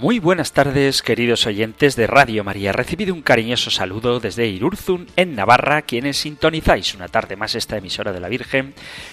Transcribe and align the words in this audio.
Muy 0.00 0.18
buenas 0.18 0.52
tardes, 0.52 1.02
queridos 1.02 1.46
oyentes 1.46 1.94
de 1.94 2.06
Radio 2.06 2.42
María. 2.42 2.72
Recibido 2.72 3.12
un 3.12 3.20
cariñoso 3.20 3.70
saludo 3.70 4.18
desde 4.18 4.46
Irurzun, 4.46 5.06
en 5.16 5.36
Navarra, 5.36 5.82
quienes 5.82 6.16
sintonizáis 6.16 6.94
una 6.94 7.08
tarde 7.08 7.36
más 7.36 7.54
esta 7.54 7.76
emisora 7.76 8.10
de 8.10 8.20
la 8.20 8.30
Virgen, 8.30 8.72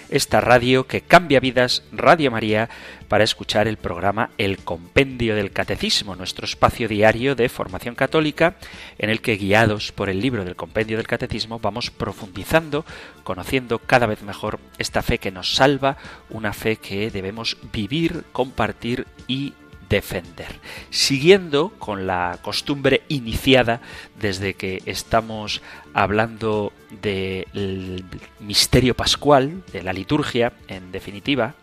esta 0.09 0.39
radio 0.39 0.87
que 0.87 1.01
cambia 1.01 1.41
vidas, 1.41 1.83
Radio 1.91 2.31
María, 2.31 2.69
para 3.09 3.25
escuchar 3.25 3.67
el 3.67 3.75
programa 3.75 4.29
El 4.37 4.59
Compendio 4.59 5.35
del 5.35 5.51
Catecismo, 5.51 6.15
nuestro 6.15 6.45
espacio 6.45 6.87
diario 6.87 7.35
de 7.35 7.49
formación 7.49 7.93
católica, 7.93 8.55
en 8.97 9.09
el 9.09 9.19
que, 9.19 9.35
guiados 9.35 9.91
por 9.91 10.07
el 10.09 10.21
libro 10.21 10.45
del 10.45 10.55
Compendio 10.55 10.95
del 10.95 11.05
Catecismo, 11.05 11.59
vamos 11.59 11.91
profundizando, 11.91 12.85
conociendo 13.25 13.79
cada 13.79 14.05
vez 14.05 14.23
mejor 14.23 14.61
esta 14.77 15.01
fe 15.01 15.17
que 15.17 15.31
nos 15.31 15.53
salva, 15.53 15.97
una 16.29 16.53
fe 16.53 16.77
que 16.77 17.11
debemos 17.11 17.57
vivir, 17.73 18.23
compartir 18.31 19.05
y 19.27 19.51
defender. 19.89 20.59
Siguiendo 20.89 21.69
con 21.77 22.07
la 22.07 22.39
costumbre 22.41 23.03
iniciada 23.07 23.81
desde 24.19 24.53
que 24.53 24.81
estamos 24.85 25.61
hablando 25.93 26.73
del 27.01 28.03
misterio 28.39 28.95
pascual, 28.95 29.63
de 29.71 29.83
la 29.83 29.93
liturgia, 29.93 30.53
en 30.67 30.91
definitiva, 30.91 31.55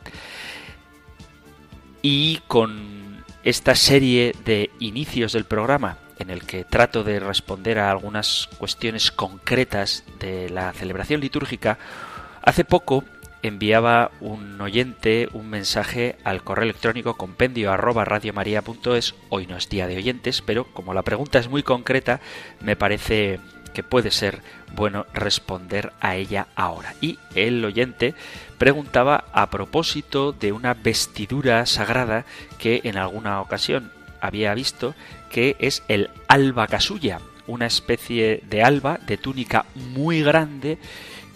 y 2.03 2.39
con 2.47 3.25
esta 3.45 3.75
serie 3.75 4.35
de 4.45 4.70
inicios 4.79 5.33
del 5.33 5.45
programa 5.45 5.98
en 6.19 6.31
el 6.31 6.45
que 6.45 6.65
trato 6.65 7.03
de 7.03 7.20
responder 7.20 7.79
a 7.79 7.91
algunas 7.91 8.48
cuestiones 8.59 9.11
concretas 9.11 10.05
de 10.19 10.48
la 10.48 10.73
celebración 10.73 11.20
litúrgica, 11.20 11.79
hace 12.43 12.65
poco 12.65 13.05
enviaba 13.45 14.11
un 14.20 14.59
oyente 14.59 15.28
un 15.34 15.50
mensaje 15.50 16.17
al 16.25 16.42
correo 16.42 16.64
electrónico 16.64 17.14
compendio. 17.14 17.70
Hoy 19.28 19.47
no 19.47 19.56
es 19.56 19.69
día 19.69 19.86
de 19.86 19.97
oyentes, 19.98 20.41
pero 20.41 20.64
como 20.64 20.95
la 20.95 21.03
pregunta 21.03 21.39
es 21.39 21.48
muy 21.48 21.62
concreta, 21.62 22.20
me 22.61 22.75
parece 22.75 23.41
que 23.75 23.83
puede 23.83 24.11
ser 24.11 24.41
bueno 24.75 25.05
responder 25.12 25.92
a 26.01 26.17
ella 26.17 26.47
ahora. 26.55 26.95
Y 27.03 27.19
el 27.34 27.62
oyente 27.62 28.14
preguntaba 28.56 29.25
a 29.33 29.51
propósito 29.51 30.33
de 30.33 30.53
una 30.53 30.73
vestidura 30.73 31.67
sagrada 31.67 32.25
que 32.58 32.81
en 32.84 32.97
alguna 32.97 33.42
ocasión 33.42 33.92
había 34.23 34.55
visto 34.55 34.95
que 35.31 35.56
es 35.58 35.83
el 35.89 36.08
alba 36.29 36.67
casulla, 36.67 37.20
una 37.47 37.67
especie 37.67 38.42
de 38.48 38.62
alba 38.62 38.98
de 39.06 39.19
túnica 39.19 39.67
muy 39.75 40.23
grande 40.23 40.79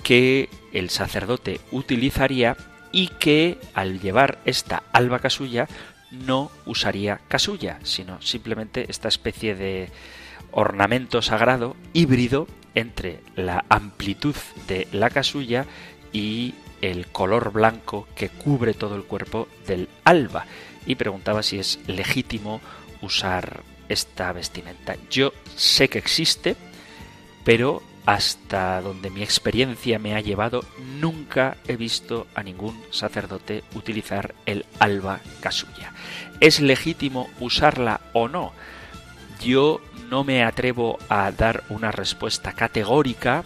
que 0.03 0.49
el 0.73 0.91
sacerdote 0.91 1.61
utilizaría 1.71 2.57
y 2.93 3.09
que 3.09 3.59
al 3.75 4.01
llevar 4.01 4.39
esta 4.45 4.83
alba 4.93 5.19
casulla 5.19 5.69
no 6.11 6.51
usaría 6.65 7.21
casulla, 7.29 7.79
sino 7.83 8.21
simplemente 8.23 8.87
esta 8.89 9.09
especie 9.09 9.55
de 9.55 9.91
ornamento 10.51 11.21
sagrado 11.21 11.77
híbrido 11.93 12.47
entre 12.75 13.21
la 13.37 13.65
amplitud 13.69 14.35
de 14.67 14.89
la 14.93 15.11
casulla 15.11 15.67
y 16.13 16.55
el 16.81 17.09
color 17.09 17.53
blanco 17.53 18.07
que 18.15 18.29
cubre 18.29 18.73
todo 18.75 18.97
el 18.97 19.05
cuerpo 19.05 19.49
del 19.67 19.89
alba 20.05 20.47
y 20.87 20.95
preguntaba 20.95 21.43
si 21.43 21.59
es 21.59 21.81
legítimo 21.87 22.61
usar 23.03 23.63
esta 23.89 24.33
vestimenta. 24.33 24.97
Yo 25.11 25.33
sé 25.57 25.89
que 25.89 25.99
existe, 25.99 26.57
pero 27.45 27.83
hasta 28.09 28.81
donde 28.81 29.11
mi 29.11 29.23
experiencia 29.23 29.99
me 29.99 30.15
ha 30.15 30.23
llevado, 30.23 30.65
nunca 30.99 31.59
he 31.67 31.77
visto 31.77 32.27
a 32.35 32.43
ningún 32.43 32.83
sacerdote 32.91 33.65
utilizar 33.75 34.35
el 34.47 34.65
alba 34.79 35.21
casulla. 35.41 35.93
¿Es 36.41 36.61
legítimo 36.61 37.29
usarla 37.39 38.01
o 38.15 38.27
no? 38.27 38.55
Yo 39.45 39.83
no 40.09 40.25
me 40.25 40.43
atrevo 40.43 40.99
a 41.11 41.31
dar 41.33 41.65
una 41.69 41.93
respuesta 41.93 42.55
categórica 42.55 43.45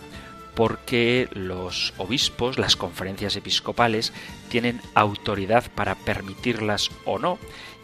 porque 0.54 1.28
los 1.32 1.92
obispos, 1.98 2.56
las 2.56 2.76
conferencias 2.76 3.34
episcopales, 3.34 4.12
tienen 4.48 4.80
autoridad 4.94 5.64
para 5.74 5.96
permitirlas 5.96 6.88
o 7.04 7.18
no 7.18 7.40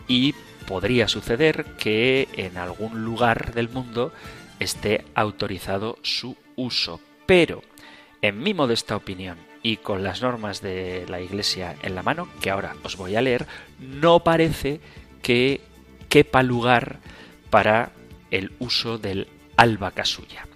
y 0.07 0.33
podría 0.69 1.09
suceder 1.09 1.65
que 1.77 2.29
en 2.35 2.57
algún 2.57 3.05
lugar 3.05 3.53
del 3.53 3.69
mundo 3.69 4.13
esté 4.61 5.05
autorizado 5.17 5.99
su 6.03 6.37
uso. 6.59 7.01
Pero, 7.25 7.63
en 8.21 8.43
mi 8.43 8.53
modesta 8.53 8.97
opinión 8.97 9.39
y 9.63 9.79
con 9.79 10.05
las 10.05 10.21
normas 10.21 10.61
de 10.61 11.07
la 11.09 11.21
Iglesia 11.21 11.77
en 11.83 11.95
la 11.95 12.03
mano, 12.03 12.29
que 12.43 12.51
ahora 12.51 12.77
os 12.83 12.97
voy 12.97 13.17
a 13.17 13.23
leer, 13.23 13.47
no 13.79 14.21
parece 14.21 14.81
que 15.23 15.63
quepa 16.09 16.43
lugar 16.43 17.01
para 17.51 17.93
el 18.31 18.53
uso 18.59 18.99
del 18.99 19.29
alba 19.57 19.93
casulla. 19.93 20.47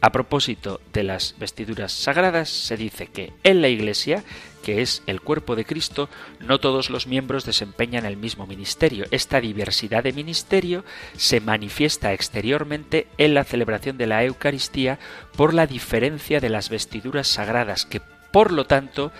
A 0.00 0.12
propósito 0.12 0.80
de 0.92 1.02
las 1.02 1.36
vestiduras 1.38 1.92
sagradas, 1.92 2.50
se 2.50 2.76
dice 2.76 3.06
que 3.06 3.32
en 3.42 3.62
la 3.62 3.68
Iglesia 3.68 4.22
que 4.64 4.82
es 4.82 5.02
el 5.06 5.20
cuerpo 5.20 5.54
de 5.54 5.64
Cristo, 5.64 6.08
no 6.40 6.58
todos 6.58 6.90
los 6.90 7.06
miembros 7.06 7.44
desempeñan 7.44 8.06
el 8.06 8.16
mismo 8.16 8.46
ministerio. 8.46 9.04
Esta 9.10 9.40
diversidad 9.40 10.02
de 10.02 10.12
ministerio 10.12 10.84
se 11.16 11.40
manifiesta 11.40 12.12
exteriormente 12.12 13.06
en 13.18 13.34
la 13.34 13.44
celebración 13.44 13.98
de 13.98 14.06
la 14.06 14.24
Eucaristía 14.24 14.98
por 15.36 15.52
la 15.52 15.66
diferencia 15.66 16.40
de 16.40 16.48
las 16.48 16.70
vestiduras 16.70 17.28
sagradas 17.28 17.84
que 17.84 18.00
por 18.34 18.50
lo 18.50 18.66
tanto, 18.66 19.12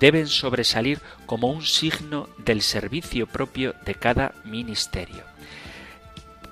deben 0.00 0.28
sobresalir 0.28 0.98
como 1.26 1.50
un 1.50 1.62
signo 1.62 2.30
del 2.38 2.62
servicio 2.62 3.26
propio 3.26 3.74
de 3.84 3.94
cada 3.94 4.32
ministerio. 4.46 5.24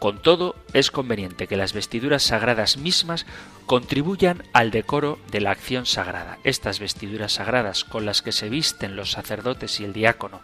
Con 0.01 0.17
todo, 0.17 0.57
es 0.73 0.91
conveniente 0.91 1.47
que 1.47 1.59
las 1.59 1.75
vestiduras 1.75 2.23
sagradas 2.23 2.79
mismas 2.79 3.27
contribuyan 3.67 4.43
al 4.55 4.71
decoro 4.71 5.19
de 5.31 5.43
la 5.43 5.51
acción 5.51 5.85
sagrada. 5.85 6.39
Estas 6.43 6.81
vestiduras 6.81 7.35
sagradas 7.35 7.85
con 7.85 8.07
las 8.07 8.23
que 8.23 8.33
se 8.33 8.49
visten 8.49 8.97
los 8.97 9.11
sacerdotes 9.11 9.79
y 9.79 9.85
el 9.85 9.93
diácono, 9.93 10.41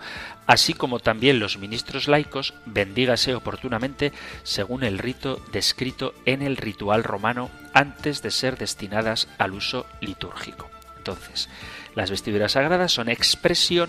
así 0.46 0.74
como 0.74 1.00
también 1.00 1.40
los 1.40 1.56
ministros 1.56 2.06
laicos, 2.06 2.52
bendígase 2.66 3.34
oportunamente 3.34 4.12
según 4.42 4.84
el 4.84 4.98
rito 4.98 5.42
descrito 5.52 6.12
en 6.26 6.42
el 6.42 6.58
ritual 6.58 7.02
romano 7.02 7.50
antes 7.72 8.20
de 8.20 8.32
ser 8.32 8.58
destinadas 8.58 9.26
al 9.38 9.54
uso 9.54 9.86
litúrgico. 10.02 10.68
Entonces, 10.98 11.48
las 11.94 12.10
vestiduras 12.10 12.52
sagradas 12.52 12.92
son 12.92 13.08
expresión 13.08 13.88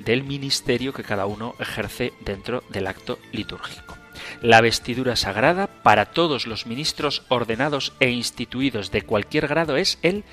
del 0.00 0.22
ministerio 0.22 0.92
que 0.92 1.02
cada 1.02 1.24
uno 1.24 1.54
ejerce 1.58 2.12
dentro 2.20 2.62
del 2.68 2.86
acto 2.86 3.18
litúrgico. 3.32 3.97
La 4.42 4.60
vestidura 4.60 5.16
sagrada 5.16 5.66
para 5.66 6.06
todos 6.06 6.46
los 6.46 6.66
ministros 6.66 7.22
ordenados 7.28 7.92
e 8.00 8.10
instituidos 8.10 8.90
de 8.90 9.02
cualquier 9.02 9.48
grado 9.48 9.76
es 9.76 9.98
el 10.02 10.24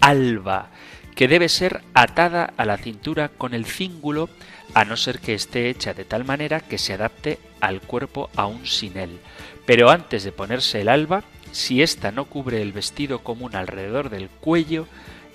alba, 0.00 0.70
que 1.14 1.28
debe 1.28 1.48
ser 1.48 1.82
atada 1.94 2.52
a 2.56 2.64
la 2.64 2.78
cintura 2.78 3.28
con 3.28 3.54
el 3.54 3.66
cíngulo, 3.66 4.28
a 4.74 4.84
no 4.84 4.96
ser 4.96 5.18
que 5.18 5.34
esté 5.34 5.68
hecha 5.68 5.94
de 5.94 6.04
tal 6.04 6.24
manera 6.24 6.60
que 6.60 6.78
se 6.78 6.94
adapte 6.94 7.38
al 7.60 7.80
cuerpo 7.80 8.30
aún 8.36 8.66
sin 8.66 8.96
él. 8.96 9.18
Pero 9.66 9.90
antes 9.90 10.24
de 10.24 10.32
ponerse 10.32 10.80
el 10.80 10.88
alba, 10.88 11.24
si 11.52 11.82
ésta 11.82 12.12
no 12.12 12.24
cubre 12.26 12.62
el 12.62 12.72
vestido 12.72 13.20
común 13.20 13.56
alrededor 13.56 14.10
del 14.10 14.28
cuello, 14.28 14.86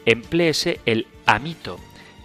empléese 0.06 0.80
el 0.86 1.08
amito. 1.26 1.80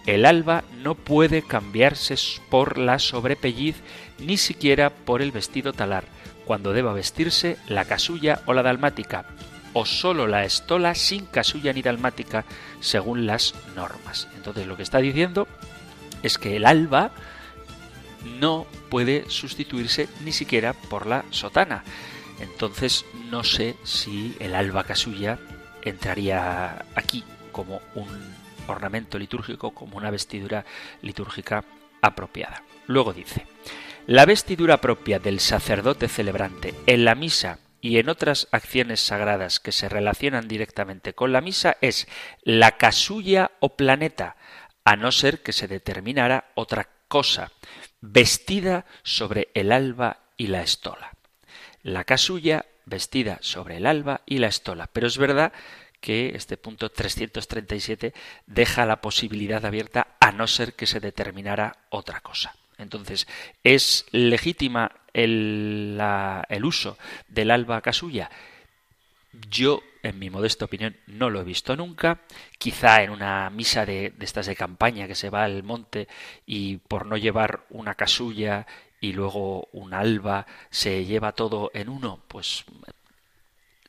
El 0.05 0.25
alba 0.25 0.63
no 0.81 0.95
puede 0.95 1.43
cambiarse 1.43 2.15
por 2.49 2.77
la 2.77 2.97
sobrepelliz 2.97 3.75
ni 4.21 4.37
siquiera 4.37 4.89
por 4.89 5.21
el 5.21 5.31
vestido 5.31 5.73
talar, 5.73 6.05
cuando 6.45 6.73
deba 6.73 6.93
vestirse 6.93 7.57
la 7.67 7.85
casulla 7.85 8.41
o 8.45 8.53
la 8.53 8.63
dalmática, 8.63 9.25
o 9.73 9.85
solo 9.85 10.27
la 10.27 10.43
estola 10.43 10.95
sin 10.95 11.25
casulla 11.25 11.73
ni 11.73 11.81
dalmática, 11.81 12.45
según 12.79 13.25
las 13.25 13.53
normas. 13.75 14.27
Entonces 14.35 14.67
lo 14.67 14.77
que 14.77 14.83
está 14.83 14.99
diciendo 14.99 15.47
es 16.23 16.37
que 16.37 16.57
el 16.57 16.65
alba 16.65 17.11
no 18.39 18.67
puede 18.89 19.29
sustituirse 19.29 20.07
ni 20.23 20.31
siquiera 20.31 20.73
por 20.73 21.07
la 21.07 21.25
sotana. 21.29 21.83
Entonces 22.39 23.05
no 23.29 23.43
sé 23.43 23.75
si 23.83 24.35
el 24.39 24.55
alba 24.55 24.83
casulla 24.83 25.39
entraría 25.83 26.85
aquí 26.95 27.23
como 27.51 27.81
un 27.95 28.35
ornamento 28.67 29.17
litúrgico, 29.17 29.71
como 29.71 29.97
una 29.97 30.11
vestidura 30.11 30.65
litúrgica 31.01 31.63
apropiada. 32.01 32.63
Luego 32.87 33.13
dice, 33.13 33.45
la 34.07 34.25
vestidura 34.25 34.81
propia 34.81 35.19
del 35.19 35.39
sacerdote 35.39 36.07
celebrante 36.07 36.73
en 36.87 37.05
la 37.05 37.15
misa 37.15 37.59
y 37.81 37.97
en 37.97 38.09
otras 38.09 38.47
acciones 38.51 38.99
sagradas 38.99 39.59
que 39.59 39.71
se 39.71 39.89
relacionan 39.89 40.47
directamente 40.47 41.13
con 41.13 41.31
la 41.31 41.41
misa 41.41 41.77
es 41.81 42.07
la 42.43 42.77
casulla 42.77 43.51
o 43.59 43.75
planeta, 43.75 44.35
a 44.83 44.95
no 44.95 45.11
ser 45.11 45.41
que 45.41 45.53
se 45.53 45.67
determinara 45.67 46.51
otra 46.55 46.89
cosa, 47.07 47.51
vestida 48.01 48.85
sobre 49.03 49.49
el 49.53 49.71
alba 49.71 50.19
y 50.37 50.47
la 50.47 50.61
estola. 50.61 51.11
La 51.83 52.03
casulla 52.03 52.65
vestida 52.85 53.37
sobre 53.41 53.77
el 53.77 53.85
alba 53.85 54.21
y 54.25 54.39
la 54.39 54.47
estola. 54.47 54.87
Pero 54.91 55.07
es 55.07 55.17
verdad 55.17 55.53
que 55.99 56.31
este 56.35 56.57
punto 56.57 56.89
337 56.89 58.13
deja 58.47 58.85
la 58.85 59.01
posibilidad 59.01 59.63
abierta 59.65 60.15
a 60.19 60.31
no 60.31 60.47
ser 60.47 60.73
que 60.73 60.87
se 60.87 60.99
determinara 60.99 61.77
otra 61.89 62.21
cosa. 62.21 62.55
Entonces, 62.81 63.27
¿es 63.63 64.05
legítima 64.11 64.91
el, 65.13 65.99
el 66.49 66.65
uso 66.65 66.97
del 67.27 67.51
alba 67.51 67.81
casulla? 67.81 68.29
Yo, 69.49 69.81
en 70.03 70.19
mi 70.19 70.29
modesta 70.29 70.65
opinión, 70.65 70.97
no 71.07 71.29
lo 71.29 71.41
he 71.41 71.45
visto 71.45 71.75
nunca. 71.75 72.21
Quizá 72.57 73.03
en 73.03 73.11
una 73.11 73.49
misa 73.49 73.85
de, 73.85 74.09
de, 74.09 74.25
estas 74.25 74.47
de 74.47 74.55
campaña 74.55 75.07
que 75.07 75.15
se 75.15 75.29
va 75.29 75.43
al 75.43 75.63
monte 75.63 76.07
y 76.45 76.77
por 76.77 77.05
no 77.05 77.17
llevar 77.17 77.65
una 77.69 77.95
casulla 77.95 78.67
y 78.99 79.13
luego 79.13 79.67
un 79.71 79.93
alba 79.93 80.45
se 80.69 81.05
lleva 81.05 81.31
todo 81.31 81.71
en 81.73 81.89
uno, 81.89 82.23
pues 82.27 82.65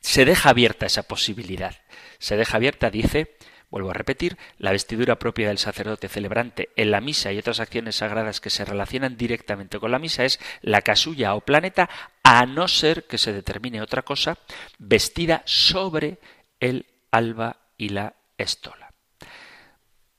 se 0.01 0.25
deja 0.25 0.49
abierta 0.49 0.85
esa 0.85 1.03
posibilidad. 1.03 1.75
Se 2.19 2.35
deja 2.35 2.57
abierta, 2.57 2.89
dice, 2.89 3.35
vuelvo 3.73 3.89
a 3.89 3.93
repetir, 3.95 4.37
la 4.59 4.71
vestidura 4.71 5.17
propia 5.17 5.47
del 5.47 5.57
sacerdote 5.57 6.07
celebrante 6.07 6.69
en 6.75 6.91
la 6.91 7.01
misa 7.01 7.31
y 7.31 7.39
otras 7.39 7.59
acciones 7.59 7.95
sagradas 7.95 8.39
que 8.39 8.51
se 8.51 8.65
relacionan 8.65 9.17
directamente 9.17 9.79
con 9.79 9.89
la 9.89 9.97
misa 9.97 10.25
es 10.25 10.39
la 10.61 10.83
casulla 10.83 11.33
o 11.33 11.41
planeta, 11.41 11.89
a 12.21 12.45
no 12.45 12.67
ser 12.67 13.05
que 13.05 13.17
se 13.17 13.33
determine 13.33 13.81
otra 13.81 14.03
cosa, 14.03 14.37
vestida 14.77 15.41
sobre 15.45 16.19
el 16.59 16.85
alba 17.09 17.57
y 17.75 17.89
la 17.89 18.13
estola. 18.37 18.93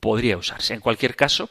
Podría 0.01 0.37
usarse. 0.37 0.75
En 0.75 0.81
cualquier 0.81 1.15
caso, 1.15 1.49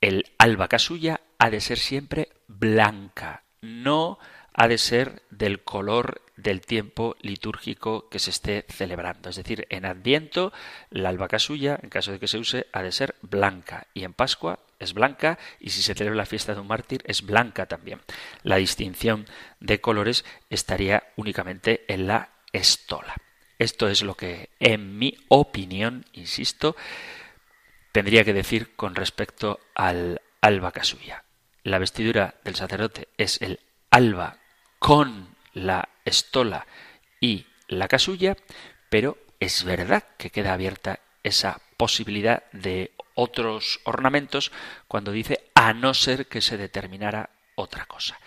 el 0.00 0.24
alba 0.38 0.68
casulla 0.68 1.20
ha 1.40 1.50
de 1.50 1.60
ser 1.60 1.78
siempre 1.78 2.28
blanca, 2.46 3.42
no 3.60 4.20
ha 4.56 4.68
de 4.68 4.78
ser 4.78 5.22
del 5.30 5.62
color 5.62 6.22
del 6.36 6.62
tiempo 6.62 7.14
litúrgico 7.20 8.08
que 8.08 8.18
se 8.18 8.30
esté 8.30 8.64
celebrando. 8.68 9.28
Es 9.28 9.36
decir, 9.36 9.66
en 9.68 9.84
Adviento 9.84 10.52
la 10.90 11.10
albahaca 11.10 11.38
suya, 11.38 11.78
en 11.82 11.90
caso 11.90 12.10
de 12.10 12.18
que 12.18 12.26
se 12.26 12.38
use, 12.38 12.66
ha 12.72 12.82
de 12.82 12.90
ser 12.90 13.14
blanca 13.20 13.86
y 13.92 14.04
en 14.04 14.14
Pascua 14.14 14.60
es 14.78 14.94
blanca 14.94 15.38
y 15.60 15.70
si 15.70 15.82
se 15.82 15.94
celebra 15.94 16.16
la 16.16 16.26
fiesta 16.26 16.54
de 16.54 16.60
un 16.60 16.68
mártir 16.68 17.02
es 17.06 17.22
blanca 17.22 17.66
también. 17.66 18.00
La 18.42 18.56
distinción 18.56 19.26
de 19.60 19.80
colores 19.80 20.24
estaría 20.48 21.04
únicamente 21.16 21.84
en 21.88 22.06
la 22.06 22.30
estola. 22.52 23.14
Esto 23.58 23.88
es 23.88 24.02
lo 24.02 24.14
que, 24.14 24.50
en 24.58 24.98
mi 24.98 25.16
opinión, 25.28 26.06
insisto, 26.12 26.76
tendría 27.92 28.24
que 28.24 28.34
decir 28.34 28.74
con 28.74 28.94
respecto 28.94 29.60
al 29.74 30.22
alba 30.40 30.72
casuya. 30.72 31.24
La 31.62 31.78
vestidura 31.78 32.34
del 32.44 32.54
sacerdote 32.54 33.08
es 33.16 33.40
el 33.40 33.60
alba 33.90 34.38
con 34.78 35.34
la 35.52 35.88
estola 36.04 36.66
y 37.20 37.46
la 37.68 37.88
casulla, 37.88 38.36
pero 38.88 39.18
es 39.40 39.64
verdad 39.64 40.04
que 40.16 40.30
queda 40.30 40.52
abierta 40.52 41.00
esa 41.22 41.60
posibilidad 41.76 42.44
de 42.52 42.92
otros 43.14 43.80
ornamentos 43.84 44.52
cuando 44.86 45.12
dice 45.12 45.50
a 45.54 45.72
no 45.72 45.94
ser 45.94 46.26
que 46.26 46.40
se 46.40 46.56
determinara 46.56 47.30
otra 47.56 47.86
cosa. 47.86 48.18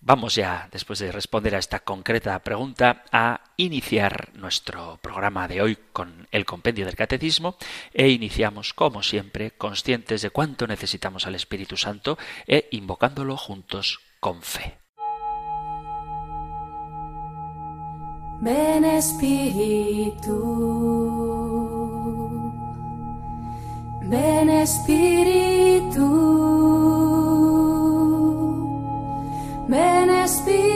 Vamos 0.00 0.36
ya, 0.36 0.68
después 0.70 1.00
de 1.00 1.10
responder 1.10 1.56
a 1.56 1.58
esta 1.58 1.80
concreta 1.80 2.38
pregunta, 2.38 3.04
a 3.10 3.40
iniciar 3.56 4.30
nuestro 4.34 4.98
programa 5.02 5.48
de 5.48 5.60
hoy 5.60 5.76
con 5.92 6.28
el 6.30 6.44
compendio 6.44 6.86
del 6.86 6.94
catecismo 6.94 7.56
e 7.92 8.08
iniciamos, 8.08 8.74
como 8.74 9.02
siempre, 9.02 9.50
conscientes 9.50 10.22
de 10.22 10.30
cuánto 10.30 10.66
necesitamos 10.68 11.26
al 11.26 11.34
Espíritu 11.34 11.76
Santo 11.76 12.16
e 12.46 12.68
invocándolo 12.70 13.36
juntos 13.36 14.00
con 14.20 14.42
fe. 14.42 14.78
Ven 18.40 18.84
Espíritu, 18.84 20.38
ven 24.02 24.48
Espíritu, 24.48 26.06
ven 29.66 30.10
Espíritu. 30.10 30.68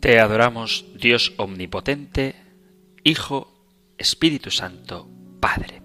Te 0.00 0.18
adoramos, 0.18 0.86
Dios 0.98 1.34
omnipotente, 1.36 2.41
Hijo, 3.04 3.52
Espíritu 3.98 4.52
Santo, 4.52 5.10
Padre. 5.40 5.82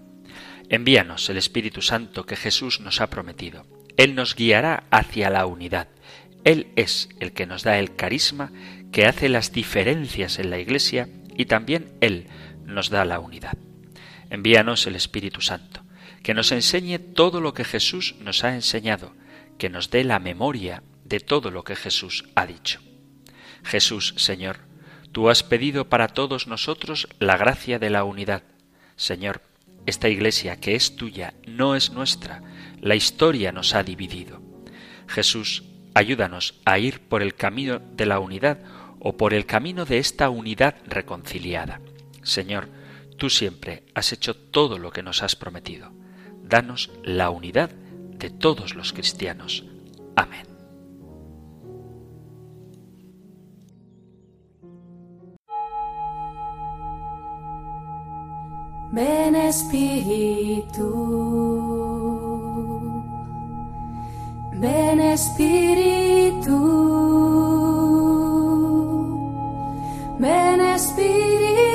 Envíanos 0.68 1.28
el 1.30 1.36
Espíritu 1.36 1.82
Santo 1.82 2.24
que 2.24 2.36
Jesús 2.36 2.78
nos 2.78 3.00
ha 3.00 3.10
prometido. 3.10 3.66
Él 3.96 4.14
nos 4.14 4.36
guiará 4.36 4.84
hacia 4.92 5.28
la 5.28 5.44
unidad. 5.46 5.88
Él 6.44 6.68
es 6.76 7.08
el 7.18 7.32
que 7.32 7.44
nos 7.46 7.64
da 7.64 7.80
el 7.80 7.96
carisma 7.96 8.52
que 8.92 9.06
hace 9.06 9.28
las 9.28 9.50
diferencias 9.50 10.38
en 10.38 10.50
la 10.50 10.60
Iglesia 10.60 11.08
y 11.36 11.46
también 11.46 11.90
Él 12.00 12.28
nos 12.64 12.88
da 12.88 13.04
la 13.04 13.18
unidad. 13.18 13.58
Envíanos 14.30 14.86
el 14.86 14.94
Espíritu 14.94 15.40
Santo, 15.40 15.82
que 16.22 16.34
nos 16.34 16.52
enseñe 16.52 17.00
todo 17.00 17.40
lo 17.40 17.52
que 17.52 17.64
Jesús 17.64 18.14
nos 18.20 18.44
ha 18.44 18.54
enseñado, 18.54 19.12
que 19.58 19.70
nos 19.70 19.90
dé 19.90 20.04
la 20.04 20.20
memoria 20.20 20.84
de 21.04 21.18
todo 21.18 21.50
lo 21.50 21.64
que 21.64 21.74
Jesús 21.74 22.26
ha 22.36 22.46
dicho. 22.46 22.80
Jesús, 23.64 24.14
Señor, 24.18 24.67
Tú 25.18 25.28
has 25.30 25.42
pedido 25.42 25.88
para 25.88 26.06
todos 26.06 26.46
nosotros 26.46 27.08
la 27.18 27.36
gracia 27.36 27.80
de 27.80 27.90
la 27.90 28.04
unidad. 28.04 28.44
Señor, 28.94 29.42
esta 29.84 30.08
iglesia 30.08 30.60
que 30.60 30.76
es 30.76 30.94
tuya 30.94 31.34
no 31.44 31.74
es 31.74 31.90
nuestra, 31.90 32.40
la 32.80 32.94
historia 32.94 33.50
nos 33.50 33.74
ha 33.74 33.82
dividido. 33.82 34.40
Jesús, 35.08 35.64
ayúdanos 35.92 36.60
a 36.64 36.78
ir 36.78 37.00
por 37.00 37.22
el 37.22 37.34
camino 37.34 37.80
de 37.80 38.06
la 38.06 38.20
unidad 38.20 38.60
o 39.00 39.16
por 39.16 39.34
el 39.34 39.44
camino 39.44 39.84
de 39.84 39.98
esta 39.98 40.30
unidad 40.30 40.76
reconciliada. 40.86 41.80
Señor, 42.22 42.68
tú 43.16 43.28
siempre 43.28 43.82
has 43.94 44.12
hecho 44.12 44.36
todo 44.36 44.78
lo 44.78 44.92
que 44.92 45.02
nos 45.02 45.24
has 45.24 45.34
prometido. 45.34 45.90
Danos 46.44 46.92
la 47.02 47.30
unidad 47.30 47.70
de 47.70 48.30
todos 48.30 48.76
los 48.76 48.92
cristianos. 48.92 49.64
Amén. 50.14 50.57
Ven 58.90 59.36
Espíritu, 59.36 60.88
ven 64.54 65.00
Espíritu, 65.00 66.56
ven 70.18 70.60
Espíritu. 70.62 71.68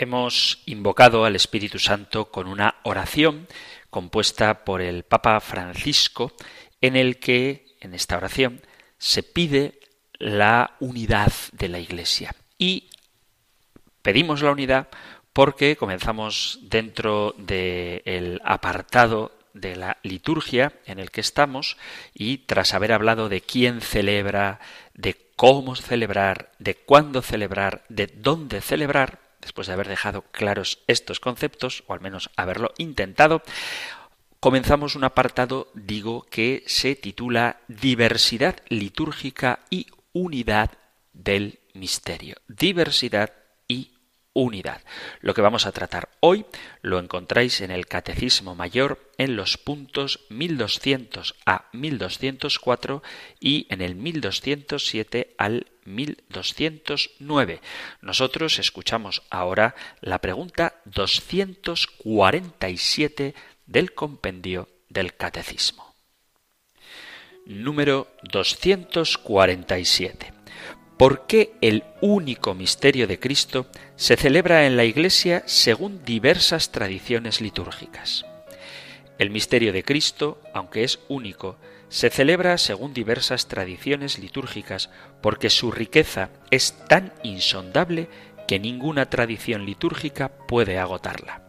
Hemos 0.00 0.62
invocado 0.66 1.24
al 1.24 1.36
Espíritu 1.36 1.78
Santo 1.78 2.30
con 2.30 2.46
una 2.46 2.76
oración 2.84 3.48
compuesta 3.90 4.64
por 4.64 4.80
el 4.80 5.04
Papa 5.04 5.40
Francisco, 5.40 6.32
en 6.80 6.96
el 6.96 7.18
que, 7.18 7.76
en 7.80 7.94
esta 7.94 8.16
oración, 8.16 8.60
se 8.98 9.22
pide 9.22 9.80
la 10.18 10.76
unidad 10.80 11.32
de 11.52 11.68
la 11.68 11.78
Iglesia. 11.78 12.34
Y 12.58 12.90
pedimos 14.02 14.42
la 14.42 14.50
unidad 14.50 14.88
porque 15.32 15.76
comenzamos 15.76 16.58
dentro 16.62 17.34
del 17.38 18.40
apartado 18.44 19.32
de 19.54 19.76
la 19.76 19.98
liturgia 20.02 20.72
en 20.86 20.98
el 20.98 21.10
que 21.10 21.20
estamos 21.20 21.76
y 22.14 22.38
tras 22.38 22.74
haber 22.74 22.92
hablado 22.92 23.28
de 23.28 23.40
quién 23.40 23.80
celebra, 23.80 24.60
de 24.94 25.16
cómo 25.36 25.76
celebrar, 25.76 26.52
de 26.58 26.74
cuándo 26.74 27.22
celebrar, 27.22 27.84
de 27.88 28.06
dónde 28.08 28.60
celebrar, 28.60 29.20
después 29.40 29.66
de 29.66 29.72
haber 29.72 29.88
dejado 29.88 30.22
claros 30.32 30.80
estos 30.86 31.20
conceptos, 31.20 31.84
o 31.86 31.94
al 31.94 32.00
menos 32.00 32.30
haberlo 32.36 32.72
intentado, 32.78 33.42
comenzamos 34.40 34.96
un 34.96 35.04
apartado, 35.04 35.68
digo, 35.74 36.26
que 36.30 36.64
se 36.66 36.94
titula 36.94 37.60
Diversidad 37.68 38.56
litúrgica 38.68 39.60
y 39.70 39.86
unidad 40.12 40.72
del 41.12 41.60
misterio. 41.74 42.36
Diversidad 42.48 43.32
y 43.66 43.92
unidad. 44.32 44.82
Lo 45.20 45.34
que 45.34 45.40
vamos 45.40 45.66
a 45.66 45.72
tratar 45.72 46.10
hoy 46.20 46.46
lo 46.80 46.98
encontráis 46.98 47.60
en 47.60 47.70
el 47.70 47.86
Catecismo 47.86 48.54
Mayor 48.54 49.10
en 49.18 49.34
los 49.34 49.58
puntos 49.58 50.20
1200 50.28 51.34
a 51.44 51.64
1204 51.72 53.02
y 53.40 53.66
en 53.70 53.80
el 53.80 53.96
1207 53.96 55.34
al 55.38 55.66
1209. 55.94 57.60
Nosotros 58.00 58.58
escuchamos 58.58 59.22
ahora 59.30 59.76
la 60.00 60.20
pregunta 60.20 60.80
247 60.84 63.34
del 63.66 63.94
compendio 63.94 64.68
del 64.88 65.16
Catecismo. 65.16 65.94
Número 67.46 68.08
247. 68.30 70.32
¿Por 70.98 71.26
qué 71.26 71.54
el 71.60 71.84
único 72.00 72.54
misterio 72.54 73.06
de 73.06 73.20
Cristo 73.20 73.66
se 73.96 74.16
celebra 74.16 74.66
en 74.66 74.76
la 74.76 74.84
Iglesia 74.84 75.44
según 75.46 76.04
diversas 76.04 76.72
tradiciones 76.72 77.40
litúrgicas? 77.40 78.24
El 79.18 79.30
misterio 79.30 79.72
de 79.72 79.82
Cristo, 79.82 80.40
aunque 80.54 80.84
es 80.84 81.00
único, 81.08 81.56
se 81.88 82.08
celebra 82.08 82.56
según 82.56 82.94
diversas 82.94 83.48
tradiciones 83.48 84.18
litúrgicas 84.18 84.90
porque 85.20 85.50
su 85.50 85.72
riqueza 85.72 86.30
es 86.50 86.86
tan 86.86 87.12
insondable 87.24 88.08
que 88.46 88.60
ninguna 88.60 89.10
tradición 89.10 89.66
litúrgica 89.66 90.28
puede 90.28 90.78
agotarla. 90.78 91.42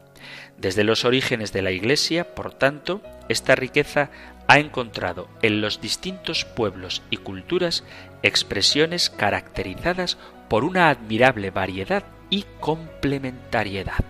Desde 0.57 0.83
los 0.83 1.05
orígenes 1.05 1.53
de 1.53 1.61
la 1.61 1.71
Iglesia, 1.71 2.35
por 2.35 2.53
tanto, 2.53 3.01
esta 3.29 3.55
riqueza 3.55 4.09
ha 4.47 4.59
encontrado 4.59 5.29
en 5.43 5.61
los 5.61 5.79
distintos 5.79 6.43
pueblos 6.43 7.03
y 7.11 7.17
culturas 7.17 7.83
expresiones 8.23 9.11
caracterizadas 9.11 10.17
por 10.49 10.63
una 10.63 10.89
admirable 10.89 11.51
variedad 11.51 12.03
y 12.31 12.45
complementariedad. 12.59 14.03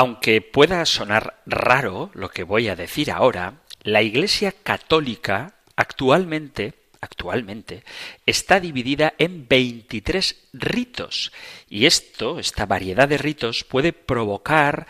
Aunque 0.00 0.40
pueda 0.40 0.86
sonar 0.86 1.42
raro 1.44 2.10
lo 2.14 2.30
que 2.30 2.42
voy 2.42 2.68
a 2.68 2.74
decir 2.74 3.10
ahora, 3.10 3.60
la 3.82 4.00
Iglesia 4.00 4.50
católica 4.50 5.56
actualmente 5.76 6.72
actualmente 7.02 7.84
está 8.24 8.60
dividida 8.60 9.12
en 9.18 9.46
23 9.46 10.48
ritos. 10.54 11.32
Y 11.68 11.84
esto, 11.84 12.38
esta 12.38 12.64
variedad 12.64 13.08
de 13.08 13.18
ritos 13.18 13.62
puede 13.62 13.92
provocar 13.92 14.86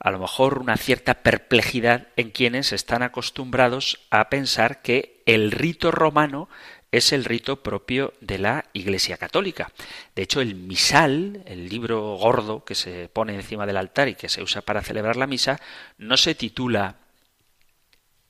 a 0.00 0.10
lo 0.10 0.18
mejor 0.18 0.56
una 0.56 0.78
cierta 0.78 1.12
perplejidad 1.22 2.08
en 2.16 2.30
quienes 2.30 2.72
están 2.72 3.02
acostumbrados 3.02 4.00
a 4.08 4.30
pensar 4.30 4.80
que 4.80 5.22
el 5.26 5.50
rito 5.50 5.90
romano 5.90 6.48
es 6.96 7.12
el 7.12 7.24
rito 7.24 7.62
propio 7.62 8.14
de 8.20 8.38
la 8.38 8.66
Iglesia 8.72 9.16
Católica. 9.16 9.72
De 10.14 10.22
hecho, 10.22 10.40
el 10.40 10.54
misal, 10.54 11.42
el 11.46 11.68
libro 11.68 12.16
gordo 12.16 12.64
que 12.64 12.74
se 12.74 13.08
pone 13.08 13.34
encima 13.34 13.66
del 13.66 13.78
altar 13.78 14.08
y 14.08 14.14
que 14.14 14.28
se 14.28 14.42
usa 14.42 14.62
para 14.62 14.82
celebrar 14.82 15.16
la 15.16 15.26
misa, 15.26 15.60
no 15.98 16.16
se 16.16 16.34
titula 16.34 16.96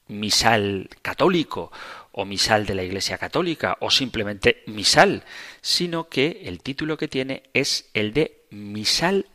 misal 0.08 0.88
católico 1.02 1.72
o 2.12 2.24
misal 2.24 2.64
de 2.66 2.74
la 2.74 2.84
Iglesia 2.84 3.18
Católica 3.18 3.76
o 3.80 3.90
simplemente 3.90 4.62
misal, 4.66 5.24
sino 5.60 6.08
que 6.08 6.42
el 6.44 6.62
título 6.62 6.96
que 6.96 7.08
tiene 7.08 7.42
es 7.52 7.90
el 7.92 8.12
de 8.12 8.46
misal 8.50 9.26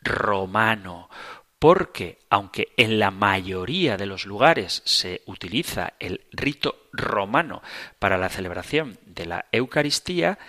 romano, 0.00 1.08
porque 1.62 2.18
aunque 2.28 2.72
en 2.76 2.98
la 2.98 3.12
mayoría 3.12 3.96
de 3.96 4.06
los 4.06 4.26
lugares 4.26 4.82
se 4.84 5.22
utiliza 5.26 5.92
el 6.00 6.22
rito 6.32 6.88
romano 6.92 7.62
para 8.00 8.18
la 8.18 8.28
celebración 8.28 8.98
de 9.06 9.26
la 9.26 9.46
Eucaristía, 9.52 10.40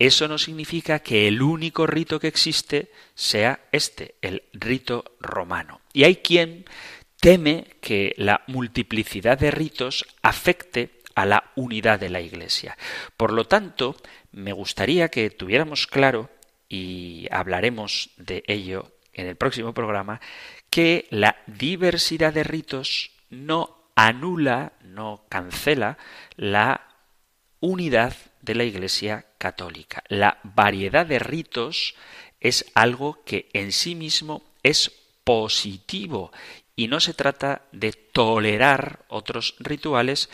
eso 0.00 0.26
no 0.26 0.38
significa 0.38 0.98
que 0.98 1.28
el 1.28 1.40
único 1.40 1.86
rito 1.86 2.18
que 2.18 2.26
existe 2.26 2.90
sea 3.14 3.60
este, 3.70 4.16
el 4.22 4.42
rito 4.54 5.04
romano. 5.20 5.82
Y 5.92 6.02
hay 6.02 6.16
quien 6.16 6.64
teme 7.20 7.68
que 7.80 8.12
la 8.16 8.42
multiplicidad 8.48 9.38
de 9.38 9.52
ritos 9.52 10.04
afecte 10.20 11.00
a 11.14 11.26
la 11.26 11.52
unidad 11.54 12.00
de 12.00 12.10
la 12.10 12.20
Iglesia. 12.20 12.76
Por 13.16 13.32
lo 13.32 13.44
tanto, 13.44 13.94
me 14.32 14.52
gustaría 14.52 15.10
que 15.10 15.30
tuviéramos 15.30 15.86
claro, 15.86 16.28
y 16.68 17.28
hablaremos 17.30 18.10
de 18.16 18.42
ello 18.48 18.95
en 19.16 19.26
el 19.26 19.36
próximo 19.36 19.74
programa, 19.74 20.20
que 20.70 21.08
la 21.10 21.36
diversidad 21.46 22.32
de 22.32 22.44
ritos 22.44 23.10
no 23.30 23.90
anula, 23.96 24.74
no 24.84 25.24
cancela 25.28 25.98
la 26.36 26.86
unidad 27.60 28.14
de 28.42 28.54
la 28.54 28.64
Iglesia 28.64 29.26
católica. 29.38 30.04
La 30.08 30.38
variedad 30.44 31.06
de 31.06 31.18
ritos 31.18 31.94
es 32.40 32.66
algo 32.74 33.24
que 33.24 33.48
en 33.54 33.72
sí 33.72 33.94
mismo 33.94 34.44
es 34.62 34.92
positivo 35.24 36.30
y 36.76 36.88
no 36.88 37.00
se 37.00 37.14
trata 37.14 37.62
de 37.72 37.92
tolerar 37.92 39.04
otros 39.08 39.56
rituales, 39.58 40.28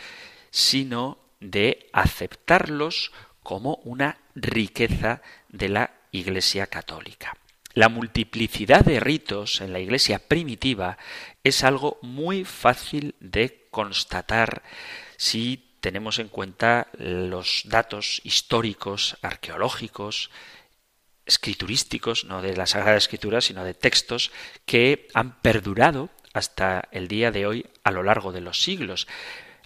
sino 0.51 1.17
de 1.39 1.89
aceptarlos 1.93 3.11
como 3.41 3.75
una 3.83 4.17
riqueza 4.35 5.21
de 5.49 5.69
la 5.69 5.91
Iglesia 6.11 6.67
católica. 6.67 7.35
La 7.73 7.89
multiplicidad 7.89 8.85
de 8.85 8.99
ritos 8.99 9.59
en 9.61 9.73
la 9.73 9.79
Iglesia 9.79 10.19
primitiva 10.19 10.97
es 11.43 11.63
algo 11.63 11.97
muy 12.03 12.45
fácil 12.45 13.15
de 13.19 13.67
constatar 13.71 14.61
si 15.17 15.77
tenemos 15.79 16.19
en 16.19 16.27
cuenta 16.27 16.87
los 16.97 17.63
datos 17.65 18.21
históricos, 18.23 19.17
arqueológicos, 19.23 20.29
escriturísticos, 21.25 22.25
no 22.25 22.41
de 22.41 22.55
la 22.55 22.67
Sagrada 22.67 22.97
Escritura, 22.97 23.41
sino 23.41 23.63
de 23.63 23.73
textos 23.73 24.31
que 24.65 25.07
han 25.15 25.41
perdurado 25.41 26.09
hasta 26.33 26.87
el 26.91 27.07
día 27.07 27.31
de 27.31 27.47
hoy 27.47 27.65
a 27.83 27.91
lo 27.91 28.03
largo 28.03 28.31
de 28.31 28.41
los 28.41 28.61
siglos. 28.61 29.07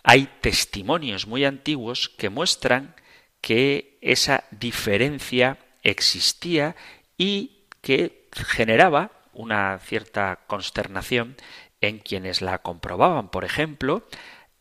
Hay 0.04 0.30
testimonios 0.40 1.28
muy 1.28 1.44
antiguos 1.44 2.10
que 2.10 2.30
muestran 2.30 2.96
que 3.42 3.98
esa 4.02 4.46
diferencia 4.52 5.58
existía 5.84 6.76
y 7.18 7.57
que 7.82 8.28
generaba 8.32 9.12
una 9.34 9.80
cierta 9.80 10.40
consternación 10.48 11.36
en 11.82 12.00
quienes 12.00 12.42
la 12.42 12.60
comprobaban. 12.60 13.30
Por 13.30 13.46
ejemplo, 13.46 14.08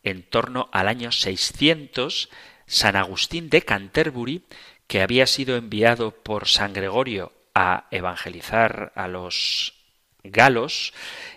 en 0.03 0.23
torno 0.23 0.69
al 0.71 0.87
año 0.87 1.11
600, 1.11 2.29
San 2.65 2.95
Agustín 2.95 3.49
de 3.49 3.61
Canterbury, 3.61 4.43
que 4.87 5.01
había 5.01 5.27
sido 5.27 5.57
enviado 5.57 6.11
por 6.11 6.47
San 6.47 6.73
Gregorio 6.73 7.33
a 7.53 7.87
evangelizar 7.91 8.91
a 8.95 9.07
los 9.07 9.73
galos, 10.23 10.93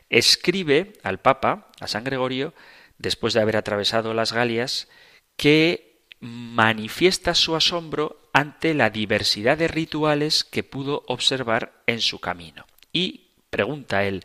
escribe 0.09 0.93
al 1.03 1.19
Papa, 1.19 1.69
a 1.81 1.87
San 1.87 2.05
Gregorio, 2.05 2.53
después 2.99 3.33
de 3.33 3.41
haber 3.41 3.57
atravesado 3.57 4.13
las 4.13 4.33
Galias, 4.33 4.89
que 5.37 5.90
manifiesta 6.21 7.35
su 7.35 7.57
asombro 7.57 8.21
ante 8.33 8.75
la 8.75 8.91
diversidad 8.91 9.59
de 9.59 9.69
rituales 9.69 10.45
que 10.45 10.63
pudo 10.63 11.03
observar 11.09 11.83
en 11.87 12.01
su 12.01 12.21
camino. 12.21 12.67
Y 12.93 13.29
pregunta 13.51 14.05
él, 14.05 14.25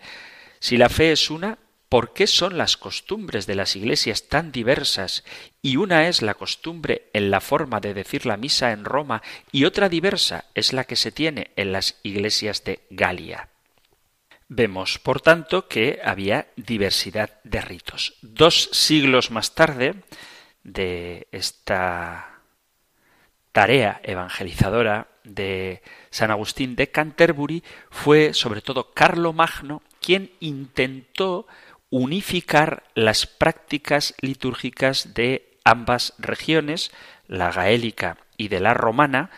si 0.60 0.78
la 0.78 0.90
fe 0.90 1.12
es 1.12 1.30
una, 1.30 1.58
¿por 1.90 2.14
qué 2.14 2.28
son 2.28 2.58
las 2.58 2.78
costumbres 2.78 3.46
de 3.48 3.56
las 3.56 3.76
iglesias 3.76 4.28
tan 4.28 4.52
diversas 4.52 5.24
y 5.62 5.78
una 5.78 6.08
es 6.08 6.22
la 6.22 6.34
costumbre 6.34 7.10
en 7.14 7.32
la 7.32 7.42
forma 7.42 7.80
de 7.80 7.94
decir 7.94 8.26
la 8.26 8.38
misa 8.38 8.72
en 8.72 8.86
Roma 8.86 9.22
y 9.52 9.66
otra 9.66 9.90
diversa 9.90 10.46
es 10.54 10.74
la 10.74 10.84
que 10.84 10.96
se 10.96 11.12
tiene 11.12 11.52
en 11.56 11.72
las 11.72 12.00
iglesias 12.04 12.64
de 12.64 12.82
Galia? 12.90 13.50
Vemos, 14.48 15.00
por 15.00 15.22
tanto, 15.22 15.68
que 15.68 16.00
había 16.04 16.48
diversidad 16.56 17.40
de 17.44 17.62
ritos. 17.62 18.14
Dos 18.22 18.70
siglos 18.72 19.32
más 19.32 19.56
tarde 19.56 19.96
de 20.66 21.28
esta 21.32 22.42
tarea 23.54 24.02
evangelizadora 24.04 25.08
de 25.24 25.82
San 26.10 26.32
Agustín 26.32 26.76
de 26.76 26.92
Canterbury 26.92 27.64
fue 27.90 28.34
sobre 28.34 28.62
todo 28.62 28.92
Carlo 28.94 29.32
Magno 29.32 29.82
quien 30.02 30.32
intentó 30.42 31.48
unificar 31.90 32.84
las 32.96 33.28
prácticas 33.28 34.14
litúrgicas 34.20 35.14
de 35.14 35.58
ambas 35.64 36.14
regiones, 36.18 36.92
la 37.28 37.52
gaélica 37.52 38.18
y 38.36 38.50
de 38.50 38.60
la 38.60 38.74
romana, 38.74 39.32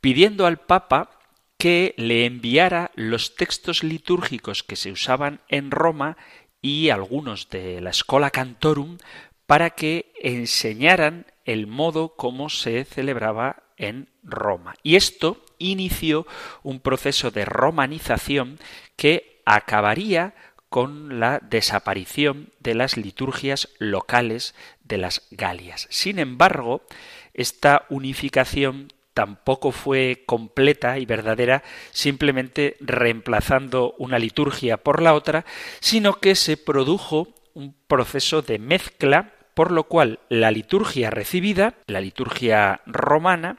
pidiendo 0.00 0.46
al 0.46 0.58
Papa 0.58 1.10
que 1.58 1.94
le 1.96 2.26
enviara 2.26 2.90
los 2.94 3.34
textos 3.34 3.82
litúrgicos 3.82 4.62
que 4.62 4.76
se 4.76 4.92
usaban 4.92 5.40
en 5.48 5.70
Roma 5.70 6.16
y 6.62 6.90
algunos 6.90 7.50
de 7.50 7.80
la 7.80 7.92
Schola 7.92 8.30
Cantorum 8.30 8.98
para 9.46 9.70
que 9.70 10.12
enseñaran 10.20 11.26
el 11.44 11.66
modo 11.66 12.16
como 12.16 12.48
se 12.48 12.84
celebraba 12.84 13.62
en 13.76 14.08
Roma. 14.22 14.74
Y 14.82 14.96
esto 14.96 15.44
inició 15.58 16.26
un 16.62 16.80
proceso 16.80 17.30
de 17.30 17.44
romanización 17.44 18.58
que 18.96 19.42
acabaría 19.44 20.34
con 20.68 21.20
la 21.20 21.38
desaparición 21.38 22.50
de 22.58 22.74
las 22.74 22.96
liturgias 22.96 23.68
locales 23.78 24.54
de 24.82 24.98
las 24.98 25.22
Galias. 25.30 25.86
Sin 25.90 26.18
embargo, 26.18 26.82
esta 27.32 27.86
unificación 27.90 28.92
tampoco 29.12 29.70
fue 29.70 30.24
completa 30.26 30.98
y 30.98 31.06
verdadera 31.06 31.62
simplemente 31.92 32.76
reemplazando 32.80 33.94
una 33.98 34.18
liturgia 34.18 34.76
por 34.76 35.00
la 35.00 35.14
otra, 35.14 35.44
sino 35.78 36.14
que 36.14 36.34
se 36.34 36.56
produjo 36.56 37.28
un 37.54 37.74
proceso 37.86 38.42
de 38.42 38.58
mezcla 38.58 39.32
por 39.54 39.70
lo 39.70 39.84
cual 39.84 40.18
la 40.28 40.50
liturgia 40.50 41.10
recibida, 41.10 41.74
la 41.86 42.00
liturgia 42.00 42.80
romana, 42.86 43.58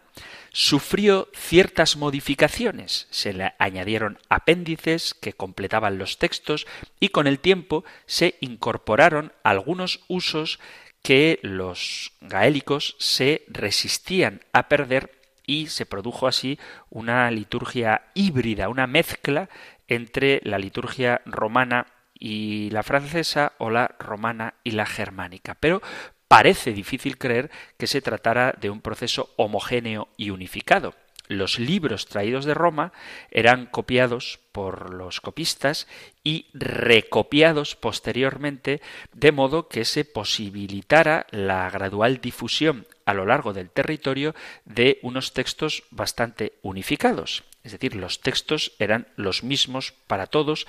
sufrió 0.52 1.30
ciertas 1.34 1.96
modificaciones. 1.96 3.08
Se 3.10 3.34
le 3.34 3.54
añadieron 3.60 4.20
apéndices 4.30 5.14
que 5.14 5.34
completaban 5.34 5.98
los 5.98 6.18
textos 6.18 6.68
y 7.00 7.10
con 7.10 7.28
el 7.28 7.40
tiempo 7.40 7.86
se 8.06 8.36
incorporaron 8.42 9.34
algunos 9.44 10.02
usos 10.08 10.60
que 11.02 11.40
los 11.44 12.14
gaélicos 12.22 12.96
se 13.00 13.44
resistían 13.48 14.42
a 14.54 14.68
perder 14.68 15.12
y 15.46 15.68
se 15.68 15.86
produjo 15.86 16.28
así 16.28 16.60
una 16.90 17.30
liturgia 17.32 18.10
híbrida, 18.16 18.70
una 18.70 18.88
mezcla 18.88 19.50
entre 19.88 20.42
la 20.44 20.58
liturgia 20.58 21.22
romana 21.26 21.86
y 22.18 22.70
la 22.72 22.84
francesa 22.84 23.54
o 23.58 23.70
la 23.70 23.96
romana 24.00 24.56
y 24.64 24.72
la 24.72 24.86
germánica. 24.86 25.56
Pero 25.60 25.82
parece 26.28 26.74
difícil 26.74 27.18
creer 27.18 27.52
que 27.78 27.88
se 27.88 28.02
tratara 28.02 28.56
de 28.60 28.70
un 28.70 28.82
proceso 28.82 29.30
homogéneo 29.38 30.10
y 30.18 30.32
unificado. 30.32 30.96
Los 31.28 31.58
libros 31.58 32.06
traídos 32.06 32.46
de 32.46 32.54
Roma 32.54 32.94
eran 33.32 33.66
copiados 33.66 34.40
por 34.52 34.94
los 34.94 35.22
copistas 35.22 35.88
y 36.24 36.48
recopiados 36.54 37.76
posteriormente 37.76 38.82
de 39.12 39.32
modo 39.32 39.68
que 39.68 39.86
se 39.86 40.06
posibilitara 40.06 41.26
la 41.32 41.70
gradual 41.72 42.22
difusión 42.22 42.86
a 43.06 43.14
lo 43.14 43.26
largo 43.26 43.54
del 43.54 43.72
territorio 43.72 44.36
de 44.66 45.00
unos 45.02 45.34
textos 45.34 45.84
bastante 45.90 46.54
unificados. 46.62 47.44
Es 47.64 47.72
decir, 47.72 47.96
los 47.96 48.22
textos 48.22 48.74
eran 48.78 49.08
los 49.16 49.44
mismos 49.44 49.94
para 50.06 50.28
todos, 50.28 50.68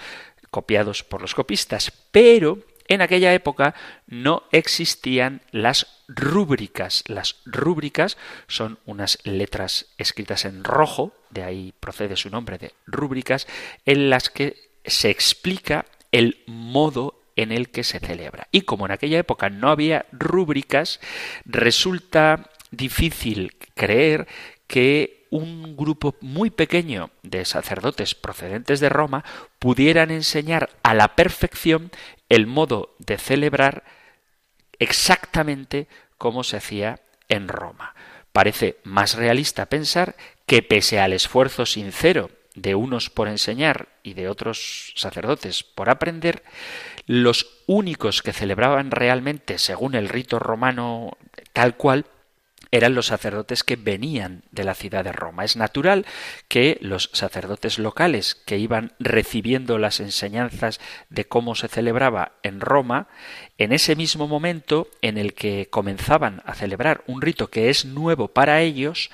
copiados 0.51 1.03
por 1.03 1.21
los 1.21 1.35
copistas, 1.35 1.93
pero 2.11 2.59
en 2.89 3.03
aquella 3.03 3.35
época 3.35 3.75
no 4.07 4.45
existían 4.53 5.43
las 5.51 6.05
rúbricas. 6.09 7.05
Las 7.07 7.37
rúbricas 7.45 8.17
son 8.47 8.79
unas 8.87 9.19
letras 9.25 9.87
escritas 9.99 10.45
en 10.45 10.63
rojo, 10.63 11.13
de 11.31 11.43
ahí 11.43 11.75
procede 11.81 12.17
su 12.17 12.31
nombre 12.31 12.59
de 12.59 12.73
rúbricas, 12.87 13.47
en 13.85 14.11
las 14.11 14.31
que 14.31 14.71
se 14.85 15.11
explica 15.11 15.87
el 16.13 16.43
modo 16.47 17.21
en 17.35 17.53
el 17.53 17.71
que 17.71 17.85
se 17.85 17.99
celebra. 17.99 18.49
Y 18.53 18.63
como 18.63 18.87
en 18.87 18.93
aquella 18.93 19.19
época 19.19 19.51
no 19.51 19.69
había 19.69 20.07
rúbricas, 20.13 21.01
resulta 21.45 22.51
difícil 22.71 23.57
creer 23.75 24.27
que 24.67 25.26
un 25.37 25.77
grupo 25.77 26.17
muy 26.21 26.51
pequeño 26.51 27.11
de 27.23 27.45
sacerdotes 27.45 28.15
procedentes 28.15 28.81
de 28.81 28.89
Roma 28.89 29.25
pudieran 29.59 30.11
enseñar 30.11 30.71
a 30.83 30.95
la 30.95 31.15
perfección 31.15 31.91
el 32.29 32.47
modo 32.47 32.95
de 32.99 33.19
celebrar 33.19 33.85
exactamente 34.79 35.87
como 36.19 36.45
se 36.45 36.57
hacía 36.57 37.01
en 37.29 37.49
Roma. 37.49 37.95
Parece 38.33 38.79
más 38.85 39.15
realista 39.15 39.67
pensar 39.67 40.17
que 40.47 40.63
pese 40.63 41.01
al 41.01 41.13
esfuerzo 41.13 41.67
sincero 41.67 42.31
de 42.55 42.75
unos 42.75 43.11
por 43.11 43.29
enseñar 43.29 43.89
y 44.03 44.15
de 44.15 44.29
otros 44.29 44.93
sacerdotes 44.97 45.63
por 45.63 45.91
aprender, 45.91 46.43
los 47.07 47.63
únicos 47.67 48.23
que 48.23 48.33
celebraban 48.33 48.91
realmente 48.91 49.59
según 49.59 49.95
el 49.95 50.09
rito 50.09 50.39
romano 50.39 51.17
tal 51.53 51.77
cual 51.77 52.07
eran 52.71 52.95
los 52.95 53.07
sacerdotes 53.07 53.63
que 53.65 53.77
venían 53.77 54.43
de 54.51 54.65
la 54.65 54.75
ciudad 54.75 55.05
de 55.05 55.13
Roma. 55.13 55.45
Es 55.45 55.57
natural 55.57 56.07
que 56.49 56.79
los 56.81 57.11
sacerdotes 57.13 57.79
locales 57.79 58.35
que 58.35 58.59
iban 58.59 58.93
recibiendo 58.99 59.79
las 59.79 60.01
enseñanzas 60.01 60.81
de 61.09 61.27
cómo 61.27 61.55
se 61.55 61.69
celebraba 61.69 62.33
en 62.43 62.61
Roma, 62.61 63.09
en 63.59 63.73
ese 63.73 63.97
mismo 63.97 64.29
momento 64.29 64.89
en 65.03 65.19
el 65.19 65.35
que 65.35 65.69
comenzaban 65.71 66.43
a 66.45 66.55
celebrar 66.55 67.05
un 67.07 67.23
rito 67.23 67.49
que 67.49 67.71
es 67.71 67.85
nuevo 67.85 68.29
para 68.29 68.61
ellos, 68.61 69.11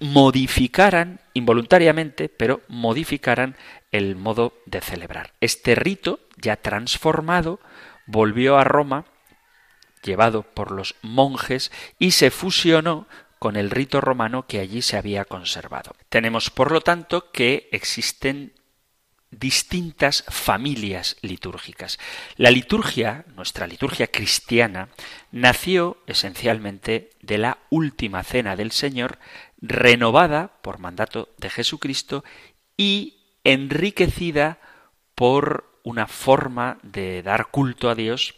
modificaran 0.00 1.20
involuntariamente, 1.34 2.28
pero 2.28 2.60
modificaran 2.68 3.56
el 3.92 4.16
modo 4.16 4.54
de 4.66 4.80
celebrar. 4.80 5.32
Este 5.40 5.74
rito, 5.74 6.20
ya 6.36 6.56
transformado, 6.56 7.60
volvió 8.06 8.58
a 8.58 8.64
Roma 8.64 9.06
llevado 10.04 10.42
por 10.42 10.70
los 10.70 10.94
monjes 11.02 11.72
y 11.98 12.12
se 12.12 12.30
fusionó 12.30 13.08
con 13.38 13.56
el 13.56 13.70
rito 13.70 14.00
romano 14.00 14.46
que 14.46 14.60
allí 14.60 14.80
se 14.82 14.96
había 14.96 15.24
conservado. 15.24 15.94
Tenemos, 16.08 16.50
por 16.50 16.72
lo 16.72 16.80
tanto, 16.80 17.30
que 17.30 17.68
existen 17.72 18.52
distintas 19.38 20.24
familias 20.28 21.16
litúrgicas. 21.20 21.98
La 22.36 22.50
liturgia, 22.50 23.24
nuestra 23.34 23.66
liturgia 23.66 24.06
cristiana, 24.06 24.88
nació 25.32 25.98
esencialmente 26.06 27.10
de 27.20 27.38
la 27.38 27.58
última 27.70 28.22
cena 28.22 28.56
del 28.56 28.70
Señor, 28.70 29.18
renovada 29.60 30.52
por 30.62 30.78
mandato 30.78 31.28
de 31.38 31.50
Jesucristo 31.50 32.24
y 32.76 33.18
enriquecida 33.44 34.58
por 35.14 35.78
una 35.82 36.06
forma 36.06 36.78
de 36.82 37.22
dar 37.22 37.48
culto 37.48 37.90
a 37.90 37.94
Dios 37.94 38.34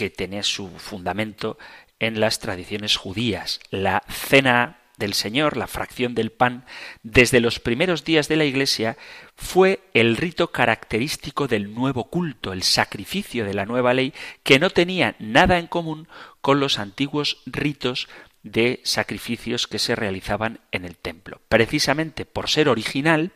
que 0.00 0.08
tiene 0.08 0.42
su 0.42 0.70
fundamento 0.78 1.58
en 1.98 2.20
las 2.20 2.38
tradiciones 2.38 2.96
judías. 2.96 3.60
La 3.68 4.02
cena 4.08 4.78
del 4.96 5.12
Señor, 5.12 5.58
la 5.58 5.66
fracción 5.66 6.14
del 6.14 6.32
pan, 6.32 6.64
desde 7.02 7.38
los 7.38 7.60
primeros 7.60 8.02
días 8.02 8.26
de 8.26 8.36
la 8.36 8.46
Iglesia, 8.46 8.96
fue 9.36 9.80
el 9.92 10.16
rito 10.16 10.52
característico 10.52 11.48
del 11.48 11.74
nuevo 11.74 12.04
culto, 12.04 12.54
el 12.54 12.62
sacrificio 12.62 13.44
de 13.44 13.52
la 13.52 13.66
nueva 13.66 13.92
ley, 13.92 14.14
que 14.42 14.58
no 14.58 14.70
tenía 14.70 15.16
nada 15.18 15.58
en 15.58 15.66
común 15.66 16.08
con 16.40 16.60
los 16.60 16.78
antiguos 16.78 17.42
ritos 17.44 18.08
de 18.42 18.80
sacrificios 18.84 19.66
que 19.66 19.78
se 19.78 19.96
realizaban 19.96 20.60
en 20.72 20.86
el 20.86 20.96
templo. 20.96 21.42
Precisamente 21.50 22.24
por 22.24 22.48
ser 22.48 22.70
original, 22.70 23.32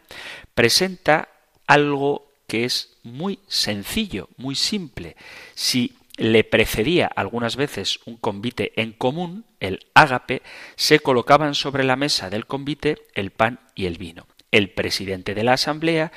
presenta 0.54 1.28
algo 1.66 2.26
que 2.46 2.64
es 2.64 2.96
muy 3.02 3.38
sencillo, 3.48 4.30
muy 4.38 4.54
simple. 4.54 5.14
Si 5.54 5.94
le 6.16 6.44
precedía 6.44 7.06
algunas 7.06 7.56
veces 7.56 8.00
un 8.04 8.16
convite 8.16 8.72
en 8.80 8.92
común, 8.92 9.44
el 9.60 9.86
ágape, 9.94 10.42
se 10.76 11.00
colocaban 11.00 11.54
sobre 11.54 11.84
la 11.84 11.96
mesa 11.96 12.30
del 12.30 12.46
convite 12.46 12.98
el 13.14 13.30
pan 13.30 13.60
y 13.74 13.86
el 13.86 13.98
vino. 13.98 14.26
El 14.50 14.70
presidente 14.70 15.34
de 15.34 15.42
la 15.42 15.54
asamblea 15.54 16.12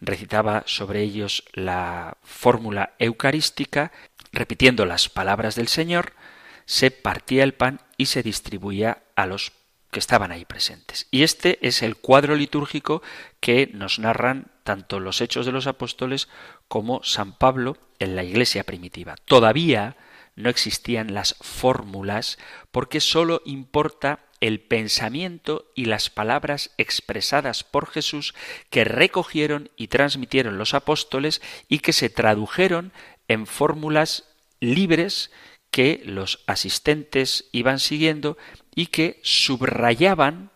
recitaba 0.00 0.64
sobre 0.66 1.02
ellos 1.02 1.44
la 1.52 2.16
fórmula 2.22 2.94
eucarística, 2.98 3.92
repitiendo 4.32 4.86
las 4.86 5.08
palabras 5.08 5.54
del 5.54 5.68
Señor, 5.68 6.14
se 6.64 6.90
partía 6.90 7.44
el 7.44 7.54
pan 7.54 7.80
y 7.96 8.06
se 8.06 8.22
distribuía 8.22 9.02
a 9.16 9.26
los 9.26 9.52
que 9.90 9.98
estaban 9.98 10.32
ahí 10.32 10.46
presentes. 10.46 11.06
Y 11.10 11.22
este 11.22 11.58
es 11.60 11.82
el 11.82 11.96
cuadro 11.96 12.34
litúrgico 12.34 13.02
que 13.40 13.70
nos 13.74 13.98
narran 13.98 14.50
tanto 14.64 15.00
los 15.00 15.20
hechos 15.20 15.44
de 15.44 15.52
los 15.52 15.66
apóstoles 15.66 16.28
como 16.72 17.04
San 17.04 17.32
Pablo 17.34 17.76
en 17.98 18.16
la 18.16 18.24
iglesia 18.24 18.64
primitiva. 18.64 19.16
Todavía 19.26 19.94
no 20.36 20.48
existían 20.48 21.12
las 21.12 21.36
fórmulas 21.42 22.38
porque 22.70 23.02
sólo 23.02 23.42
importa 23.44 24.20
el 24.40 24.58
pensamiento 24.58 25.70
y 25.74 25.84
las 25.84 26.08
palabras 26.08 26.70
expresadas 26.78 27.62
por 27.62 27.90
Jesús 27.90 28.32
que 28.70 28.84
recogieron 28.84 29.68
y 29.76 29.88
transmitieron 29.88 30.56
los 30.56 30.72
apóstoles 30.72 31.42
y 31.68 31.80
que 31.80 31.92
se 31.92 32.08
tradujeron 32.08 32.94
en 33.28 33.46
fórmulas 33.46 34.24
libres 34.58 35.30
que 35.70 36.00
los 36.06 36.42
asistentes 36.46 37.50
iban 37.52 37.80
siguiendo 37.80 38.38
y 38.74 38.86
que 38.86 39.20
subrayaban 39.22 40.50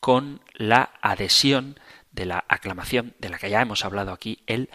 con 0.00 0.40
la 0.54 0.94
adhesión 1.02 1.78
de 2.10 2.24
la 2.24 2.46
aclamación 2.48 3.14
de 3.18 3.28
la 3.28 3.38
que 3.38 3.50
ya 3.50 3.60
hemos 3.60 3.84
hablado 3.84 4.12
aquí, 4.12 4.38
el 4.46 4.70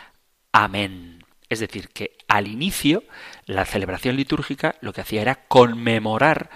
amén. 0.53 1.25
Es 1.49 1.59
decir, 1.59 1.89
que 1.89 2.15
al 2.29 2.47
inicio 2.47 3.03
la 3.45 3.65
celebración 3.65 4.15
litúrgica 4.15 4.75
lo 4.79 4.93
que 4.93 5.01
hacía 5.01 5.21
era 5.21 5.45
conmemorar 5.47 6.49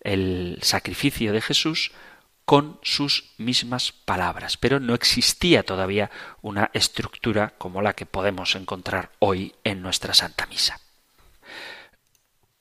el 0.00 0.58
sacrificio 0.62 1.32
de 1.32 1.40
Jesús 1.40 1.92
con 2.44 2.80
sus 2.82 3.30
mismas 3.38 3.92
palabras, 3.92 4.56
pero 4.56 4.80
no 4.80 4.94
existía 4.94 5.62
todavía 5.62 6.10
una 6.42 6.70
estructura 6.74 7.54
como 7.56 7.82
la 7.82 7.92
que 7.94 8.04
podemos 8.04 8.56
encontrar 8.56 9.12
hoy 9.20 9.54
en 9.62 9.80
nuestra 9.80 10.12
Santa 10.12 10.46
Misa. 10.46 10.80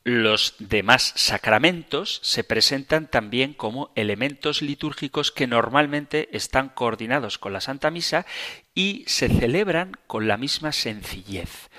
Los 0.03 0.55
demás 0.57 1.13
sacramentos 1.15 2.21
se 2.23 2.43
presentan 2.43 3.07
también 3.07 3.53
como 3.53 3.91
elementos 3.95 4.63
litúrgicos 4.63 5.31
que 5.31 5.45
normalmente 5.45 6.29
están 6.35 6.69
coordinados 6.69 7.37
con 7.37 7.53
la 7.53 7.61
Santa 7.61 7.91
Misa 7.91 8.25
y 8.73 9.03
se 9.07 9.29
celebran 9.29 9.93
con 10.07 10.27
la 10.27 10.37
misma 10.37 10.71
sencillez. 10.71 11.69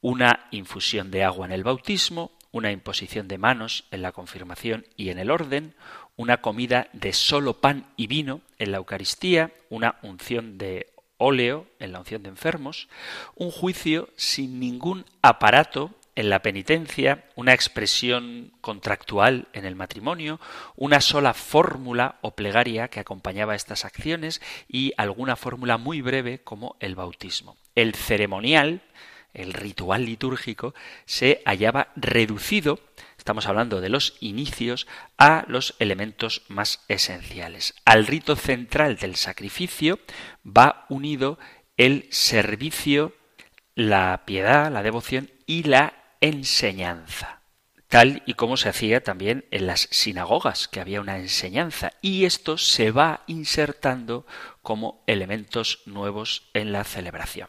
Una 0.00 0.46
infusión 0.50 1.10
de 1.10 1.24
agua 1.24 1.46
en 1.46 1.52
el 1.52 1.64
bautismo, 1.64 2.32
una 2.52 2.72
imposición 2.72 3.28
de 3.28 3.38
manos 3.38 3.84
en 3.90 4.02
la 4.02 4.12
confirmación 4.12 4.86
y 4.96 5.10
en 5.10 5.18
el 5.18 5.30
orden, 5.30 5.74
una 6.16 6.40
comida 6.40 6.88
de 6.92 7.12
solo 7.12 7.60
pan 7.60 7.86
y 7.96 8.06
vino 8.06 8.40
en 8.58 8.72
la 8.72 8.78
Eucaristía, 8.78 9.52
una 9.68 9.98
unción 10.02 10.58
de 10.58 10.92
óleo 11.18 11.66
en 11.78 11.92
la 11.92 12.00
unción 12.00 12.22
de 12.22 12.28
enfermos, 12.28 12.88
un 13.34 13.50
juicio 13.50 14.08
sin 14.16 14.60
ningún 14.60 15.04
aparato 15.22 15.94
en 16.16 16.30
la 16.30 16.40
penitencia, 16.40 17.24
una 17.36 17.52
expresión 17.52 18.52
contractual 18.62 19.48
en 19.52 19.66
el 19.66 19.76
matrimonio, 19.76 20.40
una 20.74 21.02
sola 21.02 21.34
fórmula 21.34 22.16
o 22.22 22.34
plegaria 22.34 22.88
que 22.88 23.00
acompañaba 23.00 23.54
estas 23.54 23.84
acciones 23.84 24.40
y 24.66 24.94
alguna 24.96 25.36
fórmula 25.36 25.76
muy 25.76 26.00
breve 26.00 26.40
como 26.42 26.76
el 26.80 26.94
bautismo. 26.94 27.58
El 27.74 27.94
ceremonial, 27.94 28.80
el 29.34 29.52
ritual 29.52 30.06
litúrgico, 30.06 30.74
se 31.04 31.42
hallaba 31.44 31.88
reducido, 31.96 32.80
estamos 33.18 33.46
hablando 33.46 33.82
de 33.82 33.90
los 33.90 34.16
inicios, 34.20 34.86
a 35.18 35.44
los 35.48 35.74
elementos 35.80 36.42
más 36.48 36.82
esenciales. 36.88 37.74
Al 37.84 38.06
rito 38.06 38.36
central 38.36 38.96
del 38.96 39.16
sacrificio 39.16 39.98
va 40.46 40.86
unido 40.88 41.38
el 41.76 42.08
servicio, 42.10 43.12
la 43.74 44.22
piedad, 44.24 44.72
la 44.72 44.82
devoción 44.82 45.30
y 45.44 45.64
la 45.64 46.05
enseñanza, 46.20 47.42
tal 47.88 48.22
y 48.26 48.34
como 48.34 48.56
se 48.56 48.68
hacía 48.68 49.02
también 49.02 49.46
en 49.50 49.66
las 49.66 49.88
sinagogas, 49.90 50.68
que 50.68 50.80
había 50.80 51.00
una 51.00 51.18
enseñanza, 51.18 51.92
y 52.00 52.24
esto 52.24 52.58
se 52.58 52.90
va 52.90 53.22
insertando 53.26 54.26
como 54.62 55.02
elementos 55.06 55.80
nuevos 55.86 56.50
en 56.52 56.72
la 56.72 56.84
celebración. 56.84 57.48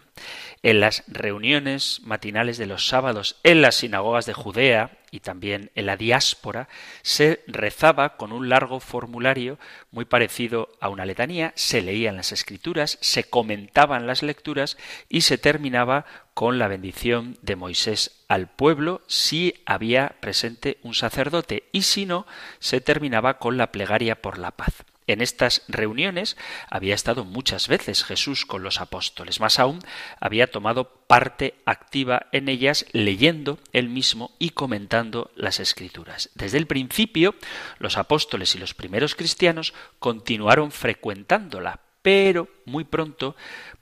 En 0.63 0.79
las 0.79 1.03
reuniones 1.07 2.01
matinales 2.03 2.57
de 2.57 2.67
los 2.67 2.87
sábados 2.87 3.39
en 3.43 3.61
las 3.61 3.75
sinagogas 3.75 4.25
de 4.25 4.33
Judea 4.33 4.99
y 5.11 5.19
también 5.21 5.71
en 5.75 5.85
la 5.85 5.97
diáspora 5.97 6.67
se 7.01 7.43
rezaba 7.47 8.17
con 8.17 8.31
un 8.31 8.49
largo 8.49 8.79
formulario 8.79 9.57
muy 9.91 10.05
parecido 10.05 10.69
a 10.79 10.89
una 10.89 11.05
letanía, 11.05 11.53
se 11.55 11.81
leían 11.81 12.17
las 12.17 12.31
escrituras, 12.31 12.97
se 13.01 13.23
comentaban 13.23 14.07
las 14.07 14.23
lecturas 14.23 14.77
y 15.09 15.21
se 15.21 15.37
terminaba 15.37 16.05
con 16.33 16.59
la 16.59 16.67
bendición 16.67 17.37
de 17.41 17.55
Moisés 17.55 18.23
al 18.27 18.47
pueblo 18.47 19.01
si 19.07 19.55
había 19.65 20.15
presente 20.19 20.77
un 20.83 20.93
sacerdote 20.93 21.63
y 21.71 21.83
si 21.83 22.05
no, 22.05 22.27
se 22.59 22.81
terminaba 22.81 23.39
con 23.39 23.57
la 23.57 23.71
plegaria 23.71 24.21
por 24.21 24.37
la 24.37 24.51
paz. 24.51 24.73
En 25.07 25.21
estas 25.21 25.63
reuniones 25.69 26.35
había 26.69 26.93
estado 26.93 27.23
muchas 27.23 27.69
veces 27.69 28.03
Jesús 28.03 28.45
con 28.45 28.61
los 28.61 28.81
apóstoles, 28.81 29.39
más 29.39 29.57
aún 29.57 29.79
había 30.19 30.51
tomado 30.51 30.89
parte 31.07 31.55
activa 31.65 32.27
en 32.33 32.49
ellas 32.49 32.85
leyendo 32.91 33.57
él 33.71 33.87
mismo 33.87 34.35
y 34.37 34.49
comentando 34.49 35.31
las 35.35 35.61
escrituras. 35.61 36.29
Desde 36.35 36.57
el 36.57 36.67
principio, 36.67 37.35
los 37.79 37.97
apóstoles 37.97 38.53
y 38.55 38.59
los 38.59 38.73
primeros 38.73 39.15
cristianos 39.15 39.73
continuaron 39.99 40.71
frecuentándola, 40.71 41.79
pero 42.01 42.49
muy 42.65 42.83
pronto, 42.83 43.35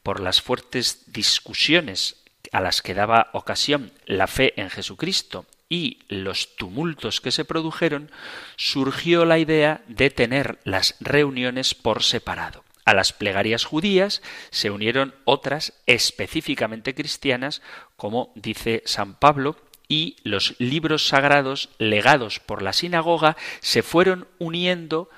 por 0.03 0.19
las 0.19 0.41
fuertes 0.41 1.11
discusiones 1.11 2.23
a 2.51 2.61
las 2.61 2.83
que 2.83 2.93
daba 2.93 3.29
ocasión 3.33 3.91
la 4.05 4.27
fe 4.27 4.53
en 4.61 4.69
Jesucristo 4.69 5.47
y 5.69 5.99
los 6.08 6.56
tumultos 6.56 7.21
que 7.21 7.32
se 7.32 7.45
produjeron, 7.45 8.12
surgió 8.56 9.25
la 9.25 9.39
idea 9.39 9.82
de 9.88 10.10
tener 10.10 10.60
las 10.63 10.95
reuniones 10.99 11.73
por 11.73 12.04
separado. 12.04 12.63
A 12.86 12.93
las 12.93 13.13
plegarias 13.13 13.65
judías 13.65 14.21
se 14.51 14.69
unieron 14.69 15.15
otras 15.25 15.73
específicamente 15.88 16.93
cristianas, 16.93 17.63
como 17.95 18.32
dice 18.36 18.84
San 18.86 19.15
Pablo, 19.15 19.58
y 19.88 20.17
los 20.23 20.56
libros 20.60 21.08
sagrados 21.08 21.69
legados 21.78 22.39
por 22.39 22.62
la 22.62 22.73
sinagoga 22.73 23.38
se 23.60 23.84
fueron 23.84 24.28
uniendo 24.39 25.10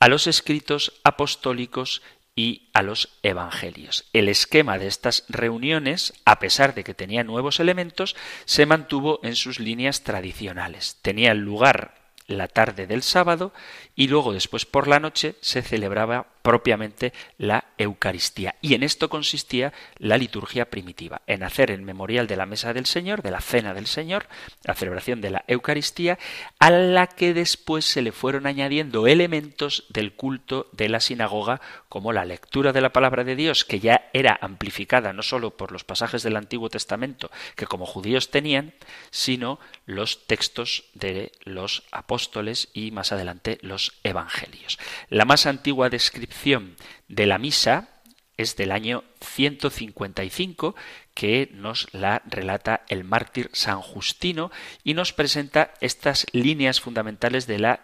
a 0.00 0.08
los 0.08 0.26
escritos 0.26 0.94
apostólicos 1.04 2.02
y 2.34 2.70
a 2.72 2.82
los 2.82 3.18
evangelios. 3.22 4.08
El 4.12 4.28
esquema 4.28 4.78
de 4.78 4.86
estas 4.86 5.24
reuniones, 5.28 6.14
a 6.24 6.38
pesar 6.38 6.74
de 6.74 6.84
que 6.84 6.94
tenía 6.94 7.24
nuevos 7.24 7.60
elementos, 7.60 8.16
se 8.44 8.66
mantuvo 8.66 9.20
en 9.22 9.36
sus 9.36 9.60
líneas 9.60 10.02
tradicionales. 10.02 10.98
Tenían 11.02 11.40
lugar 11.40 11.94
la 12.26 12.48
tarde 12.48 12.86
del 12.86 13.02
sábado 13.02 13.52
y 13.94 14.08
luego 14.08 14.32
después 14.32 14.66
por 14.66 14.88
la 14.88 15.00
noche 15.00 15.34
se 15.40 15.62
celebraba 15.62 16.26
propiamente 16.42 17.12
la 17.38 17.64
Eucaristía. 17.78 18.56
Y 18.60 18.74
en 18.74 18.82
esto 18.82 19.08
consistía 19.08 19.72
la 19.98 20.18
liturgia 20.18 20.68
primitiva, 20.68 21.22
en 21.26 21.42
hacer 21.44 21.70
el 21.70 21.82
memorial 21.82 22.26
de 22.26 22.36
la 22.36 22.46
mesa 22.46 22.72
del 22.72 22.86
Señor, 22.86 23.22
de 23.22 23.30
la 23.30 23.40
cena 23.40 23.74
del 23.74 23.86
Señor, 23.86 24.26
la 24.64 24.74
celebración 24.74 25.20
de 25.20 25.30
la 25.30 25.44
Eucaristía, 25.46 26.18
a 26.58 26.70
la 26.70 27.06
que 27.06 27.32
después 27.32 27.84
se 27.84 28.02
le 28.02 28.12
fueron 28.12 28.46
añadiendo 28.46 29.06
elementos 29.06 29.84
del 29.88 30.14
culto 30.14 30.68
de 30.72 30.88
la 30.88 31.00
sinagoga, 31.00 31.60
como 31.88 32.12
la 32.12 32.24
lectura 32.24 32.72
de 32.72 32.80
la 32.80 32.92
palabra 32.92 33.22
de 33.24 33.36
Dios, 33.36 33.64
que 33.64 33.80
ya 33.80 34.10
era 34.12 34.38
amplificada 34.40 35.12
no 35.12 35.22
sólo 35.22 35.56
por 35.56 35.72
los 35.72 35.84
pasajes 35.84 36.22
del 36.22 36.36
Antiguo 36.36 36.68
Testamento, 36.68 37.30
que 37.54 37.66
como 37.66 37.86
judíos 37.86 38.30
tenían, 38.30 38.74
sino 39.10 39.60
los 39.86 40.26
textos 40.26 40.84
de 40.94 41.32
los 41.44 41.84
apóstoles 41.92 42.68
y 42.72 42.90
más 42.90 43.12
adelante 43.12 43.58
evangelios. 44.02 44.78
La 45.08 45.24
más 45.24 45.46
antigua 45.46 45.90
descripción 45.90 46.76
de 47.08 47.26
la 47.26 47.38
misa 47.38 47.88
es 48.36 48.56
del 48.56 48.72
año 48.72 49.04
155 49.20 50.74
que 51.14 51.50
nos 51.52 51.88
la 51.92 52.22
relata 52.26 52.82
el 52.88 53.04
mártir 53.04 53.50
San 53.52 53.80
Justino 53.80 54.50
y 54.84 54.94
nos 54.94 55.12
presenta 55.12 55.74
estas 55.80 56.26
líneas 56.32 56.80
fundamentales 56.80 57.46
de 57.46 57.58
la 57.58 57.80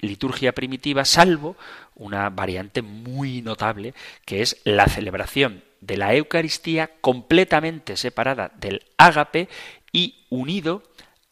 liturgia 0.00 0.52
primitiva, 0.52 1.04
salvo 1.04 1.56
una 1.94 2.30
variante 2.30 2.82
muy 2.82 3.42
notable 3.42 3.94
que 4.24 4.42
es 4.42 4.60
la 4.64 4.86
celebración 4.86 5.64
de 5.80 5.96
la 5.96 6.14
Eucaristía 6.14 6.90
completamente 7.00 7.96
separada 7.96 8.52
del 8.56 8.84
ágape 8.96 9.48
y 9.92 10.26
unido 10.28 10.82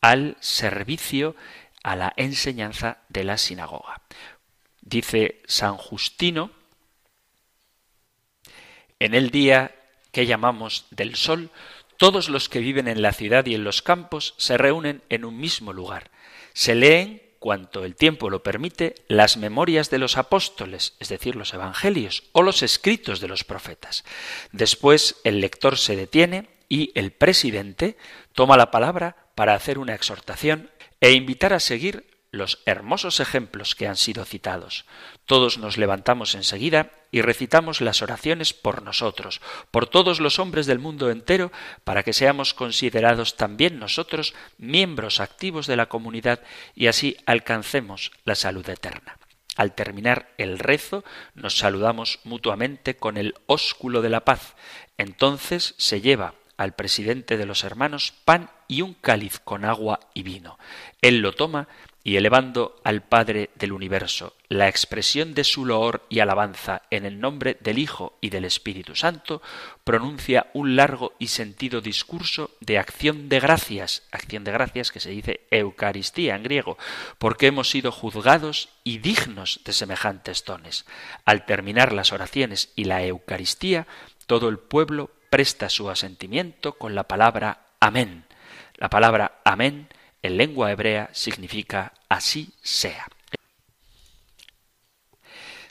al 0.01 0.37
servicio, 0.41 1.35
a 1.87 1.95
la 1.95 2.13
enseñanza 2.17 2.99
de 3.09 3.23
la 3.23 3.39
sinagoga. 3.39 4.01
Dice 4.81 5.41
San 5.47 5.77
Justino, 5.77 6.51
en 8.99 9.15
el 9.15 9.31
día 9.31 9.73
que 10.11 10.27
llamamos 10.27 10.87
del 10.91 11.15
sol, 11.15 11.51
todos 11.97 12.29
los 12.29 12.49
que 12.49 12.59
viven 12.59 12.89
en 12.89 13.03
la 13.03 13.13
ciudad 13.13 13.47
y 13.47 13.55
en 13.55 13.63
los 13.63 13.83
campos 13.83 14.35
se 14.37 14.59
reúnen 14.59 15.05
en 15.11 15.25
un 15.25 15.39
mismo 15.39 15.73
lugar. 15.73 16.11
Se 16.55 16.75
leen, 16.75 17.23
cuanto 17.39 17.85
el 17.85 17.95
tiempo 17.95 18.31
lo 18.31 18.43
permite, 18.43 18.97
las 19.07 19.37
memorias 19.37 19.89
de 19.89 19.99
los 19.99 20.17
apóstoles, 20.17 20.97
es 20.99 21.09
decir, 21.09 21.37
los 21.37 21.55
evangelios, 21.55 22.25
o 22.33 22.43
los 22.43 22.65
escritos 22.65 23.21
de 23.21 23.29
los 23.29 23.45
profetas. 23.45 24.05
Después 24.51 25.21
el 25.23 25.41
lector 25.41 25.79
se 25.79 25.95
detiene 25.95 26.49
y 26.69 26.91
el 26.97 27.13
presidente 27.13 27.97
toma 28.33 28.57
la 28.57 28.73
palabra 28.73 29.29
para 29.37 29.55
hacer 29.55 29.79
una 29.79 29.95
exhortación 29.95 30.69
e 31.01 31.13
invitar 31.13 31.53
a 31.53 31.61
seguir 31.61 32.17
los 32.31 32.63
hermosos 32.67 33.21
ejemplos 33.21 33.75
que 33.75 33.87
han 33.87 33.97
sido 33.97 34.25
citados. 34.25 34.85
Todos 35.25 35.59
nos 35.59 35.79
levantamos 35.79 36.35
enseguida 36.35 36.93
y 37.11 37.23
recitamos 37.23 37.81
las 37.81 38.03
oraciones 38.03 38.53
por 38.53 38.83
nosotros, 38.83 39.41
por 39.71 39.87
todos 39.87 40.21
los 40.21 40.39
hombres 40.39 40.67
del 40.67 40.79
mundo 40.79 41.11
entero, 41.11 41.51
para 41.85 42.03
que 42.03 42.13
seamos 42.13 42.55
considerados 42.55 43.37
también 43.37 43.79
nosotros 43.79 44.35
miembros 44.59 45.21
activos 45.21 45.67
de 45.67 45.77
la 45.77 45.87
comunidad 45.87 46.41
y 46.75 46.89
así 46.89 47.17
alcancemos 47.27 48.13
la 48.25 48.35
salud 48.35 48.69
eterna. 48.69 49.19
Al 49.57 49.75
terminar 49.75 50.35
el 50.37 50.59
rezo, 50.59 51.03
nos 51.35 51.57
saludamos 51.57 52.21
mutuamente 52.25 52.97
con 52.97 53.17
el 53.17 53.35
ósculo 53.47 54.03
de 54.03 54.11
la 54.11 54.25
paz. 54.25 54.55
Entonces 54.99 55.75
se 55.79 56.03
lleva 56.03 56.35
al 56.57 56.75
presidente 56.75 57.37
de 57.37 57.47
los 57.47 57.65
hermanos 57.65 58.13
pan 58.25 58.51
y 58.69 58.83
un 58.83 58.95
cáliz 58.95 59.41
con 59.41 59.65
agua 59.65 60.01
y 60.15 60.23
vino. 60.23 60.59
Él 61.03 61.19
lo 61.19 61.33
toma 61.33 61.69
y 62.07 62.17
elevando 62.17 62.81
al 62.85 63.03
Padre 63.03 63.51
del 63.57 63.73
universo 63.73 64.35
la 64.49 64.69
expresión 64.69 65.35
de 65.35 65.43
su 65.43 65.67
loor 65.67 66.07
y 66.09 66.21
alabanza 66.21 66.83
en 66.91 67.05
el 67.05 67.19
nombre 67.19 67.57
del 67.59 67.81
Hijo 67.81 68.17
y 68.21 68.31
del 68.31 68.45
Espíritu 68.45 68.95
Santo, 68.95 69.43
pronuncia 69.83 70.47
un 70.55 70.77
largo 70.77 71.15
y 71.19 71.27
sentido 71.27 71.81
discurso 71.81 72.53
de 72.61 72.79
acción 72.79 73.29
de 73.29 73.41
gracias, 73.41 74.05
acción 74.13 74.45
de 74.45 74.53
gracias 74.53 74.93
que 74.93 75.01
se 75.01 75.11
dice 75.11 75.41
Eucaristía 75.51 76.37
en 76.37 76.45
griego, 76.45 76.79
porque 77.19 77.49
hemos 77.49 77.71
sido 77.71 77.91
juzgados 77.91 78.69
y 78.85 78.99
dignos 78.99 79.63
de 79.65 79.73
semejantes 79.73 80.45
dones. 80.45 80.87
Al 81.25 81.45
terminar 81.45 81.93
las 81.93 82.13
oraciones 82.13 82.73
y 82.77 82.85
la 82.85 83.05
Eucaristía, 83.05 83.89
todo 84.29 84.49
el 84.49 84.61
pueblo 84.61 85.11
presta 85.31 85.69
su 85.69 85.91
asentimiento 85.91 86.75
con 86.75 86.95
la 86.95 87.05
palabra 87.05 87.67
Amén. 87.81 88.25
La 88.77 88.91
palabra 88.91 89.41
Amén 89.45 89.89
en 90.23 90.37
lengua 90.37 90.73
hebrea 90.73 91.11
significa 91.13 91.93
así 92.09 92.51
sea. 92.63 93.07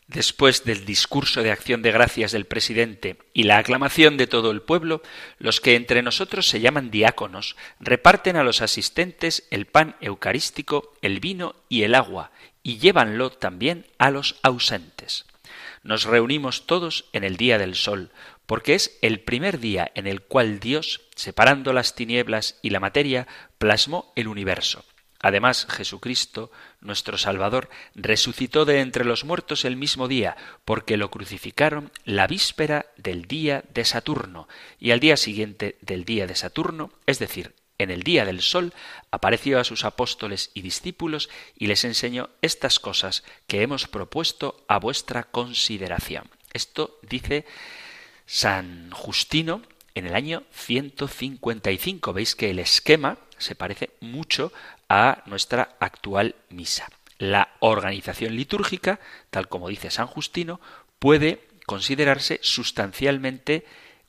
Después 0.08 0.64
del 0.64 0.86
discurso 0.86 1.42
de 1.42 1.52
acción 1.52 1.82
de 1.82 1.92
gracias 1.92 2.32
del 2.32 2.46
presidente 2.46 3.18
y 3.34 3.44
la 3.44 3.58
aclamación 3.58 4.18
de 4.18 4.28
todo 4.28 4.52
el 4.52 4.62
pueblo, 4.62 5.02
los 5.40 5.60
que 5.60 5.76
entre 5.76 6.04
nosotros 6.04 6.48
se 6.48 6.60
llaman 6.60 6.92
diáconos 6.92 7.56
reparten 7.80 8.36
a 8.36 8.44
los 8.44 8.62
asistentes 8.62 9.48
el 9.50 9.66
pan 9.66 9.96
eucarístico, 10.02 10.94
el 11.02 11.20
vino 11.20 11.56
y 11.70 11.84
el 11.84 11.96
agua, 11.96 12.32
y 12.62 12.78
llévanlo 12.78 13.32
también 13.32 13.88
a 13.98 14.12
los 14.12 14.36
ausentes. 14.44 15.26
nos 15.82 16.04
reunimos 16.04 16.66
todos 16.66 17.06
en 17.14 17.24
el 17.24 17.38
día 17.38 17.58
del 17.58 17.76
sol, 17.76 18.12
porque 18.46 18.76
es 18.76 18.98
el 19.02 19.20
primer 19.22 19.60
día 19.60 19.92
en 19.96 20.08
el 20.08 20.22
cual 20.22 20.60
Dios, 20.60 21.02
separando 21.16 21.74
las 21.74 21.96
tinieblas 21.96 22.60
y 22.62 22.70
la 22.70 22.80
materia, 22.80 23.28
plasmó 23.58 24.12
el 24.16 24.28
universo. 24.28 24.86
Además, 25.20 25.66
Jesucristo, 25.70 26.52
nuestro 26.82 27.18
Salvador, 27.18 27.70
resucitó 27.96 28.64
de 28.66 28.82
entre 28.82 29.06
los 29.06 29.26
muertos 29.26 29.66
el 29.66 29.76
mismo 29.76 30.08
día, 30.08 30.38
porque 30.66 30.98
lo 30.98 31.10
crucificaron 31.10 31.92
la 32.04 32.28
víspera 32.28 32.86
del 32.98 33.24
día 33.24 33.64
de 33.74 33.86
Saturno, 33.86 34.48
y 34.80 34.92
al 34.92 35.00
día 35.00 35.18
siguiente 35.18 35.78
del 35.82 36.06
día 36.06 36.28
de 36.28 36.36
Saturno, 36.36 36.92
es 37.08 37.18
decir, 37.18 37.56
en 37.78 37.92
el 37.92 38.04
día 38.04 38.24
del 38.26 38.42
sol, 38.42 38.74
apareció 39.12 39.60
a 39.60 39.64
sus 39.64 39.84
apóstoles 39.84 40.52
y 40.54 40.62
discípulos 40.62 41.30
y 41.58 41.68
les 41.68 41.84
enseñó 41.84 42.30
estas 42.42 42.80
cosas 42.80 43.24
que 43.48 43.62
hemos 43.62 43.88
propuesto 43.88 44.64
a 44.68 44.80
vuestra 44.80 45.24
consideración. 45.24 46.30
Esto 46.54 47.00
dice 47.02 47.46
San 48.26 48.92
Justino 48.92 49.62
en 49.94 50.08
el 50.08 50.16
año 50.16 50.44
155. 50.52 52.14
Veis 52.14 52.36
que 52.36 52.50
el 52.50 52.60
esquema 52.60 53.18
se 53.38 53.56
parece 53.56 53.92
mucho 54.02 54.52
a 54.90 55.24
nuestra 55.26 55.76
actual 55.80 56.36
misa. 56.50 56.90
La 57.18 57.54
organización 57.60 58.36
litúrgica, 58.36 59.00
tal 59.30 59.48
como 59.48 59.70
dice 59.70 59.90
San 59.90 60.08
Justino, 60.08 60.60
puede 61.00 61.48
considerarse 61.66 62.40
sustancialmente 62.42 63.66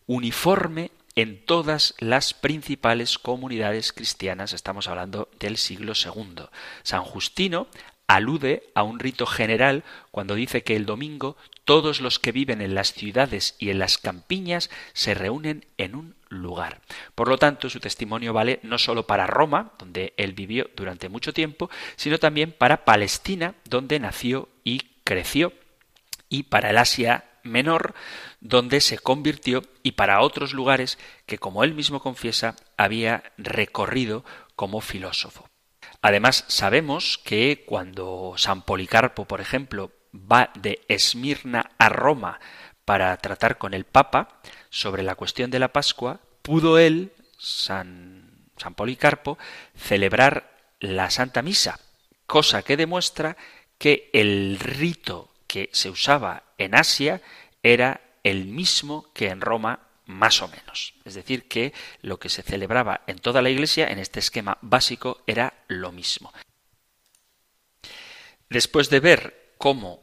uniforme 0.06 0.90
en 1.14 1.44
todas 1.44 1.94
las 1.98 2.34
principales 2.34 3.18
comunidades 3.18 3.92
cristianas. 3.92 4.52
Estamos 4.52 4.86
hablando 4.88 5.30
del 5.38 5.56
siglo 5.56 5.94
II. 5.94 6.44
San 6.82 7.02
Justino 7.02 7.68
alude 8.06 8.70
a 8.74 8.82
un 8.82 8.98
rito 8.98 9.26
general 9.26 9.84
cuando 10.10 10.34
dice 10.34 10.62
que 10.62 10.76
el 10.76 10.86
domingo 10.86 11.36
todos 11.64 12.00
los 12.00 12.18
que 12.18 12.32
viven 12.32 12.60
en 12.60 12.74
las 12.74 12.92
ciudades 12.92 13.56
y 13.58 13.70
en 13.70 13.80
las 13.80 13.98
campiñas 13.98 14.70
se 14.92 15.14
reúnen 15.14 15.66
en 15.78 15.96
un 15.96 16.14
lugar. 16.28 16.80
Por 17.14 17.28
lo 17.28 17.38
tanto, 17.38 17.68
su 17.68 17.80
testimonio 17.80 18.32
vale 18.32 18.60
no 18.62 18.78
solo 18.78 19.06
para 19.06 19.26
Roma, 19.26 19.72
donde 19.78 20.14
él 20.16 20.32
vivió 20.32 20.70
durante 20.76 21.08
mucho 21.08 21.32
tiempo, 21.32 21.68
sino 21.96 22.18
también 22.18 22.52
para 22.52 22.84
Palestina, 22.84 23.54
donde 23.64 23.98
nació 23.98 24.48
y 24.62 24.82
creció, 25.02 25.52
y 26.28 26.44
para 26.44 26.70
el 26.70 26.78
Asia 26.78 27.24
Menor, 27.42 27.94
donde 28.40 28.80
se 28.80 28.98
convirtió, 28.98 29.62
y 29.82 29.92
para 29.92 30.20
otros 30.20 30.52
lugares 30.52 30.98
que, 31.26 31.38
como 31.38 31.64
él 31.64 31.74
mismo 31.74 32.00
confiesa, 32.00 32.56
había 32.76 33.32
recorrido 33.38 34.24
como 34.54 34.80
filósofo. 34.80 35.48
Además, 36.02 36.44
sabemos 36.48 37.18
que 37.18 37.64
cuando 37.66 38.34
San 38.36 38.62
Policarpo, 38.62 39.24
por 39.24 39.40
ejemplo, 39.40 39.92
va 40.14 40.50
de 40.54 40.84
Esmirna 40.88 41.70
a 41.78 41.88
Roma 41.88 42.40
para 42.84 43.16
tratar 43.16 43.58
con 43.58 43.74
el 43.74 43.84
Papa 43.84 44.40
sobre 44.70 45.02
la 45.02 45.14
cuestión 45.14 45.50
de 45.50 45.58
la 45.58 45.72
Pascua, 45.72 46.20
pudo 46.42 46.78
él, 46.78 47.12
San, 47.38 48.48
Policarpo, 48.76 49.38
celebrar 49.76 50.50
la 50.80 51.10
Santa 51.10 51.42
Misa, 51.42 51.80
cosa 52.26 52.62
que 52.62 52.76
demuestra 52.76 53.36
que 53.78 54.10
el 54.12 54.58
rito 54.58 55.30
que 55.46 55.68
se 55.72 55.90
usaba 55.90 56.44
en 56.58 56.74
Asia 56.74 57.20
era 57.62 58.00
el 58.22 58.46
mismo 58.46 59.12
que 59.12 59.28
en 59.28 59.40
Roma 59.40 59.85
más 60.06 60.40
o 60.42 60.48
menos. 60.48 60.94
Es 61.04 61.14
decir, 61.14 61.48
que 61.48 61.72
lo 62.02 62.18
que 62.18 62.28
se 62.28 62.42
celebraba 62.42 63.02
en 63.06 63.18
toda 63.18 63.42
la 63.42 63.50
Iglesia, 63.50 63.88
en 63.88 63.98
este 63.98 64.20
esquema 64.20 64.58
básico, 64.62 65.22
era 65.26 65.54
lo 65.68 65.92
mismo. 65.92 66.32
Después 68.48 68.90
de 68.90 69.00
ver 69.00 69.52
cómo 69.58 70.02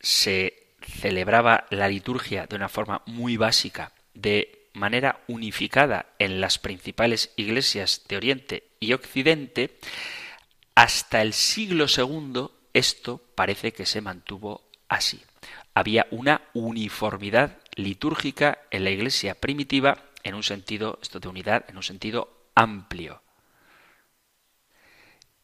se 0.00 0.74
celebraba 0.80 1.66
la 1.70 1.88
liturgia 1.88 2.46
de 2.46 2.56
una 2.56 2.68
forma 2.68 3.02
muy 3.06 3.36
básica, 3.36 3.92
de 4.14 4.68
manera 4.72 5.20
unificada 5.28 6.06
en 6.18 6.40
las 6.40 6.58
principales 6.58 7.30
iglesias 7.36 8.02
de 8.08 8.16
Oriente 8.16 8.68
y 8.80 8.94
Occidente, 8.94 9.78
hasta 10.74 11.20
el 11.20 11.34
siglo 11.34 11.86
II 11.94 12.48
esto 12.72 13.20
parece 13.34 13.72
que 13.72 13.86
se 13.86 14.00
mantuvo 14.00 14.62
así. 14.88 15.22
Había 15.74 16.06
una 16.10 16.42
uniformidad 16.54 17.58
litúrgica 17.76 18.58
en 18.70 18.84
la 18.84 18.90
iglesia 18.90 19.34
primitiva 19.34 20.04
en 20.22 20.34
un 20.34 20.42
sentido, 20.42 20.98
esto 21.02 21.20
de 21.20 21.28
unidad, 21.28 21.64
en 21.68 21.76
un 21.76 21.82
sentido 21.82 22.48
amplio. 22.54 23.22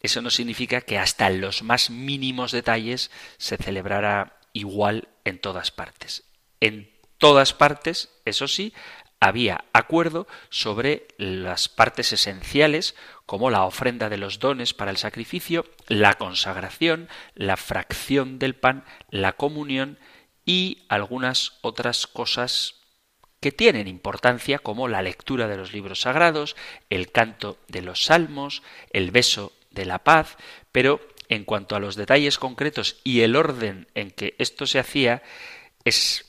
Eso 0.01 0.23
no 0.23 0.31
significa 0.31 0.81
que 0.81 0.99
hasta 0.99 1.29
los 1.31 1.63
más 1.63 1.91
mínimos 1.91 2.53
detalles 2.53 3.11
se 3.37 3.57
celebrara 3.57 4.39
igual 4.53 5.09
en 5.25 5.41
todas 5.41 5.71
partes. 5.71 6.25
En 6.61 6.91
todas 7.19 7.53
partes, 7.53 8.11
eso 8.25 8.47
sí, 8.47 8.73
había 9.21 9.65
acuerdo 9.73 10.29
sobre 10.49 11.09
las 11.19 11.69
partes 11.69 12.13
esenciales 12.13 12.95
como 13.27 13.51
la 13.51 13.65
ofrenda 13.65 14.09
de 14.09 14.17
los 14.17 14.39
dones 14.39 14.75
para 14.75 14.93
el 14.93 14.97
sacrificio, 14.97 15.65
la 15.89 16.15
consagración, 16.15 17.09
la 17.35 17.57
fracción 17.57 18.39
del 18.39 18.55
pan, 18.55 18.85
la 19.11 19.33
comunión 19.33 19.99
y 20.49 20.87
algunas 20.89 21.59
otras 21.61 22.07
cosas 22.07 22.77
que 23.39 23.53
tienen 23.53 23.87
importancia 23.87 24.59
como 24.59 24.89
la 24.89 25.03
lectura 25.03 25.47
de 25.47 25.59
los 25.59 25.75
libros 25.75 26.01
sagrados, 26.01 26.57
el 26.89 27.13
canto 27.13 27.59
de 27.69 27.83
los 27.83 28.05
salmos, 28.05 28.63
el 28.91 29.11
beso 29.11 29.53
de 29.71 29.85
la 29.85 29.99
paz, 29.99 30.39
pero 30.73 31.07
en 31.29 31.45
cuanto 31.45 31.77
a 31.77 31.81
los 31.81 31.97
detalles 31.97 32.39
concretos 32.39 32.97
y 33.05 33.21
el 33.21 33.37
orden 33.37 33.89
en 33.95 34.11
que 34.11 34.37
esto 34.39 34.67
se 34.67 34.79
hacía, 34.79 35.23
es 35.85 36.25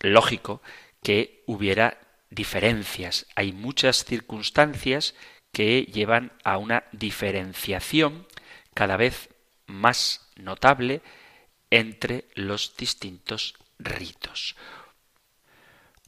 lógico 0.00 0.60
que 1.02 1.42
hubiera 1.46 1.98
diferencias. 2.28 3.26
Hay 3.36 3.52
muchas 3.52 4.04
circunstancias 4.04 5.14
que 5.50 5.84
llevan 5.84 6.32
a 6.44 6.58
una 6.58 6.84
diferenciación 6.92 8.26
cada 8.74 8.98
vez 8.98 9.30
más 9.66 10.28
notable 10.36 11.00
entre 11.70 12.26
los 12.34 12.76
distintos 12.76 13.54
ritos. 13.84 14.56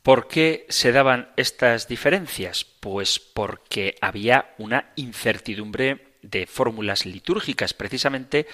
¿Por 0.02 0.28
qué 0.28 0.66
se 0.68 0.92
daban 0.92 1.30
estas 1.36 1.88
diferencias? 1.88 2.64
Pues 2.64 3.18
porque 3.18 3.96
había 4.02 4.54
una 4.58 4.92
incertidumbre 4.96 6.18
de 6.20 6.46
fórmulas 6.46 7.06
litúrgicas, 7.06 7.72
precisamente 7.72 8.46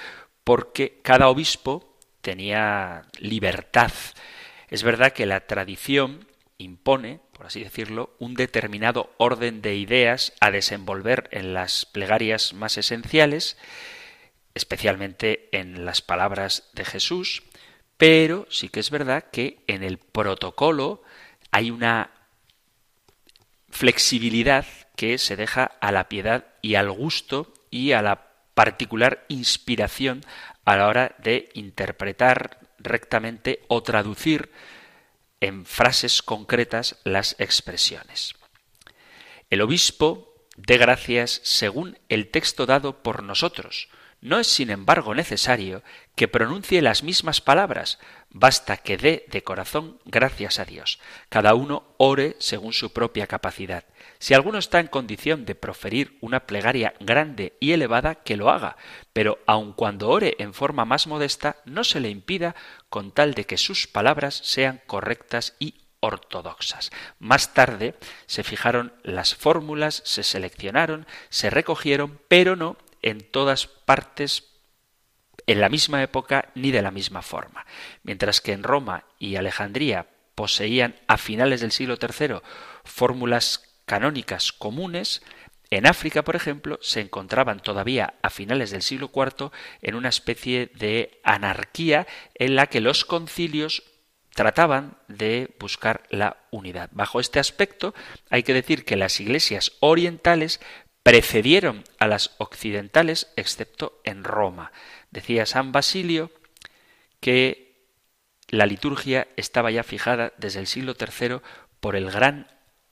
porque 0.44 1.00
cada 1.02 1.28
obispo 1.28 1.98
tenía 2.20 3.02
libertad. 3.18 3.92
Es 4.68 4.84
verdad 4.84 5.12
que 5.12 5.26
la 5.26 5.46
tradición 5.46 6.28
impone, 6.58 7.20
por 7.32 7.46
así 7.46 7.64
decirlo, 7.64 8.14
un 8.18 8.34
determinado 8.34 9.12
orden 9.16 9.62
de 9.62 9.74
ideas 9.74 10.32
a 10.40 10.50
desenvolver 10.50 11.28
en 11.32 11.54
las 11.54 11.86
plegarias 11.86 12.52
más 12.52 12.78
esenciales, 12.78 13.56
especialmente 14.54 15.48
en 15.52 15.84
las 15.84 16.02
palabras 16.02 16.68
de 16.74 16.84
Jesús, 16.84 17.42
pero 18.00 18.46
sí 18.48 18.70
que 18.70 18.80
es 18.80 18.88
verdad 18.88 19.26
que 19.30 19.62
en 19.66 19.82
el 19.82 19.98
protocolo 19.98 21.02
hay 21.50 21.70
una 21.70 22.10
flexibilidad 23.68 24.64
que 24.96 25.18
se 25.18 25.36
deja 25.36 25.64
a 25.64 25.92
la 25.92 26.08
piedad 26.08 26.46
y 26.62 26.76
al 26.76 26.90
gusto 26.90 27.52
y 27.70 27.92
a 27.92 28.00
la 28.00 28.28
particular 28.54 29.26
inspiración 29.28 30.24
a 30.64 30.76
la 30.76 30.86
hora 30.86 31.14
de 31.18 31.50
interpretar 31.52 32.60
rectamente 32.78 33.60
o 33.68 33.82
traducir 33.82 34.50
en 35.42 35.66
frases 35.66 36.22
concretas 36.22 36.96
las 37.04 37.36
expresiones. 37.38 38.34
El 39.50 39.60
obispo 39.60 40.46
dé 40.56 40.78
gracias 40.78 41.42
según 41.44 41.98
el 42.08 42.30
texto 42.30 42.64
dado 42.64 43.02
por 43.02 43.22
nosotros. 43.22 43.90
No 44.22 44.38
es, 44.38 44.48
sin 44.48 44.68
embargo, 44.68 45.14
necesario 45.14 45.82
que 46.14 46.28
pronuncie 46.28 46.82
las 46.82 47.02
mismas 47.02 47.40
palabras, 47.40 47.98
basta 48.28 48.76
que 48.76 48.98
dé 48.98 49.24
de 49.28 49.42
corazón 49.42 49.98
gracias 50.04 50.58
a 50.58 50.66
Dios. 50.66 50.98
Cada 51.30 51.54
uno 51.54 51.84
ore 51.96 52.36
según 52.38 52.74
su 52.74 52.92
propia 52.92 53.26
capacidad. 53.26 53.84
Si 54.18 54.34
alguno 54.34 54.58
está 54.58 54.78
en 54.78 54.88
condición 54.88 55.46
de 55.46 55.54
proferir 55.54 56.18
una 56.20 56.40
plegaria 56.40 56.92
grande 57.00 57.56
y 57.60 57.72
elevada, 57.72 58.16
que 58.16 58.36
lo 58.36 58.50
haga, 58.50 58.76
pero 59.14 59.38
aun 59.46 59.72
cuando 59.72 60.10
ore 60.10 60.36
en 60.38 60.52
forma 60.52 60.84
más 60.84 61.06
modesta, 61.06 61.56
no 61.64 61.82
se 61.82 62.00
le 62.00 62.10
impida 62.10 62.54
con 62.90 63.12
tal 63.12 63.32
de 63.32 63.46
que 63.46 63.56
sus 63.56 63.86
palabras 63.86 64.34
sean 64.44 64.82
correctas 64.86 65.56
y 65.58 65.76
ortodoxas. 66.00 66.90
Más 67.18 67.54
tarde 67.54 67.94
se 68.26 68.44
fijaron 68.44 68.92
las 69.02 69.34
fórmulas, 69.34 70.02
se 70.04 70.22
seleccionaron, 70.22 71.06
se 71.30 71.48
recogieron, 71.48 72.20
pero 72.28 72.56
no 72.56 72.76
en 73.02 73.20
todas 73.20 73.66
partes 73.66 74.50
en 75.46 75.60
la 75.60 75.68
misma 75.68 76.02
época 76.02 76.50
ni 76.54 76.70
de 76.70 76.82
la 76.82 76.90
misma 76.90 77.22
forma. 77.22 77.66
Mientras 78.02 78.40
que 78.40 78.52
en 78.52 78.62
Roma 78.62 79.04
y 79.18 79.36
Alejandría 79.36 80.06
poseían 80.34 80.96
a 81.06 81.16
finales 81.16 81.60
del 81.60 81.72
siglo 81.72 81.98
III 82.00 82.36
fórmulas 82.84 83.82
canónicas 83.84 84.52
comunes, 84.52 85.22
en 85.70 85.86
África, 85.86 86.22
por 86.22 86.34
ejemplo, 86.34 86.78
se 86.82 87.00
encontraban 87.00 87.60
todavía 87.60 88.14
a 88.22 88.30
finales 88.30 88.70
del 88.70 88.82
siglo 88.82 89.10
IV 89.14 89.50
en 89.82 89.94
una 89.94 90.08
especie 90.08 90.70
de 90.74 91.20
anarquía 91.22 92.08
en 92.34 92.56
la 92.56 92.66
que 92.66 92.80
los 92.80 93.04
concilios 93.04 93.84
trataban 94.34 94.96
de 95.06 95.54
buscar 95.60 96.02
la 96.10 96.38
unidad. 96.50 96.90
Bajo 96.92 97.20
este 97.20 97.38
aspecto, 97.38 97.94
hay 98.30 98.42
que 98.42 98.54
decir 98.54 98.84
que 98.84 98.96
las 98.96 99.20
iglesias 99.20 99.72
orientales 99.80 100.60
precedieron 101.02 101.84
a 101.98 102.06
las 102.06 102.34
occidentales, 102.38 103.28
excepto 103.36 104.00
en 104.04 104.24
Roma. 104.24 104.72
Decía 105.10 105.46
San 105.46 105.72
Basilio 105.72 106.30
que 107.20 107.70
la 108.48 108.66
liturgia 108.66 109.28
estaba 109.36 109.70
ya 109.70 109.82
fijada 109.82 110.32
desde 110.36 110.60
el 110.60 110.66
siglo 110.66 110.94
III 110.98 111.40
por 111.80 111.96
el 111.96 112.10
gran 112.10 112.48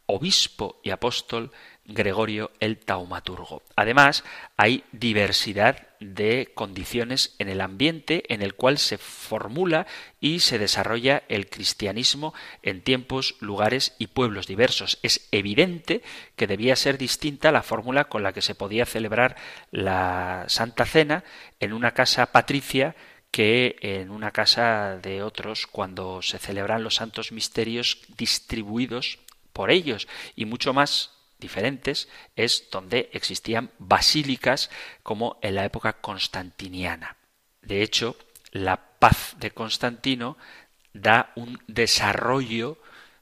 obispo 0.07 0.81
y 0.83 0.90
apóstol 0.90 1.53
Gregorio 1.85 2.51
el 2.61 2.79
Taumaturgo. 2.79 3.62
Además, 3.77 4.25
hay 4.57 4.85
diversidad 4.92 5.88
de 6.00 6.50
condiciones 6.54 7.34
en 7.38 7.48
el 7.48 7.61
ambiente 7.61 8.24
en 8.32 8.42
el 8.42 8.54
cual 8.54 8.78
se 8.78 8.98
formula 8.98 9.87
y 10.20 10.40
se 10.40 10.58
desarrolla 10.58 11.22
el 11.28 11.48
cristianismo 11.48 12.34
en 12.62 12.82
tiempos, 12.82 13.37
lugares 13.40 13.94
y 13.98 14.08
pueblos 14.08 14.46
diversos. 14.46 14.98
Es 15.02 15.28
evidente 15.32 16.02
que 16.37 16.46
debía 16.46 16.76
ser 16.76 16.98
distinta 16.98 17.52
la 17.52 17.62
fórmula 17.62 18.04
con 18.04 18.22
la 18.22 18.32
que 18.32 18.42
se 18.42 18.54
podía 18.54 18.87
celebrar 18.87 19.37
la 19.70 20.44
Santa 20.48 20.84
Cena 20.84 21.24
en 21.61 21.72
una 21.72 21.92
casa 21.92 22.26
patricia 22.26 22.94
que 23.30 23.76
en 23.80 24.11
una 24.11 24.30
casa 24.30 24.96
de 24.96 25.22
otros 25.22 25.66
cuando 25.66 26.22
se 26.22 26.38
celebran 26.38 26.82
los 26.82 26.94
santos 26.96 27.30
misterios 27.32 28.00
distribuidos 28.16 29.18
por 29.52 29.70
ellos 29.70 30.08
y 30.34 30.44
mucho 30.44 30.72
más 30.72 31.17
diferentes 31.38 32.09
es 32.37 32.68
donde 32.70 33.11
existían 33.12 33.70
basílicas 33.79 34.70
como 35.03 35.38
en 35.42 35.55
la 35.55 35.64
época 35.64 35.94
constantiniana. 35.94 37.16
De 37.62 37.83
hecho, 37.83 38.16
la 38.53 38.98
paz 38.98 39.37
de 39.38 39.51
Constantino 39.51 40.37
da 40.92 41.33
un 41.37 41.61
desarrollo 41.66 42.79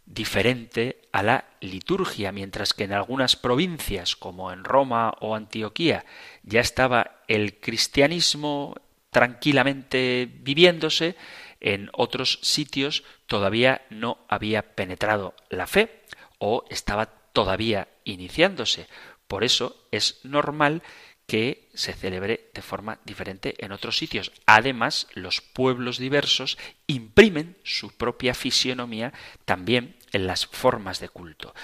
diferente 0.07 1.03
a 1.11 1.23
la 1.23 1.45
liturgia, 1.61 2.31
mientras 2.31 2.75
que 2.75 2.85
en 2.85 2.93
algunas 2.93 3.35
provincias, 3.35 4.15
como 4.15 4.53
en 4.53 4.65
Roma 4.65 5.15
o 5.21 5.35
Antioquía, 5.35 6.05
ya 6.45 6.61
estaba 6.61 7.23
el 7.27 7.59
cristianismo 7.59 8.77
tranquilamente 9.11 10.31
viviéndose, 10.31 11.17
en 11.61 11.91
otros 11.93 12.39
sitios 12.43 13.03
todavía 13.27 13.83
no 13.91 14.19
había 14.29 14.75
penetrado 14.75 15.35
la 15.49 15.67
fe 15.67 16.03
o 16.39 16.65
estaba 16.69 17.16
todavía 17.37 17.89
iniciándose. 18.05 18.89
Por 19.29 19.45
eso 19.45 19.87
es 19.91 20.21
normal 20.23 20.83
que 21.27 21.69
se 21.75 21.93
celebre 21.93 22.49
de 22.55 22.63
forma 22.63 22.99
diferente 23.05 23.55
en 23.59 23.73
otros 23.73 23.99
sitios. 23.99 24.33
Además, 24.47 25.07
los 25.13 25.43
pueblos 25.43 25.99
diversos 25.99 26.57
imprimen 26.87 27.59
su 27.63 27.95
propia 27.95 28.33
fisionomía 28.33 29.13
también 29.45 29.97
en 30.13 30.27
las 30.27 30.47
formas 30.47 30.99
de 30.99 31.11
culto. 31.11 31.55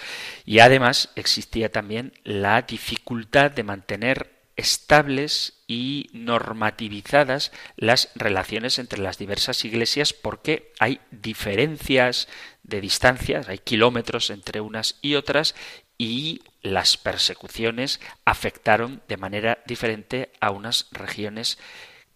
Y 0.44 0.58
además 0.58 1.08
existía 1.16 1.72
también 1.72 2.12
la 2.22 2.60
dificultad 2.60 3.50
de 3.50 3.62
mantener 3.62 4.31
estables 4.56 5.62
y 5.66 6.08
normativizadas 6.12 7.52
las 7.76 8.10
relaciones 8.14 8.78
entre 8.78 9.00
las 9.00 9.18
diversas 9.18 9.64
iglesias 9.64 10.12
porque 10.12 10.72
hay 10.78 11.00
diferencias 11.10 12.28
de 12.62 12.80
distancias, 12.80 13.48
hay 13.48 13.58
kilómetros 13.58 14.30
entre 14.30 14.60
unas 14.60 14.98
y 15.00 15.14
otras 15.14 15.54
y 15.98 16.42
las 16.62 16.96
persecuciones 16.96 18.00
afectaron 18.24 19.02
de 19.08 19.16
manera 19.16 19.62
diferente 19.66 20.32
a 20.40 20.50
unas 20.50 20.88
regiones 20.92 21.58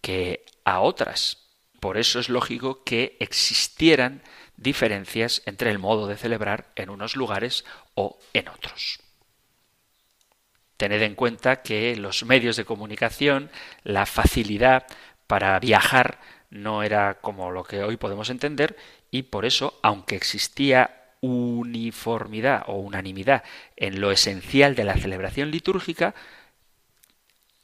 que 0.01 0.45
a 0.63 0.81
otras. 0.81 1.47
Por 1.79 1.97
eso 1.97 2.19
es 2.19 2.29
lógico 2.29 2.83
que 2.83 3.17
existieran 3.19 4.23
diferencias 4.55 5.41
entre 5.45 5.69
el 5.71 5.79
modo 5.79 6.07
de 6.07 6.17
celebrar 6.17 6.71
en 6.75 6.89
unos 6.89 7.15
lugares 7.15 7.65
o 7.93 8.19
en 8.33 8.47
otros. 8.49 8.99
Tened 10.77 11.01
en 11.01 11.15
cuenta 11.15 11.61
que 11.61 11.95
los 11.95 12.23
medios 12.23 12.55
de 12.55 12.65
comunicación, 12.65 13.49
la 13.83 14.05
facilidad 14.05 14.85
para 15.25 15.59
viajar 15.59 16.19
no 16.49 16.83
era 16.83 17.15
como 17.15 17.51
lo 17.51 17.63
que 17.63 17.83
hoy 17.83 17.97
podemos 17.97 18.29
entender 18.29 18.77
y 19.11 19.23
por 19.23 19.45
eso, 19.45 19.79
aunque 19.83 20.15
existía 20.15 20.97
uniformidad 21.21 22.63
o 22.67 22.75
unanimidad 22.75 23.43
en 23.75 23.99
lo 23.99 24.11
esencial 24.11 24.75
de 24.75 24.83
la 24.83 24.95
celebración 24.95 25.51
litúrgica, 25.51 26.13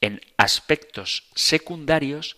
en 0.02 0.20
aspectos 0.38 1.30
secundarios, 1.36 2.36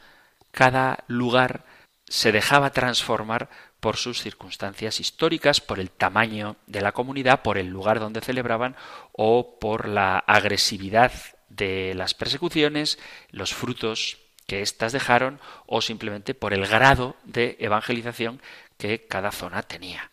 cada 0.52 1.04
lugar 1.08 1.66
se 2.08 2.32
dejaba 2.32 2.72
transformar 2.72 3.50
por 3.86 3.98
sus 3.98 4.20
circunstancias 4.20 5.00
históricas, 5.00 5.62
por 5.62 5.80
el 5.80 5.92
tamaño 5.92 6.56
de 6.66 6.82
la 6.82 6.92
comunidad, 6.92 7.44
por 7.44 7.60
el 7.60 7.68
lugar 7.68 8.00
donde 8.00 8.20
celebraban 8.20 8.76
o 9.12 9.60
por 9.60 9.88
la 9.88 10.18
agresividad 10.18 11.12
de 11.50 11.94
las 11.94 12.16
persecuciones, 12.16 12.98
los 13.30 13.54
frutos 13.54 14.18
que 14.48 14.64
éstas 14.64 14.92
dejaron 14.92 15.40
o 15.68 15.82
simplemente 15.82 16.34
por 16.34 16.56
el 16.56 16.66
grado 16.66 17.16
de 17.26 17.58
evangelización 17.60 18.42
que 18.80 19.06
cada 19.06 19.32
zona 19.32 19.62
tenía. 19.62 20.10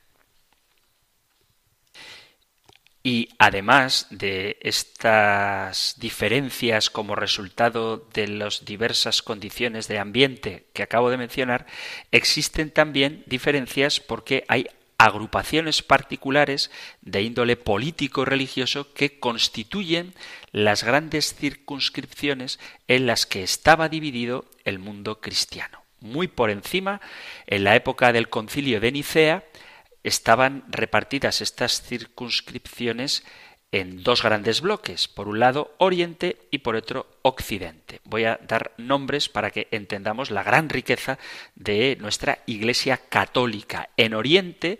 Y 3.05 3.31
además 3.39 4.07
de 4.11 4.59
estas 4.61 5.97
diferencias 5.99 6.89
como 6.89 7.17
resultado 7.17 7.97
de 8.15 8.29
las 8.29 8.65
diversas 8.65 9.23
condiciones 9.23 9.89
de 9.89 9.99
ambiente 9.99 10.67
que 10.73 10.85
acabo 10.85 11.11
de 11.11 11.17
mencionar, 11.17 11.67
existen 12.13 12.71
también 12.71 13.25
diferencias 13.27 13.99
porque 13.99 14.45
hay 14.47 14.69
agrupaciones 14.99 15.83
particulares 15.83 16.71
de 17.01 17.23
índole 17.23 17.57
político-religioso 17.57 18.95
que 18.95 19.19
constituyen 19.19 20.15
las 20.53 20.85
grandes 20.85 21.35
circunscripciones 21.35 22.61
en 22.87 23.07
las 23.07 23.27
que 23.27 23.43
estaba 23.43 23.89
dividido 23.89 24.45
el 24.65 24.79
mundo 24.79 25.21
cristiano. 25.21 25.83
Muy 25.99 26.29
por 26.29 26.51
encima, 26.51 27.01
en 27.49 27.65
la 27.65 27.75
época 27.75 28.13
del 28.13 28.29
concilio 28.29 28.79
de 28.81 28.93
Nicea, 28.93 29.45
estaban 30.05 30.65
repartidas 30.69 31.41
estas 31.41 31.83
circunscripciones 31.83 33.25
en 33.73 34.03
dos 34.03 34.23
grandes 34.23 34.61
bloques, 34.61 35.09
por 35.09 35.29
un 35.29 35.41
lado 35.41 35.75
Oriente 35.79 36.37
y 36.51 36.59
por 36.59 36.77
otro 36.77 37.07
Occidente. 37.23 38.01
Voy 38.05 38.25
a 38.25 38.39
dar 38.47 38.73
nombres 38.77 39.31
para 39.31 39.51
que 39.51 39.69
entendamos 39.71 40.31
la 40.31 40.43
gran 40.43 40.69
riqueza 40.69 41.19
de 41.55 41.97
nuestra 41.99 42.41
Iglesia 42.45 42.99
católica. 42.99 43.89
En 43.97 44.13
Oriente 44.13 44.79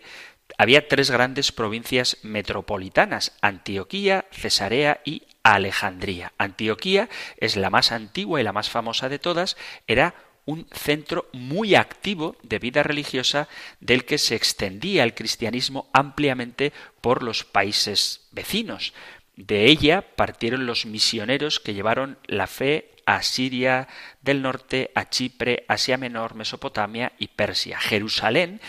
había 0.59 0.87
tres 0.87 1.09
grandes 1.09 1.51
provincias 1.51 2.19
metropolitanas, 2.21 3.35
Antioquía, 3.41 4.25
Cesarea 4.31 5.01
y 5.03 5.23
Alejandría. 5.41 6.33
Antioquía 6.37 7.09
es 7.37 7.55
la 7.55 7.71
más 7.71 7.91
antigua 7.91 8.39
y 8.39 8.43
la 8.43 8.53
más 8.53 8.69
famosa 8.69 9.09
de 9.09 9.17
todas, 9.17 9.57
era 9.87 10.13
un 10.45 10.67
centro 10.71 11.29
muy 11.31 11.75
activo 11.75 12.35
de 12.43 12.59
vida 12.59 12.83
religiosa 12.83 13.47
del 13.79 14.05
que 14.05 14.17
se 14.17 14.35
extendía 14.35 15.03
el 15.03 15.13
cristianismo 15.13 15.89
ampliamente 15.93 16.73
por 17.01 17.23
los 17.23 17.43
países 17.43 18.27
vecinos. 18.31 18.93
De 19.35 19.65
ella 19.65 20.15
partieron 20.15 20.65
los 20.65 20.85
misioneros 20.85 21.59
que 21.59 21.73
llevaron 21.73 22.17
la 22.25 22.47
fe 22.47 22.91
a 23.05 23.21
Siria 23.23 23.87
del 24.21 24.41
norte, 24.41 24.91
a 24.95 25.09
Chipre, 25.09 25.65
Asia 25.67 25.97
Menor, 25.97 26.35
Mesopotamia 26.35 27.13
y 27.17 27.27
Persia. 27.27 27.79
Jerusalén 27.79 28.61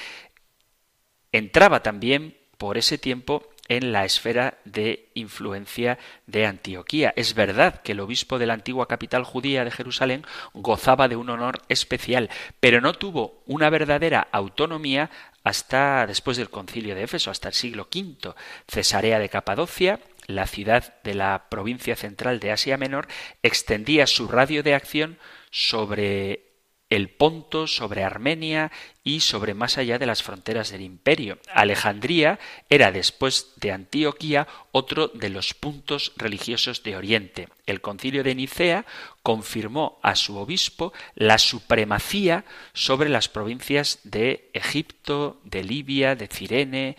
entraba 1.32 1.82
también 1.82 2.36
por 2.58 2.78
ese 2.78 2.98
tiempo 2.98 3.48
en 3.68 3.92
la 3.92 4.04
esfera 4.04 4.58
de 4.64 5.08
influencia 5.14 5.98
de 6.26 6.46
Antioquía. 6.46 7.12
Es 7.16 7.34
verdad 7.34 7.80
que 7.82 7.92
el 7.92 8.00
obispo 8.00 8.38
de 8.38 8.46
la 8.46 8.54
antigua 8.54 8.88
capital 8.88 9.24
judía 9.24 9.64
de 9.64 9.70
Jerusalén 9.70 10.24
gozaba 10.52 11.08
de 11.08 11.16
un 11.16 11.30
honor 11.30 11.62
especial, 11.68 12.30
pero 12.60 12.80
no 12.80 12.92
tuvo 12.92 13.42
una 13.46 13.70
verdadera 13.70 14.28
autonomía 14.32 15.10
hasta 15.44 16.06
después 16.06 16.36
del 16.36 16.50
concilio 16.50 16.94
de 16.94 17.04
Éfeso, 17.04 17.30
hasta 17.30 17.48
el 17.48 17.54
siglo 17.54 17.88
V. 17.94 18.34
Cesarea 18.68 19.18
de 19.18 19.28
Capadocia, 19.28 20.00
la 20.26 20.46
ciudad 20.46 20.94
de 21.02 21.14
la 21.14 21.46
provincia 21.50 21.96
central 21.96 22.40
de 22.40 22.52
Asia 22.52 22.78
Menor, 22.78 23.08
extendía 23.42 24.06
su 24.06 24.28
radio 24.28 24.62
de 24.62 24.74
acción 24.74 25.18
sobre 25.50 26.43
el 26.94 27.08
Ponto, 27.08 27.66
sobre 27.66 28.04
Armenia 28.04 28.70
y 29.02 29.20
sobre 29.20 29.54
más 29.54 29.78
allá 29.78 29.98
de 29.98 30.06
las 30.06 30.22
fronteras 30.22 30.70
del 30.70 30.82
imperio. 30.82 31.38
Alejandría 31.52 32.38
era, 32.68 32.92
después 32.92 33.52
de 33.56 33.72
Antioquía, 33.72 34.46
otro 34.72 35.08
de 35.08 35.28
los 35.28 35.54
puntos 35.54 36.12
religiosos 36.16 36.82
de 36.82 36.96
Oriente. 36.96 37.48
El 37.66 37.80
concilio 37.80 38.22
de 38.22 38.34
Nicea 38.34 38.86
confirmó 39.22 39.98
a 40.02 40.14
su 40.14 40.36
obispo 40.36 40.92
la 41.14 41.38
supremacía 41.38 42.44
sobre 42.72 43.08
las 43.08 43.28
provincias 43.28 44.00
de 44.04 44.50
Egipto, 44.52 45.40
de 45.44 45.64
Libia, 45.64 46.16
de 46.16 46.28
Cirene. 46.28 46.96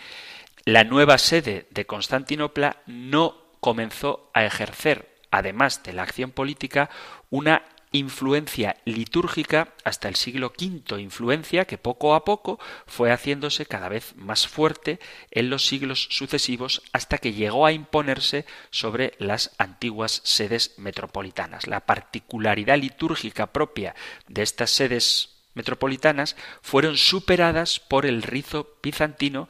La 0.65 0.83
nueva 0.83 1.17
sede 1.17 1.67
de 1.71 1.85
Constantinopla 1.85 2.81
no 2.85 3.37
comenzó 3.59 4.29
a 4.33 4.45
ejercer, 4.45 5.15
además 5.31 5.83
de 5.83 5.93
la 5.93 6.03
acción 6.03 6.31
política, 6.31 6.89
una 7.29 7.63
influencia 7.97 8.77
litúrgica 8.85 9.73
hasta 9.83 10.07
el 10.07 10.15
siglo 10.15 10.53
V, 10.57 10.99
influencia 11.01 11.65
que 11.65 11.77
poco 11.77 12.15
a 12.15 12.25
poco 12.25 12.59
fue 12.85 13.11
haciéndose 13.11 13.65
cada 13.65 13.89
vez 13.89 14.15
más 14.15 14.47
fuerte 14.47 14.99
en 15.31 15.49
los 15.49 15.65
siglos 15.65 16.07
sucesivos 16.11 16.81
hasta 16.93 17.17
que 17.17 17.33
llegó 17.33 17.65
a 17.65 17.71
imponerse 17.71 18.45
sobre 18.69 19.13
las 19.19 19.51
antiguas 19.57 20.21
sedes 20.23 20.73
metropolitanas. 20.77 21.67
La 21.67 21.85
particularidad 21.85 22.77
litúrgica 22.77 23.47
propia 23.47 23.95
de 24.27 24.43
estas 24.43 24.71
sedes 24.71 25.35
metropolitanas 25.53 26.35
fueron 26.61 26.97
superadas 26.97 27.79
por 27.79 28.05
el 28.05 28.21
rizo 28.21 28.77
bizantino, 28.83 29.49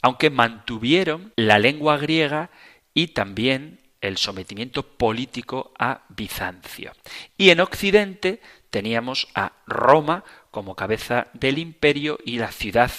aunque 0.00 0.30
mantuvieron 0.30 1.32
la 1.36 1.58
lengua 1.58 1.98
griega 1.98 2.50
y 2.94 3.08
también 3.08 3.81
el 4.02 4.18
sometimiento 4.18 4.82
político 4.82 5.72
a 5.78 6.02
Bizancio. 6.10 6.92
Y 7.38 7.50
en 7.50 7.60
Occidente 7.60 8.42
teníamos 8.68 9.28
a 9.34 9.52
Roma 9.66 10.24
como 10.50 10.76
cabeza 10.76 11.28
del 11.32 11.58
imperio 11.58 12.18
y 12.24 12.38
la 12.38 12.52
ciudad 12.52 12.90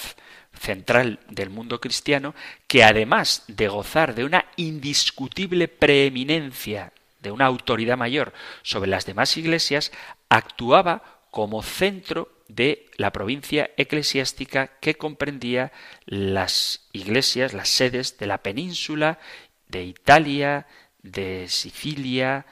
central 0.59 1.19
del 1.29 1.49
mundo 1.49 1.79
cristiano, 1.81 2.33
que 2.67 2.83
además 2.83 3.43
de 3.47 3.67
gozar 3.67 4.15
de 4.15 4.23
una 4.23 4.45
indiscutible 4.55 5.67
preeminencia, 5.67 6.93
de 7.21 7.31
una 7.31 7.45
autoridad 7.45 7.97
mayor 7.97 8.33
sobre 8.61 8.89
las 8.89 9.05
demás 9.05 9.35
iglesias, 9.37 9.91
actuaba 10.29 11.21
como 11.31 11.63
centro 11.63 12.29
de 12.47 12.85
la 12.97 13.11
provincia 13.11 13.71
eclesiástica 13.77 14.67
que 14.79 14.95
comprendía 14.95 15.71
las 16.05 16.87
iglesias, 16.91 17.53
las 17.53 17.69
sedes 17.69 18.17
de 18.19 18.27
la 18.27 18.37
península, 18.39 19.19
de 19.67 19.83
Italia, 19.83 20.67
de 21.03 21.47
Sicilia 21.49 22.45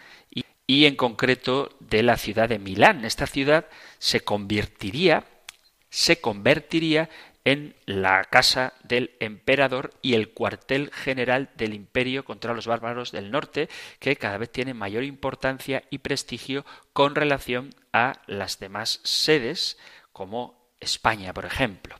y, 0.67 0.85
en 0.85 0.95
concreto 0.95 1.75
de 1.79 2.03
la 2.03 2.17
ciudad 2.17 2.47
de 2.47 2.59
Milán. 2.59 3.03
Esta 3.03 3.27
ciudad 3.27 3.67
se 3.97 4.21
convertiría, 4.21 5.25
se 5.89 6.21
convertiría 6.21 7.09
en 7.43 7.75
la 7.85 8.23
casa 8.25 8.73
del 8.83 9.15
emperador 9.19 9.93
y 10.01 10.13
el 10.13 10.29
cuartel 10.29 10.91
general 10.93 11.49
del 11.55 11.73
imperio 11.73 12.23
contra 12.23 12.53
los 12.53 12.67
bárbaros 12.67 13.11
del 13.11 13.31
norte, 13.31 13.67
que 13.99 14.15
cada 14.15 14.37
vez 14.37 14.51
tiene 14.51 14.73
mayor 14.73 15.03
importancia 15.03 15.83
y 15.89 15.97
prestigio 15.97 16.65
con 16.93 17.15
relación 17.15 17.73
a 17.91 18.21
las 18.27 18.59
demás 18.59 19.01
sedes, 19.03 19.77
como 20.13 20.71
España, 20.79 21.33
por 21.33 21.45
ejemplo. 21.45 21.95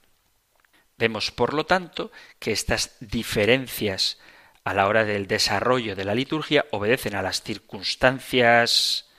Vemos, 0.97 1.32
por 1.32 1.54
lo 1.54 1.66
tanto, 1.66 2.12
que 2.39 2.52
estas 2.52 2.95
diferencias 2.99 4.20
a 4.64 4.74
la 4.74 4.88
hora 4.88 5.05
del 5.05 5.28
desarrollo 5.28 5.95
de 5.95 6.05
la 6.05 6.16
liturgia 6.16 6.66
obedecen 6.72 7.16
a 7.16 7.22
las 7.22 7.41
circunstancias 7.41 9.09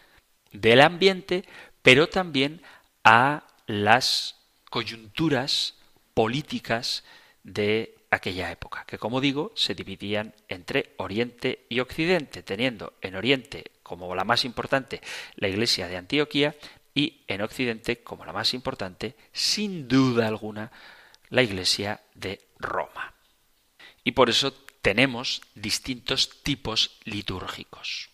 del 0.52 0.80
ambiente, 0.80 1.44
pero 1.82 2.08
también 2.08 2.62
a 3.04 3.44
las 3.66 4.36
coyunturas 4.70 5.74
políticas 6.14 7.04
de 7.42 7.94
aquella 8.10 8.50
época, 8.50 8.84
que 8.86 8.98
como 8.98 9.20
digo, 9.20 9.52
se 9.56 9.74
dividían 9.74 10.34
entre 10.48 10.92
Oriente 10.98 11.64
y 11.68 11.80
Occidente, 11.80 12.42
teniendo 12.42 12.92
en 13.00 13.16
Oriente 13.16 13.72
como 13.82 14.14
la 14.14 14.24
más 14.24 14.44
importante 14.44 15.00
la 15.36 15.48
iglesia 15.48 15.88
de 15.88 15.96
Antioquía 15.96 16.54
y 16.94 17.22
en 17.26 17.40
Occidente 17.40 18.02
como 18.02 18.24
la 18.24 18.34
más 18.34 18.52
importante, 18.52 19.16
sin 19.32 19.88
duda 19.88 20.28
alguna, 20.28 20.70
la 21.30 21.42
iglesia 21.42 22.02
de 22.14 22.40
Roma. 22.58 23.14
Y 24.04 24.12
por 24.12 24.28
eso 24.28 24.52
tenemos 24.82 25.40
distintos 25.54 26.42
tipos 26.42 26.98
litúrgicos. 27.04 28.10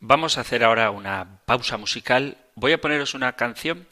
Vamos 0.00 0.38
a 0.38 0.42
hacer 0.42 0.62
ahora 0.62 0.90
una 0.90 1.40
pausa 1.44 1.76
musical. 1.76 2.38
Voy 2.54 2.72
a 2.72 2.80
poneros 2.80 3.14
una 3.14 3.34
canción 3.34 3.88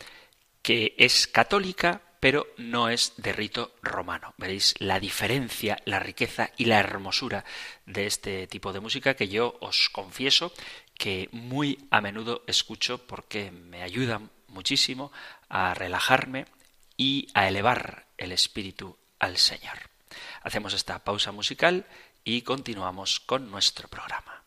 que 0.63 0.95
es 0.97 1.27
católica, 1.27 2.03
pero 2.21 2.47
no 2.57 2.89
es 2.89 3.13
de 3.17 3.33
rito 3.33 3.75
romano. 3.83 4.35
Veréis 4.39 4.75
la 4.79 5.01
diferencia, 5.01 5.83
la 5.85 5.99
riqueza 5.99 6.51
y 6.57 6.67
la 6.67 6.79
hermosura 6.79 7.45
de 7.85 8.07
este 8.07 8.47
tipo 8.47 8.73
de 8.73 8.81
música 8.81 9.15
que 9.15 9.29
yo 9.29 9.59
os 9.61 9.91
confieso 9.91 10.53
que 10.97 11.29
muy 11.33 11.87
a 11.91 12.01
menudo 12.01 12.45
escucho 12.47 12.99
porque 13.07 13.51
me 13.51 13.83
ayuda 13.83 14.21
muchísimo 14.49 15.11
a 15.49 15.75
relajarme 15.75 16.47
y 16.97 17.29
a 17.35 17.49
elevar 17.49 18.07
el 18.17 18.31
espíritu 18.31 18.97
al 19.19 19.37
Señor. 19.37 19.94
Hacemos 20.43 20.75
esta 20.75 21.03
pausa 21.05 21.33
musical 21.33 21.87
y 22.25 22.43
continuamos 22.43 23.21
con 23.21 23.51
nuestro 23.51 23.89
programa. 23.89 24.44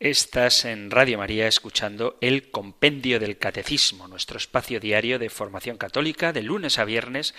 Estás 0.00 0.64
en 0.64 0.90
Radio 0.90 1.18
María 1.18 1.46
escuchando 1.46 2.16
el 2.22 2.50
Compendio 2.50 3.20
del 3.20 3.36
Catecismo, 3.36 4.08
nuestro 4.08 4.38
espacio 4.38 4.80
diario 4.80 5.18
de 5.18 5.28
formación 5.28 5.76
católica 5.76 6.32
de 6.32 6.42
lunes 6.42 6.78
a 6.78 6.86
viernes 6.86 7.34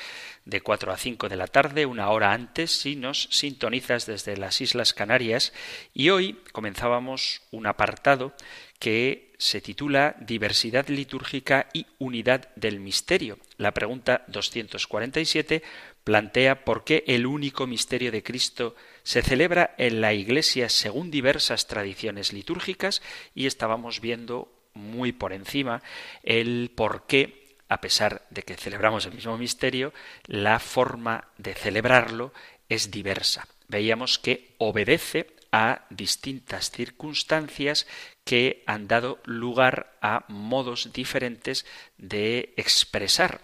de 0.45 0.62
4 0.62 0.91
a 0.91 0.97
5 0.97 1.28
de 1.28 1.38
la 1.38 1.47
tarde, 1.47 1.88
una 1.88 2.12
hora 2.12 2.34
antes 2.34 2.70
si 2.70 2.95
nos 2.95 3.30
sintonizas 3.32 4.05
desde 4.05 4.38
las 4.38 4.62
Islas 4.62 4.93
Canarias. 4.93 5.53
Y 5.95 6.12
hoy 6.12 6.38
comenzábamos 6.51 7.41
un 7.49 7.66
apartado 7.66 8.36
que 8.78 9.34
se 9.39 9.59
titula 9.59 10.16
Diversidad 10.20 10.88
litúrgica 10.88 11.68
y 11.74 11.88
unidad 11.97 12.49
del 12.55 12.80
misterio. 12.80 13.39
La 13.57 13.74
pregunta 13.74 14.24
247 14.28 15.64
plantea 16.04 16.66
por 16.66 16.84
qué 16.84 17.04
el 17.08 17.26
único 17.26 17.68
misterio 17.68 18.12
de 18.12 18.24
Cristo 18.24 18.76
se 19.04 19.22
celebra 19.22 19.76
en 19.78 20.02
la 20.02 20.14
Iglesia 20.14 20.70
según 20.70 21.12
diversas 21.12 21.68
tradiciones 21.68 22.34
litúrgicas 22.34 23.02
y 23.36 23.45
estábamos 23.45 24.02
viendo 24.02 24.52
muy 24.74 25.12
por 25.12 25.34
encima 25.34 25.82
el 26.24 26.72
por 26.76 27.06
qué, 27.06 27.58
a 27.68 27.82
pesar 27.82 28.26
de 28.30 28.43
que 28.43 28.56
celebramos 28.56 29.06
el 29.06 29.14
mismo 29.14 29.38
misterio, 29.38 29.93
la 30.26 30.60
forma 30.60 31.30
de 31.38 31.54
celebrarlo 31.54 32.34
es 32.70 32.91
diversa. 32.91 33.47
Veíamos 33.68 34.18
que 34.18 34.56
obedece 34.58 35.36
a 35.52 35.86
distintas 35.89 36.72
circunstancias 36.72 37.86
que 38.24 38.64
han 38.66 38.88
dado 38.88 39.20
lugar 39.26 39.97
a 40.02 40.24
modos 40.30 40.93
diferentes 40.93 41.66
de 41.97 42.54
expresar 42.56 43.41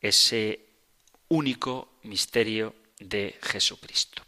ese 0.00 0.66
único 1.28 1.93
misterio 2.04 2.74
de 2.98 3.38
Jesucristo. 3.42 4.22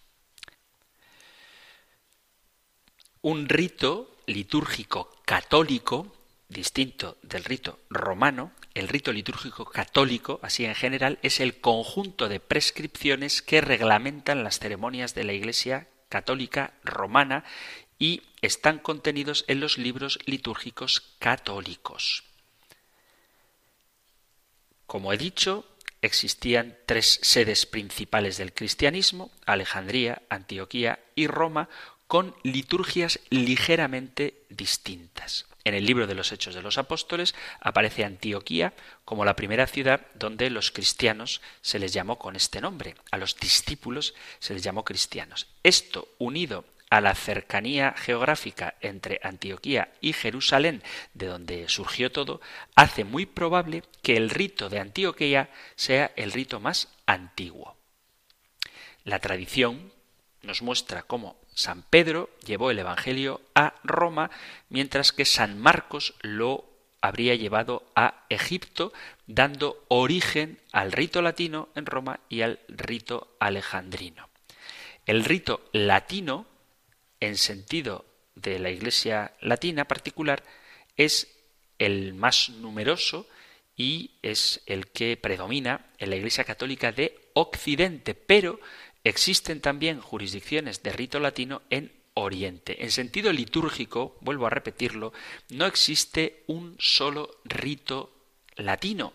Un 3.22 3.48
rito 3.48 4.16
litúrgico 4.26 5.10
católico, 5.24 6.14
distinto 6.48 7.18
del 7.22 7.44
rito 7.44 7.80
romano, 7.90 8.52
el 8.74 8.88
rito 8.88 9.12
litúrgico 9.12 9.64
católico, 9.64 10.38
así 10.42 10.64
en 10.64 10.74
general, 10.74 11.18
es 11.22 11.40
el 11.40 11.60
conjunto 11.60 12.28
de 12.28 12.40
prescripciones 12.40 13.42
que 13.42 13.60
reglamentan 13.60 14.44
las 14.44 14.58
ceremonias 14.58 15.14
de 15.14 15.24
la 15.24 15.32
Iglesia 15.32 15.88
católica 16.08 16.74
romana 16.84 17.44
y 17.98 18.22
están 18.42 18.78
contenidos 18.78 19.44
en 19.48 19.60
los 19.60 19.78
libros 19.78 20.18
litúrgicos 20.26 21.00
católicos. 21.18 22.24
Como 24.86 25.12
he 25.12 25.16
dicho, 25.16 25.66
existían 26.06 26.76
tres 26.86 27.18
sedes 27.22 27.66
principales 27.66 28.38
del 28.38 28.52
cristianismo, 28.52 29.30
Alejandría, 29.44 30.22
Antioquía 30.28 31.00
y 31.14 31.26
Roma, 31.26 31.68
con 32.06 32.34
liturgias 32.42 33.20
ligeramente 33.30 34.44
distintas. 34.48 35.46
En 35.64 35.74
el 35.74 35.84
libro 35.84 36.06
de 36.06 36.14
los 36.14 36.30
Hechos 36.30 36.54
de 36.54 36.62
los 36.62 36.78
Apóstoles 36.78 37.34
aparece 37.60 38.04
Antioquía 38.04 38.72
como 39.04 39.24
la 39.24 39.34
primera 39.34 39.66
ciudad 39.66 40.06
donde 40.14 40.48
los 40.48 40.70
cristianos 40.70 41.40
se 41.60 41.80
les 41.80 41.92
llamó 41.92 42.20
con 42.20 42.36
este 42.36 42.60
nombre, 42.60 42.94
a 43.10 43.16
los 43.16 43.36
discípulos 43.36 44.14
se 44.38 44.54
les 44.54 44.62
llamó 44.62 44.84
cristianos. 44.84 45.48
Esto 45.64 46.08
unido 46.18 46.64
a 46.96 47.00
la 47.02 47.14
cercanía 47.14 47.94
geográfica 47.94 48.74
entre 48.80 49.20
Antioquía 49.22 49.92
y 50.00 50.14
Jerusalén, 50.14 50.82
de 51.12 51.26
donde 51.26 51.68
surgió 51.68 52.10
todo, 52.10 52.40
hace 52.74 53.04
muy 53.04 53.26
probable 53.26 53.82
que 54.02 54.16
el 54.16 54.30
rito 54.30 54.70
de 54.70 54.80
Antioquía 54.80 55.50
sea 55.74 56.10
el 56.16 56.32
rito 56.32 56.58
más 56.58 56.88
antiguo. 57.04 57.76
La 59.04 59.18
tradición 59.18 59.92
nos 60.42 60.62
muestra 60.62 61.02
cómo 61.02 61.36
San 61.54 61.82
Pedro 61.82 62.30
llevó 62.46 62.70
el 62.70 62.78
Evangelio 62.78 63.42
a 63.54 63.74
Roma, 63.84 64.30
mientras 64.70 65.12
que 65.12 65.26
San 65.26 65.58
Marcos 65.58 66.14
lo 66.22 66.64
habría 67.02 67.34
llevado 67.34 67.92
a 67.94 68.24
Egipto, 68.30 68.94
dando 69.26 69.84
origen 69.88 70.62
al 70.72 70.92
rito 70.92 71.20
latino 71.20 71.68
en 71.74 71.84
Roma 71.84 72.20
y 72.30 72.40
al 72.40 72.58
rito 72.68 73.36
alejandrino. 73.38 74.30
El 75.04 75.24
rito 75.24 75.68
latino, 75.72 76.46
en 77.26 77.36
sentido 77.36 78.04
de 78.34 78.58
la 78.58 78.70
Iglesia 78.70 79.32
latina 79.40 79.86
particular, 79.86 80.42
es 80.96 81.28
el 81.78 82.14
más 82.14 82.48
numeroso 82.48 83.28
y 83.76 84.12
es 84.22 84.62
el 84.66 84.88
que 84.88 85.16
predomina 85.16 85.86
en 85.98 86.10
la 86.10 86.16
Iglesia 86.16 86.44
católica 86.44 86.92
de 86.92 87.30
Occidente, 87.34 88.14
pero 88.14 88.58
Existen 89.06 89.60
también 89.60 90.00
jurisdicciones 90.00 90.82
de 90.82 90.90
rito 90.90 91.20
latino 91.20 91.62
en 91.70 91.92
Oriente. 92.14 92.82
En 92.82 92.90
sentido 92.90 93.32
litúrgico, 93.32 94.18
vuelvo 94.20 94.48
a 94.48 94.50
repetirlo, 94.50 95.12
no 95.50 95.64
existe 95.64 96.42
un 96.48 96.74
solo 96.80 97.38
rito 97.44 98.12
latino, 98.56 99.12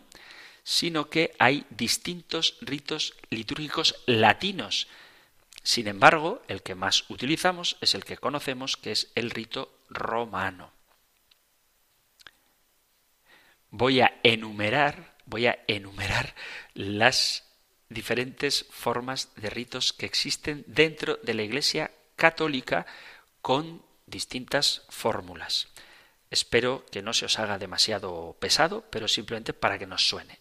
sino 0.64 1.09
que 1.09 1.34
hay 1.39 1.66
distintos 1.72 2.55
ritos 2.62 3.16
litúrgicos 3.32 4.01
latinos. 4.05 4.88
Sin 5.64 5.88
embargo, 5.88 6.41
el 6.47 6.64
que 6.64 6.76
más 6.76 7.09
utilizamos 7.09 7.78
es 7.82 7.93
el 7.93 8.03
que 8.03 8.18
conocemos, 8.18 8.78
que 8.78 8.91
es 8.91 9.12
el 9.16 9.30
rito 9.30 9.78
romano. 9.89 10.72
Voy 13.70 14.01
a 14.01 14.20
enumerar, 14.24 15.16
voy 15.26 15.47
a 15.47 15.59
enumerar 15.68 16.36
las 16.74 17.45
diferentes 17.89 18.66
formas 18.70 19.30
de 19.36 19.49
ritos 19.49 19.93
que 19.93 20.05
existen 20.05 20.64
dentro 20.68 21.18
de 21.24 21.34
la 21.34 21.43
Iglesia 21.43 21.91
católica 22.16 22.86
con 23.41 23.84
distintas 24.05 24.84
fórmulas. 24.89 25.68
Espero 26.30 26.86
que 26.91 27.01
no 27.01 27.14
se 27.14 27.26
os 27.26 27.39
haga 27.39 27.57
demasiado 27.57 28.38
pesado, 28.39 28.86
pero 28.89 29.07
simplemente 29.07 29.53
para 29.53 29.78
que 29.78 29.88
nos 29.88 30.07
suene. 30.07 30.39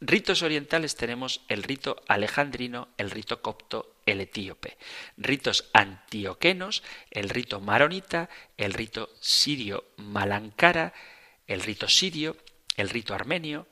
Ritos 0.00 0.42
orientales 0.42 0.96
tenemos 0.96 1.40
el 1.48 1.62
rito 1.62 2.02
alejandrino, 2.08 2.88
el 2.98 3.10
rito 3.10 3.40
copto, 3.40 3.93
el 4.06 4.20
etíope. 4.20 4.76
Ritos 5.16 5.70
antioquenos, 5.72 6.82
el 7.10 7.28
rito 7.28 7.60
maronita, 7.60 8.28
el 8.56 8.72
rito 8.72 9.10
sirio 9.20 9.84
malankara, 9.96 10.92
el 11.46 11.60
rito 11.62 11.88
sirio, 11.88 12.36
el 12.76 12.90
rito 12.90 13.14
armenio, 13.14 13.66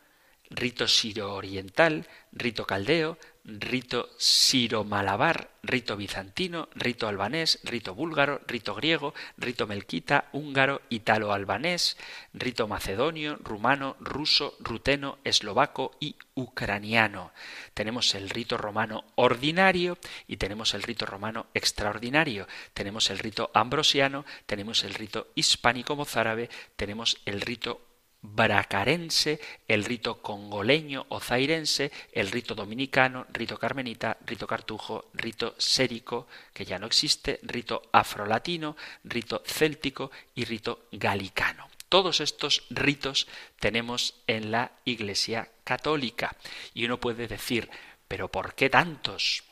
rito 0.51 0.87
siro-oriental, 0.87 2.07
rito 2.33 2.67
caldeo, 2.67 3.19
rito 3.45 4.11
siro-malabar, 4.19 5.51
rito 5.63 5.97
bizantino, 5.97 6.69
rito 6.75 7.09
albanés, 7.09 7.59
rito 7.65 7.95
búlgaro, 7.95 8.41
rito 8.47 8.75
griego, 8.75 9.15
rito 9.37 9.67
melquita, 9.67 10.29
húngaro, 10.33 10.83
italo-albanés, 10.91 11.97
rito 12.35 12.69
macedonio, 12.69 13.37
rumano, 13.43 13.97
ruso, 13.99 14.55
ruteno, 14.61 15.19
eslovaco 15.25 15.93
y 15.99 16.17
ucraniano. 16.35 17.33
Tenemos 17.75 18.15
el 18.15 18.31
rito 18.31 18.57
romano 18.57 19.05
ordinario 19.17 19.99
y 20.29 20.37
tenemos 20.37 20.75
el 20.75 20.83
rito 20.83 21.05
romano 21.05 21.47
extraordinario. 21.55 22.47
Tenemos 22.75 23.11
el 23.11 23.19
rito 23.19 23.51
ambrosiano, 23.55 24.25
tenemos 24.47 24.85
el 24.85 24.95
rito 24.95 25.29
hispánico 25.35 25.97
mozárabe, 25.97 26.49
tenemos 26.77 27.21
el 27.27 27.41
rito 27.41 27.92
bracarense, 28.23 29.41
el 29.67 29.85
rito 29.85 30.23
congoleño 30.23 31.07
o 31.09 31.21
zairense, 31.21 31.91
el 32.13 32.31
rito 32.31 32.55
dominicano, 32.55 33.27
rito 33.33 33.59
carmenita, 33.59 34.17
rito 34.25 34.47
cartujo, 34.47 35.11
rito 35.13 35.55
sérico, 35.59 36.29
que 36.55 36.65
ya 36.65 36.79
no 36.79 36.87
existe, 36.87 37.41
rito 37.43 37.83
afrolatino, 37.93 38.77
rito 39.05 39.43
céltico 39.45 40.13
y 40.35 40.45
rito 40.45 40.87
galicano. 40.93 41.69
Todos 41.89 42.21
estos 42.21 42.65
ritos 42.71 43.27
tenemos 43.61 44.15
en 44.27 44.51
la 44.51 44.73
Iglesia 44.85 45.51
católica. 45.65 46.37
Y 46.73 46.87
uno 46.87 46.99
puede 46.99 47.29
decir, 47.29 47.69
pero 48.09 48.29
¿por 48.29 48.55
qué 48.55 48.71
tantos? 48.71 49.43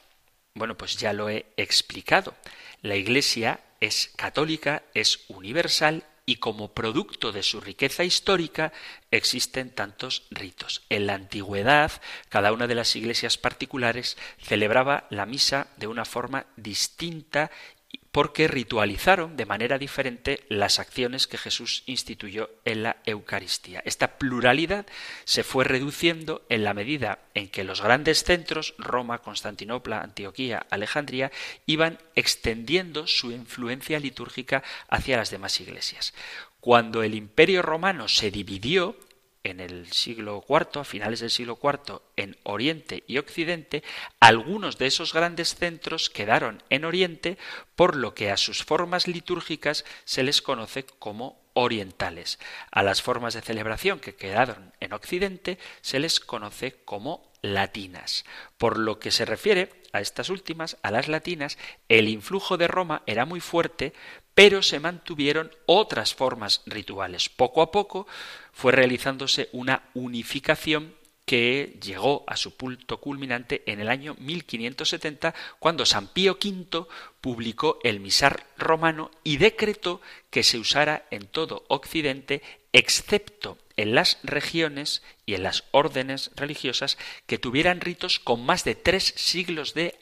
Bueno, 0.55 0.77
pues 0.77 0.97
ya 0.97 1.12
lo 1.12 1.29
he 1.29 1.47
explicado. 1.57 2.35
La 2.81 2.97
Iglesia 2.97 3.61
es 3.81 4.12
católica, 4.16 4.85
es 4.95 5.25
universal 5.29 6.05
y 6.27 6.37
como 6.37 6.73
producto 6.73 7.33
de 7.33 7.43
su 7.43 7.61
riqueza 7.61 8.05
histórica 8.05 8.73
existen 9.11 9.71
tantos 9.71 10.25
ritos. 10.31 10.83
En 10.89 11.07
la 11.07 11.14
antigüedad, 11.14 11.93
cada 12.29 12.53
una 12.53 12.66
de 12.66 12.75
las 12.75 12.95
iglesias 12.97 13.39
particulares 13.39 14.16
celebraba 14.39 15.07
la 15.11 15.27
misa 15.27 15.68
de 15.77 15.87
una 15.87 16.05
forma 16.05 16.47
distinta 16.57 17.51
porque 18.12 18.48
ritualizaron 18.48 19.36
de 19.36 19.46
manera 19.46 19.78
diferente 19.78 20.44
las 20.48 20.78
acciones 20.78 21.26
que 21.26 21.38
Jesús 21.38 21.84
instituyó 21.86 22.50
en 22.64 22.82
la 22.82 22.96
Eucaristía. 23.06 23.82
Esta 23.84 24.18
pluralidad 24.18 24.86
se 25.24 25.44
fue 25.44 25.64
reduciendo 25.64 26.44
en 26.48 26.64
la 26.64 26.74
medida 26.74 27.20
en 27.34 27.48
que 27.48 27.62
los 27.62 27.80
grandes 27.80 28.24
centros, 28.24 28.74
Roma, 28.78 29.18
Constantinopla, 29.18 30.00
Antioquía, 30.00 30.66
Alejandría, 30.70 31.30
iban 31.66 31.98
extendiendo 32.16 33.06
su 33.06 33.30
influencia 33.30 34.00
litúrgica 34.00 34.62
hacia 34.88 35.16
las 35.16 35.30
demás 35.30 35.61
iglesias. 35.61 36.12
Cuando 36.58 37.02
el 37.02 37.14
imperio 37.14 37.62
romano 37.62 38.08
se 38.08 38.30
dividió, 38.30 38.96
en 39.45 39.61
el 39.61 39.91
siglo 39.93 40.45
IV, 40.49 40.80
a 40.80 40.84
finales 40.84 41.20
del 41.20 41.30
siglo 41.30 41.59
IV, 41.62 42.01
en 42.16 42.36
Oriente 42.43 43.05
y 43.07 43.18
Occidente, 43.18 43.82
algunos 44.20 44.78
de 44.78 44.86
esos 44.86 45.12
grandes 45.12 45.55
centros 45.55 46.11
quedaron 46.11 46.62
en 46.70 46.84
Oriente, 46.84 47.38
por 47.74 47.97
lo 47.97 48.14
que 48.14 48.30
a 48.30 48.36
sus 48.36 48.64
formas 48.64 49.09
litúrgicas 49.09 49.84
se 50.05 50.22
les 50.22 50.43
conoce 50.43 50.84
como 50.84 51.41
orientales. 51.55 52.38
A 52.70 52.82
las 52.82 53.03
formas 53.03 53.34
de 53.34 53.43
celebración 53.43 54.01
que 54.01 54.14
quedaron 54.14 54.72
en 54.80 54.93
Occidente 54.93 55.59
se 55.80 55.99
les 55.99 56.20
conoce 56.20 56.76
como 56.84 57.30
latinas. 57.43 58.24
Por 58.59 58.78
lo 58.78 58.99
que 58.99 59.11
se 59.11 59.24
refiere 59.24 59.70
a 59.93 60.01
estas 60.01 60.30
últimas, 60.30 60.76
a 60.82 60.91
las 60.91 61.09
latinas, 61.09 61.59
el 61.88 62.09
influjo 62.09 62.57
de 62.57 62.68
Roma 62.68 63.03
era 63.07 63.24
muy 63.24 63.41
fuerte, 63.41 63.93
pero 64.41 64.62
se 64.62 64.80
mantuvieron 64.80 65.51
otras 65.66 66.14
formas 66.14 66.62
rituales. 66.64 67.28
Poco 67.28 67.61
a 67.61 67.70
poco 67.70 68.07
fue 68.55 68.72
realizándose 68.72 69.51
una 69.53 69.82
unificación 69.93 70.95
que 71.26 71.78
llegó 71.82 72.24
a 72.26 72.38
su 72.38 72.57
punto 72.57 73.01
culminante 73.01 73.62
en 73.66 73.80
el 73.80 73.91
año 73.91 74.16
1570, 74.18 75.34
cuando 75.59 75.84
San 75.84 76.09
Pío 76.09 76.38
V 76.43 76.86
publicó 77.20 77.80
el 77.84 78.01
misar 78.01 78.47
romano 78.57 79.11
y 79.24 79.36
decretó 79.36 80.01
que 80.30 80.43
se 80.43 80.59
usara 80.59 81.05
en 81.11 81.26
todo 81.26 81.64
Occidente, 81.68 82.41
excepto 82.72 83.59
en 83.76 83.95
las 83.95 84.16
regiones 84.22 85.03
y 85.26 85.34
en 85.34 85.43
las 85.43 85.64
órdenes 85.70 86.30
religiosas 86.34 86.97
que 87.26 87.36
tuvieran 87.36 87.82
ritos 87.82 88.18
con 88.18 88.47
más 88.47 88.64
de 88.64 88.74
tres 88.74 89.12
siglos 89.16 89.74
de 89.74 89.99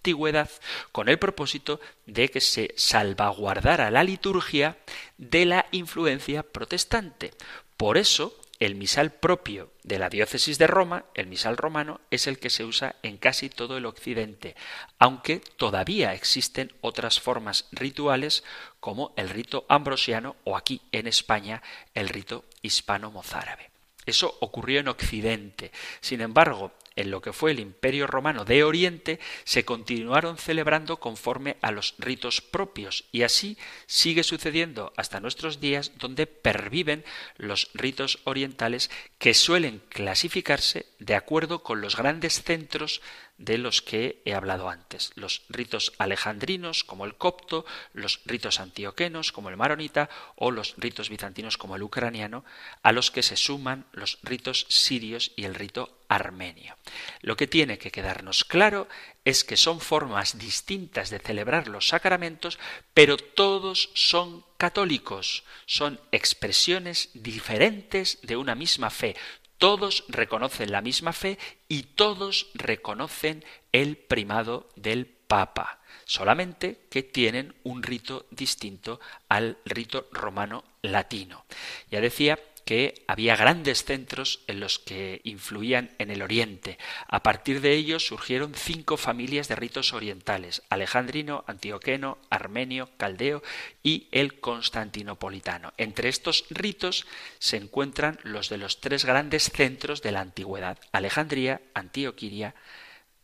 antigüedad, 0.00 0.50
con 0.92 1.10
el 1.10 1.18
propósito 1.18 1.78
de 2.06 2.30
que 2.30 2.40
se 2.40 2.72
salvaguardara 2.76 3.90
la 3.90 4.02
liturgia 4.02 4.78
de 5.18 5.44
la 5.44 5.66
influencia 5.72 6.42
protestante. 6.42 7.32
Por 7.76 7.98
eso, 7.98 8.34
el 8.60 8.76
misal 8.76 9.12
propio 9.12 9.70
de 9.82 9.98
la 9.98 10.08
diócesis 10.08 10.56
de 10.56 10.66
Roma, 10.66 11.04
el 11.14 11.26
misal 11.26 11.58
romano, 11.58 12.00
es 12.10 12.26
el 12.26 12.38
que 12.38 12.48
se 12.48 12.64
usa 12.64 12.96
en 13.02 13.18
casi 13.18 13.50
todo 13.50 13.76
el 13.76 13.84
occidente, 13.84 14.56
aunque 14.98 15.40
todavía 15.56 16.14
existen 16.14 16.72
otras 16.80 17.20
formas 17.20 17.68
rituales 17.70 18.42
como 18.80 19.12
el 19.16 19.28
rito 19.28 19.66
ambrosiano 19.68 20.36
o 20.44 20.56
aquí 20.56 20.80
en 20.92 21.06
España 21.06 21.62
el 21.94 22.08
rito 22.08 22.44
hispano-mozárabe. 22.62 23.70
Eso 24.06 24.34
ocurrió 24.40 24.80
en 24.80 24.88
Occidente. 24.88 25.72
Sin 26.00 26.22
embargo, 26.22 26.72
en 27.00 27.10
lo 27.10 27.20
que 27.20 27.32
fue 27.32 27.50
el 27.50 27.60
Imperio 27.60 28.06
Romano 28.06 28.44
de 28.44 28.64
Oriente, 28.64 29.20
se 29.44 29.64
continuaron 29.64 30.38
celebrando 30.38 30.98
conforme 30.98 31.56
a 31.62 31.70
los 31.70 31.94
ritos 31.98 32.40
propios. 32.40 33.04
Y 33.12 33.22
así 33.22 33.56
sigue 33.86 34.22
sucediendo 34.22 34.92
hasta 34.96 35.20
nuestros 35.20 35.60
días 35.60 35.92
donde 35.98 36.26
perviven 36.26 37.04
los 37.36 37.70
ritos 37.74 38.20
orientales 38.24 38.90
que 39.18 39.34
suelen 39.34 39.82
clasificarse 39.88 40.86
de 40.98 41.14
acuerdo 41.14 41.62
con 41.62 41.80
los 41.80 41.96
grandes 41.96 42.42
centros 42.42 43.00
de 43.40 43.56
los 43.56 43.80
que 43.80 44.20
he 44.26 44.34
hablado 44.34 44.68
antes, 44.68 45.12
los 45.14 45.42
ritos 45.48 45.94
alejandrinos 45.96 46.84
como 46.84 47.06
el 47.06 47.14
copto, 47.14 47.64
los 47.94 48.20
ritos 48.26 48.60
antioquenos 48.60 49.32
como 49.32 49.48
el 49.48 49.56
maronita 49.56 50.10
o 50.36 50.50
los 50.50 50.74
ritos 50.76 51.08
bizantinos 51.08 51.56
como 51.56 51.74
el 51.74 51.82
ucraniano, 51.82 52.44
a 52.82 52.92
los 52.92 53.10
que 53.10 53.22
se 53.22 53.36
suman 53.36 53.86
los 53.92 54.18
ritos 54.22 54.66
sirios 54.68 55.32
y 55.36 55.44
el 55.44 55.54
rito 55.54 56.00
armenio. 56.08 56.76
Lo 57.22 57.36
que 57.36 57.46
tiene 57.46 57.78
que 57.78 57.90
quedarnos 57.90 58.44
claro 58.44 58.88
es 59.24 59.42
que 59.42 59.56
son 59.56 59.80
formas 59.80 60.36
distintas 60.36 61.08
de 61.08 61.18
celebrar 61.18 61.68
los 61.68 61.88
sacramentos, 61.88 62.58
pero 62.92 63.16
todos 63.16 63.88
son 63.94 64.44
católicos, 64.58 65.44
son 65.64 65.98
expresiones 66.12 67.08
diferentes 67.14 68.18
de 68.22 68.36
una 68.36 68.54
misma 68.54 68.90
fe, 68.90 69.16
todos 69.60 70.04
reconocen 70.08 70.72
la 70.72 70.80
misma 70.80 71.12
fe 71.12 71.38
y 71.68 71.82
todos 71.82 72.48
reconocen 72.54 73.44
el 73.72 73.98
primado 73.98 74.70
del 74.74 75.06
Papa, 75.06 75.80
solamente 76.06 76.86
que 76.90 77.02
tienen 77.02 77.54
un 77.62 77.82
rito 77.82 78.26
distinto 78.30 79.00
al 79.28 79.58
rito 79.66 80.08
romano 80.12 80.64
latino. 80.80 81.44
Ya 81.90 82.00
decía 82.00 82.38
que 82.64 83.04
había 83.06 83.36
grandes 83.36 83.84
centros 83.84 84.40
en 84.46 84.60
los 84.60 84.78
que 84.78 85.20
influían 85.24 85.90
en 85.98 86.10
el 86.10 86.22
Oriente. 86.22 86.78
A 87.08 87.22
partir 87.22 87.60
de 87.60 87.74
ellos 87.74 88.06
surgieron 88.06 88.54
cinco 88.54 88.96
familias 88.96 89.48
de 89.48 89.56
ritos 89.56 89.92
orientales, 89.92 90.62
alejandrino, 90.68 91.44
antioqueno, 91.46 92.18
armenio, 92.30 92.90
caldeo 92.96 93.42
y 93.82 94.08
el 94.12 94.40
constantinopolitano. 94.40 95.72
Entre 95.76 96.08
estos 96.08 96.46
ritos 96.50 97.06
se 97.38 97.56
encuentran 97.56 98.18
los 98.22 98.48
de 98.48 98.58
los 98.58 98.80
tres 98.80 99.04
grandes 99.04 99.50
centros 99.50 100.02
de 100.02 100.12
la 100.12 100.20
antigüedad, 100.20 100.78
Alejandría, 100.92 101.60
Antioquía 101.74 102.54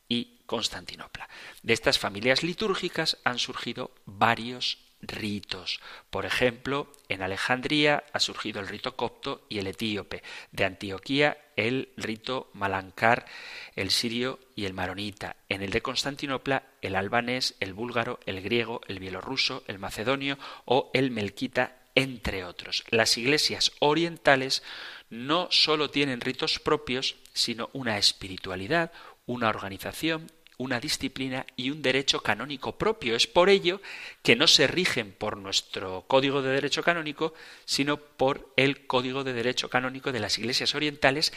y 0.08 0.40
Constantinopla. 0.46 1.28
De 1.62 1.72
estas 1.72 1.98
familias 1.98 2.42
litúrgicas 2.42 3.18
han 3.24 3.38
surgido 3.38 3.92
varios 4.04 4.85
ritos. 5.00 5.80
Por 6.10 6.26
ejemplo, 6.26 6.90
en 7.08 7.22
Alejandría 7.22 8.04
ha 8.12 8.20
surgido 8.20 8.60
el 8.60 8.68
rito 8.68 8.96
copto 8.96 9.46
y 9.48 9.58
el 9.58 9.66
etíope. 9.66 10.22
De 10.52 10.64
Antioquía 10.64 11.38
el 11.56 11.88
rito 11.96 12.50
malancar, 12.52 13.26
el 13.74 13.90
sirio 13.90 14.38
y 14.54 14.66
el 14.66 14.74
maronita. 14.74 15.36
En 15.48 15.62
el 15.62 15.70
de 15.70 15.80
Constantinopla 15.80 16.64
el 16.82 16.96
albanés, 16.96 17.54
el 17.60 17.72
búlgaro, 17.72 18.20
el 18.26 18.42
griego, 18.42 18.80
el 18.88 18.98
bielorruso, 18.98 19.64
el 19.66 19.78
macedonio 19.78 20.38
o 20.64 20.90
el 20.94 21.10
melquita, 21.10 21.78
entre 21.94 22.44
otros. 22.44 22.84
Las 22.90 23.16
iglesias 23.16 23.72
orientales 23.80 24.62
no 25.08 25.48
sólo 25.50 25.90
tienen 25.90 26.20
ritos 26.20 26.58
propios, 26.58 27.16
sino 27.32 27.70
una 27.72 27.96
espiritualidad, 27.96 28.92
una 29.24 29.48
organización 29.48 30.30
una 30.58 30.80
disciplina 30.80 31.46
y 31.56 31.70
un 31.70 31.82
derecho 31.82 32.20
canónico 32.20 32.76
propio. 32.76 33.16
Es 33.16 33.26
por 33.26 33.48
ello 33.48 33.80
que 34.22 34.36
no 34.36 34.46
se 34.46 34.66
rigen 34.66 35.12
por 35.12 35.36
nuestro 35.36 36.04
código 36.06 36.42
de 36.42 36.50
derecho 36.50 36.82
canónico, 36.82 37.34
sino 37.64 37.98
por 37.98 38.52
el 38.56 38.86
código 38.86 39.24
de 39.24 39.32
derecho 39.32 39.68
canónico 39.68 40.12
de 40.12 40.20
las 40.20 40.38
iglesias 40.38 40.74
orientales 40.74 41.32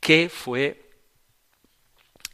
que 0.00 0.28
fue 0.28 0.90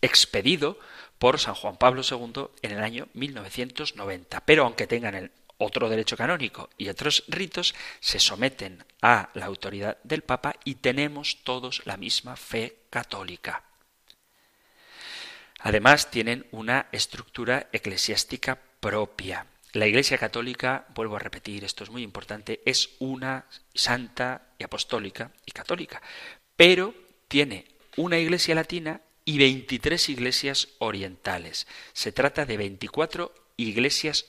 expedido 0.00 0.78
por 1.18 1.38
San 1.38 1.54
Juan 1.54 1.76
Pablo 1.76 2.02
II 2.08 2.46
en 2.62 2.72
el 2.72 2.82
año 2.82 3.08
1990. 3.12 4.40
Pero 4.46 4.64
aunque 4.64 4.86
tengan 4.86 5.30
otro 5.58 5.90
derecho 5.90 6.16
canónico 6.16 6.70
y 6.78 6.88
otros 6.88 7.24
ritos, 7.28 7.74
se 8.00 8.18
someten 8.18 8.82
a 9.02 9.28
la 9.34 9.46
autoridad 9.46 9.98
del 10.02 10.22
Papa 10.22 10.56
y 10.64 10.76
tenemos 10.76 11.44
todos 11.44 11.82
la 11.84 11.98
misma 11.98 12.36
fe 12.36 12.78
católica. 12.88 13.69
Además, 15.60 16.10
tienen 16.10 16.46
una 16.50 16.86
estructura 16.92 17.68
eclesiástica 17.72 18.58
propia. 18.80 19.46
La 19.72 19.86
Iglesia 19.86 20.18
Católica, 20.18 20.86
vuelvo 20.94 21.16
a 21.16 21.20
repetir, 21.20 21.64
esto 21.64 21.84
es 21.84 21.90
muy 21.90 22.02
importante, 22.02 22.60
es 22.64 22.90
una 22.98 23.46
santa 23.74 24.48
y 24.58 24.64
apostólica 24.64 25.30
y 25.46 25.52
católica, 25.52 26.02
pero 26.56 26.94
tiene 27.28 27.66
una 27.96 28.18
Iglesia 28.18 28.54
latina 28.54 29.00
y 29.24 29.38
23 29.38 30.08
iglesias 30.08 30.68
orientales. 30.78 31.68
Se 31.92 32.10
trata 32.10 32.46
de 32.46 32.56
24 32.56 33.32
iglesias 33.56 34.26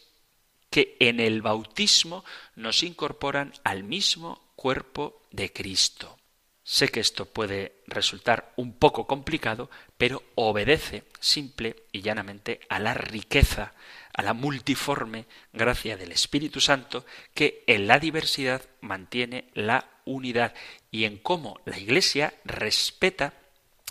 que 0.69 0.95
en 0.99 1.19
el 1.19 1.41
bautismo 1.41 2.23
nos 2.55 2.83
incorporan 2.83 3.53
al 3.63 3.83
mismo 3.83 4.51
cuerpo 4.55 5.23
de 5.31 5.51
Cristo. 5.51 6.17
Sé 6.63 6.89
que 6.89 6.99
esto 6.99 7.25
puede 7.25 7.73
resultar 7.87 8.53
un 8.55 8.73
poco 8.73 9.07
complicado, 9.07 9.69
pero 9.97 10.23
obedece 10.35 11.05
simple 11.19 11.83
y 11.91 12.01
llanamente 12.01 12.59
a 12.69 12.79
la 12.79 12.93
riqueza, 12.93 13.73
a 14.13 14.21
la 14.21 14.33
multiforme 14.33 15.25
gracia 15.53 15.97
del 15.97 16.11
Espíritu 16.11 16.61
Santo 16.61 17.05
que 17.33 17.63
en 17.65 17.87
la 17.87 17.97
diversidad 17.97 18.61
mantiene 18.79 19.49
la 19.53 19.89
unidad 20.05 20.53
y 20.91 21.05
en 21.05 21.17
cómo 21.17 21.59
la 21.65 21.79
Iglesia 21.79 22.33
respeta, 22.45 23.33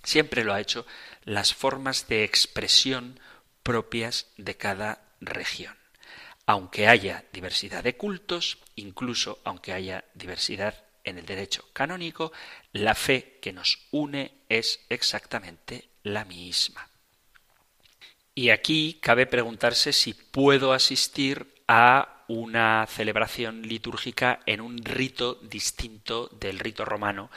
siempre 0.04 0.44
lo 0.44 0.54
ha 0.54 0.60
hecho, 0.60 0.86
las 1.24 1.54
formas 1.54 2.06
de 2.06 2.22
expresión 2.22 3.18
propias 3.64 4.26
de 4.36 4.56
cada 4.56 5.02
región. 5.20 5.76
Aunque 6.46 6.86
haya 6.86 7.24
diversidad 7.32 7.82
de 7.82 7.96
cultos, 7.96 8.58
incluso 8.76 9.40
aunque 9.44 9.72
haya 9.72 10.04
diversidad 10.14 10.84
en 11.04 11.18
el 11.18 11.26
derecho 11.26 11.64
canónico, 11.72 12.32
la 12.72 12.94
fe 12.94 13.38
que 13.40 13.52
nos 13.52 13.86
une 13.90 14.32
es 14.48 14.84
exactamente 14.88 15.88
la 16.02 16.24
misma. 16.24 16.88
Y 18.34 18.50
aquí 18.50 18.98
cabe 19.02 19.26
preguntarse 19.26 19.92
si 19.92 20.14
puedo 20.14 20.72
asistir 20.72 21.62
a 21.66 22.24
una 22.28 22.86
celebración 22.86 23.62
litúrgica 23.62 24.40
en 24.46 24.60
un 24.60 24.78
rito 24.78 25.34
distinto 25.42 26.28
del 26.28 26.58
rito 26.58 26.84
romano, 26.84 27.30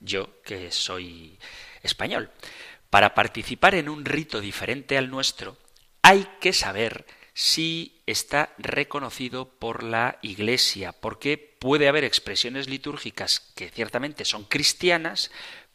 yo 0.00 0.42
que 0.42 0.72
soy 0.72 1.38
español. 1.82 2.30
Para 2.90 3.14
participar 3.14 3.74
en 3.74 3.88
un 3.88 4.04
rito 4.04 4.40
diferente 4.40 4.96
al 4.96 5.10
nuestro, 5.10 5.58
hay 6.02 6.26
que 6.40 6.52
saber 6.52 7.04
si 7.34 7.97
está 8.10 8.54
reconocido 8.56 9.50
por 9.50 9.82
la 9.82 10.18
Iglesia, 10.22 10.92
porque 10.92 11.36
puede 11.36 11.88
haber 11.88 12.04
expresiones 12.04 12.66
litúrgicas 12.66 13.40
que 13.54 13.68
ciertamente 13.68 14.24
son 14.24 14.44
cristianas, 14.44 15.30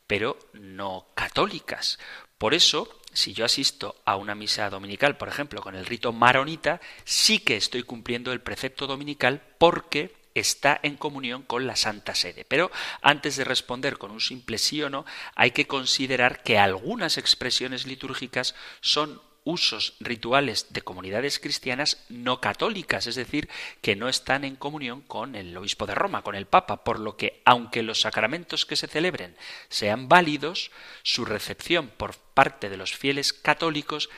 pero 0.07 0.39
no 0.53 1.05
católicas. 1.13 1.99
Por 2.39 2.55
eso, 2.55 2.99
si 3.13 3.34
yo 3.34 3.45
asisto 3.45 4.01
a 4.03 4.15
una 4.15 4.34
misa 4.34 4.67
dominical, 4.71 5.15
por 5.15 5.29
ejemplo, 5.29 5.61
con 5.61 5.75
el 5.75 5.86
rito 5.86 6.11
maronita, 6.11 6.81
sí 7.03 7.38
que 7.38 7.55
estoy 7.55 7.84
cumpliendo 7.84 8.34
el 8.34 8.41
precepto 8.41 8.88
dominical 8.88 9.43
porque 9.59 10.15
está 10.34 10.79
en 10.81 10.97
comunión 10.97 11.43
con 11.43 11.67
la 11.67 11.75
Santa 11.75 12.15
Sede. 12.15 12.45
Pero 12.45 12.71
antes 13.03 13.36
de 13.36 13.43
responder 13.43 13.99
con 13.99 14.09
un 14.09 14.21
simple 14.21 14.57
sí 14.57 14.81
o 14.81 14.89
no, 14.89 15.05
hay 15.36 15.51
que 15.51 15.67
considerar 15.67 16.41
que 16.41 16.57
algunas 16.57 17.19
expresiones 17.19 17.86
litúrgicas 17.86 18.55
son 18.81 19.21
usos 19.43 19.95
rituales 19.99 20.67
de 20.71 20.81
comunidades 20.81 21.39
cristianas 21.39 22.03
no 22.09 22.41
católicas, 22.41 23.07
es 23.07 23.15
decir, 23.15 23.49
que 23.81 23.95
no 23.95 24.09
están 24.09 24.43
en 24.43 24.55
comunión 24.55 25.01
con 25.01 25.35
el 25.35 25.55
obispo 25.57 25.85
de 25.85 25.95
Roma, 25.95 26.21
con 26.21 26.35
el 26.35 26.45
Papa, 26.45 26.83
por 26.83 26.99
lo 26.99 27.17
que, 27.17 27.41
aunque 27.45 27.83
los 27.83 28.01
sacramentos 28.01 28.65
que 28.65 28.75
se 28.75 28.87
celebren 28.87 29.35
sean 29.69 30.07
válidos, 30.07 30.71
su 31.03 31.25
recepción 31.25 31.89
por 31.89 32.15
parte 32.15 32.69
de 32.69 32.77
los 32.77 32.93
fieles 32.93 33.33
católicos 33.33 34.09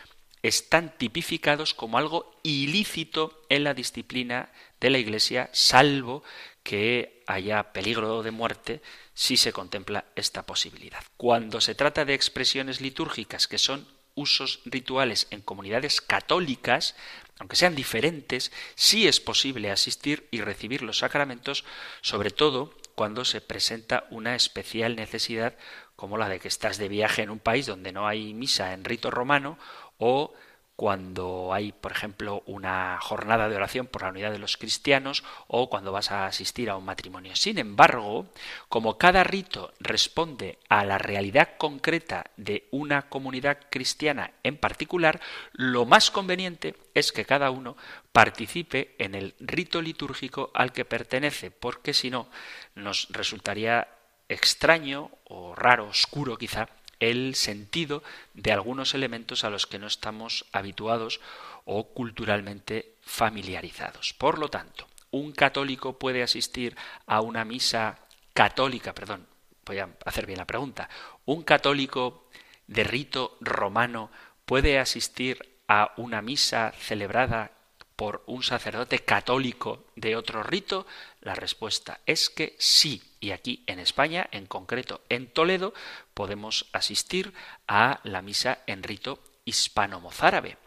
están 0.43 0.95
tipificados 0.97 1.73
como 1.73 1.97
algo 1.97 2.39
ilícito 2.43 3.45
en 3.49 3.63
la 3.63 3.73
disciplina 3.73 4.51
de 4.79 4.91
la 4.91 4.99
Iglesia, 4.99 5.49
salvo 5.53 6.23
que 6.61 7.23
haya 7.25 7.73
peligro 7.73 8.21
de 8.21 8.31
muerte 8.31 8.81
si 9.13 9.37
se 9.37 9.53
contempla 9.53 10.05
esta 10.15 10.45
posibilidad. 10.45 11.03
Cuando 11.17 11.61
se 11.61 11.73
trata 11.73 12.05
de 12.05 12.13
expresiones 12.13 12.81
litúrgicas 12.81 13.47
que 13.47 13.57
son 13.57 13.87
usos 14.15 14.61
rituales 14.65 15.27
en 15.29 15.41
comunidades 15.41 16.01
católicas, 16.01 16.95
aunque 17.39 17.55
sean 17.55 17.75
diferentes, 17.75 18.51
sí 18.75 19.07
es 19.07 19.19
posible 19.19 19.71
asistir 19.71 20.27
y 20.31 20.41
recibir 20.41 20.81
los 20.81 20.99
sacramentos, 20.99 21.65
sobre 22.01 22.31
todo 22.31 22.73
cuando 22.95 23.25
se 23.25 23.41
presenta 23.41 24.05
una 24.09 24.35
especial 24.35 24.95
necesidad 24.95 25.55
como 25.95 26.17
la 26.17 26.29
de 26.29 26.39
que 26.39 26.47
estás 26.47 26.77
de 26.77 26.87
viaje 26.87 27.21
en 27.21 27.29
un 27.29 27.39
país 27.39 27.65
donde 27.65 27.91
no 27.91 28.07
hay 28.07 28.33
misa 28.33 28.73
en 28.73 28.85
rito 28.85 29.11
romano 29.11 29.57
o 29.97 30.33
cuando 30.75 31.53
hay, 31.53 31.71
por 31.71 31.91
ejemplo, 31.93 32.43
una 32.45 32.97
jornada 33.01 33.47
de 33.47 33.55
oración 33.55 33.87
por 33.87 34.01
la 34.01 34.09
unidad 34.09 34.31
de 34.31 34.39
los 34.39 34.57
cristianos 34.57 35.23
o 35.47 35.69
cuando 35.69 35.91
vas 35.91 36.11
a 36.11 36.25
asistir 36.25 36.69
a 36.69 36.75
un 36.75 36.85
matrimonio. 36.85 37.35
Sin 37.35 37.57
embargo, 37.57 38.27
como 38.67 38.97
cada 38.97 39.23
rito 39.23 39.73
responde 39.79 40.59
a 40.67 40.83
la 40.83 40.97
realidad 40.97 41.51
concreta 41.57 42.25
de 42.35 42.67
una 42.71 43.03
comunidad 43.03 43.59
cristiana 43.69 44.31
en 44.43 44.57
particular, 44.57 45.21
lo 45.53 45.85
más 45.85 46.11
conveniente 46.11 46.75
es 46.93 47.11
que 47.13 47.25
cada 47.25 47.51
uno 47.51 47.77
participe 48.11 48.95
en 48.99 49.15
el 49.15 49.35
rito 49.39 49.81
litúrgico 49.81 50.51
al 50.53 50.73
que 50.73 50.83
pertenece, 50.83 51.51
porque 51.51 51.93
si 51.93 52.09
no, 52.09 52.29
nos 52.75 53.07
resultaría 53.11 53.87
extraño 54.27 55.11
o 55.25 55.55
raro, 55.55 55.87
oscuro 55.87 56.37
quizá, 56.37 56.67
el 56.99 57.35
sentido 57.35 58.03
de 58.33 58.51
algunos 58.51 58.93
elementos 58.93 59.43
a 59.43 59.49
los 59.49 59.67
que 59.67 59.79
no 59.79 59.87
estamos 59.87 60.45
habituados 60.51 61.21
o 61.65 61.87
culturalmente 61.93 62.93
familiarizados. 63.01 64.13
Por 64.13 64.39
lo 64.39 64.49
tanto, 64.49 64.87
un 65.11 65.31
católico 65.31 65.97
puede 65.97 66.23
asistir 66.23 66.75
a 67.07 67.21
una 67.21 67.45
misa 67.45 67.99
católica, 68.33 68.93
perdón, 68.93 69.27
voy 69.65 69.79
a 69.79 69.89
hacer 70.05 70.25
bien 70.25 70.39
la 70.39 70.45
pregunta, 70.45 70.89
un 71.25 71.43
católico 71.43 72.27
de 72.67 72.83
rito 72.83 73.37
romano 73.41 74.11
puede 74.45 74.79
asistir 74.79 75.57
a 75.67 75.93
una 75.97 76.21
misa 76.21 76.73
celebrada 76.77 77.51
por 77.95 78.23
un 78.27 78.43
sacerdote 78.43 78.99
católico 78.99 79.85
de 79.95 80.15
otro 80.15 80.43
rito? 80.43 80.85
La 81.21 81.35
respuesta 81.35 82.01
es 82.05 82.29
que 82.29 82.55
sí. 82.59 83.01
Y 83.19 83.31
aquí 83.31 83.63
en 83.67 83.79
España, 83.79 84.27
en 84.31 84.45
concreto 84.45 85.01
en 85.09 85.27
Toledo, 85.27 85.73
podemos 86.13 86.67
asistir 86.73 87.33
a 87.67 87.99
la 88.03 88.21
misa 88.21 88.59
en 88.67 88.83
rito 88.83 89.23
hispano-mozárabe. 89.45 90.57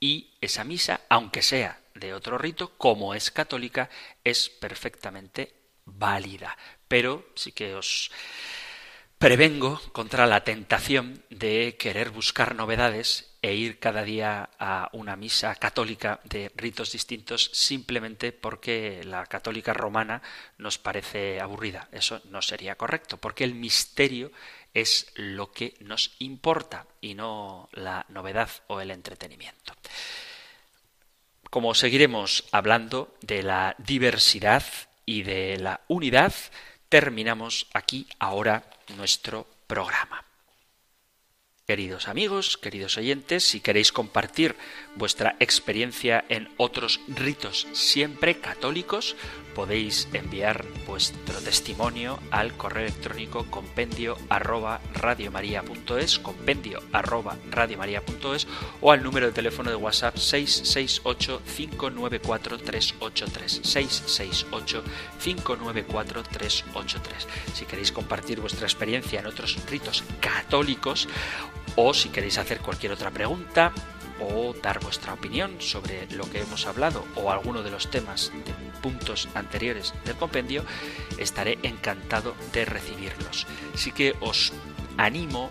Y 0.00 0.36
esa 0.40 0.64
misa, 0.64 1.00
aunque 1.08 1.42
sea 1.42 1.80
de 1.94 2.14
otro 2.14 2.38
rito, 2.38 2.76
como 2.78 3.14
es 3.14 3.30
católica, 3.30 3.90
es 4.22 4.48
perfectamente 4.48 5.54
válida. 5.84 6.56
Pero 6.86 7.26
sí 7.34 7.52
que 7.52 7.74
os 7.74 8.10
prevengo 9.18 9.80
contra 9.92 10.26
la 10.26 10.44
tentación 10.44 11.24
de 11.30 11.76
querer 11.78 12.10
buscar 12.10 12.54
novedades 12.54 13.27
e 13.40 13.54
ir 13.54 13.78
cada 13.78 14.02
día 14.02 14.50
a 14.58 14.88
una 14.92 15.16
misa 15.16 15.54
católica 15.54 16.20
de 16.24 16.50
ritos 16.56 16.92
distintos 16.92 17.50
simplemente 17.52 18.32
porque 18.32 19.02
la 19.04 19.26
católica 19.26 19.72
romana 19.72 20.22
nos 20.58 20.78
parece 20.78 21.40
aburrida. 21.40 21.88
Eso 21.92 22.20
no 22.30 22.42
sería 22.42 22.74
correcto, 22.74 23.16
porque 23.16 23.44
el 23.44 23.54
misterio 23.54 24.32
es 24.74 25.12
lo 25.14 25.52
que 25.52 25.74
nos 25.80 26.16
importa 26.18 26.86
y 27.00 27.14
no 27.14 27.68
la 27.72 28.04
novedad 28.08 28.50
o 28.66 28.80
el 28.80 28.90
entretenimiento. 28.90 29.74
Como 31.50 31.74
seguiremos 31.74 32.44
hablando 32.52 33.16
de 33.22 33.42
la 33.42 33.74
diversidad 33.78 34.64
y 35.06 35.22
de 35.22 35.58
la 35.58 35.80
unidad, 35.88 36.34
terminamos 36.88 37.66
aquí 37.72 38.06
ahora 38.18 38.64
nuestro 38.96 39.46
programa. 39.66 40.27
Queridos 41.68 42.08
amigos, 42.08 42.56
queridos 42.56 42.96
oyentes, 42.96 43.44
si 43.44 43.60
queréis 43.60 43.92
compartir 43.92 44.56
vuestra 44.96 45.36
experiencia 45.38 46.24
en 46.30 46.48
otros 46.56 46.98
ritos 47.08 47.68
siempre 47.74 48.40
católicos, 48.40 49.16
podéis 49.58 50.06
enviar 50.12 50.64
vuestro 50.86 51.34
testimonio 51.40 52.20
al 52.30 52.56
correo 52.56 52.86
electrónico 52.86 53.44
compendio 53.50 54.16
arroba 54.28 54.80
radiomaria.es, 54.94 56.20
compendio 56.20 56.80
arroba 56.92 57.36
radiomaria.es 57.50 58.46
o 58.80 58.92
al 58.92 59.02
número 59.02 59.26
de 59.26 59.32
teléfono 59.32 59.70
de 59.70 59.74
WhatsApp 59.74 60.16
668 60.16 61.42
594 61.56 62.58
383 62.58 63.60
668 63.64 64.84
594 65.24 66.22
383. 66.22 67.26
Si 67.52 67.64
queréis 67.64 67.90
compartir 67.90 68.38
vuestra 68.38 68.68
experiencia 68.68 69.18
en 69.18 69.26
otros 69.26 69.58
ritos 69.68 70.04
católicos 70.20 71.08
o 71.74 71.92
si 71.94 72.10
queréis 72.10 72.38
hacer 72.38 72.60
cualquier 72.60 72.92
otra 72.92 73.10
pregunta 73.10 73.72
o 74.20 74.54
dar 74.54 74.80
vuestra 74.80 75.14
opinión 75.14 75.60
sobre 75.60 76.06
lo 76.12 76.28
que 76.30 76.40
hemos 76.40 76.66
hablado 76.66 77.04
o 77.16 77.30
alguno 77.30 77.62
de 77.62 77.70
los 77.70 77.90
temas 77.90 78.32
de 78.44 78.52
puntos 78.80 79.28
anteriores 79.34 79.94
del 80.04 80.16
compendio, 80.16 80.64
estaré 81.18 81.58
encantado 81.62 82.34
de 82.52 82.64
recibirlos. 82.64 83.46
Así 83.74 83.92
que 83.92 84.14
os 84.20 84.52
animo 84.96 85.50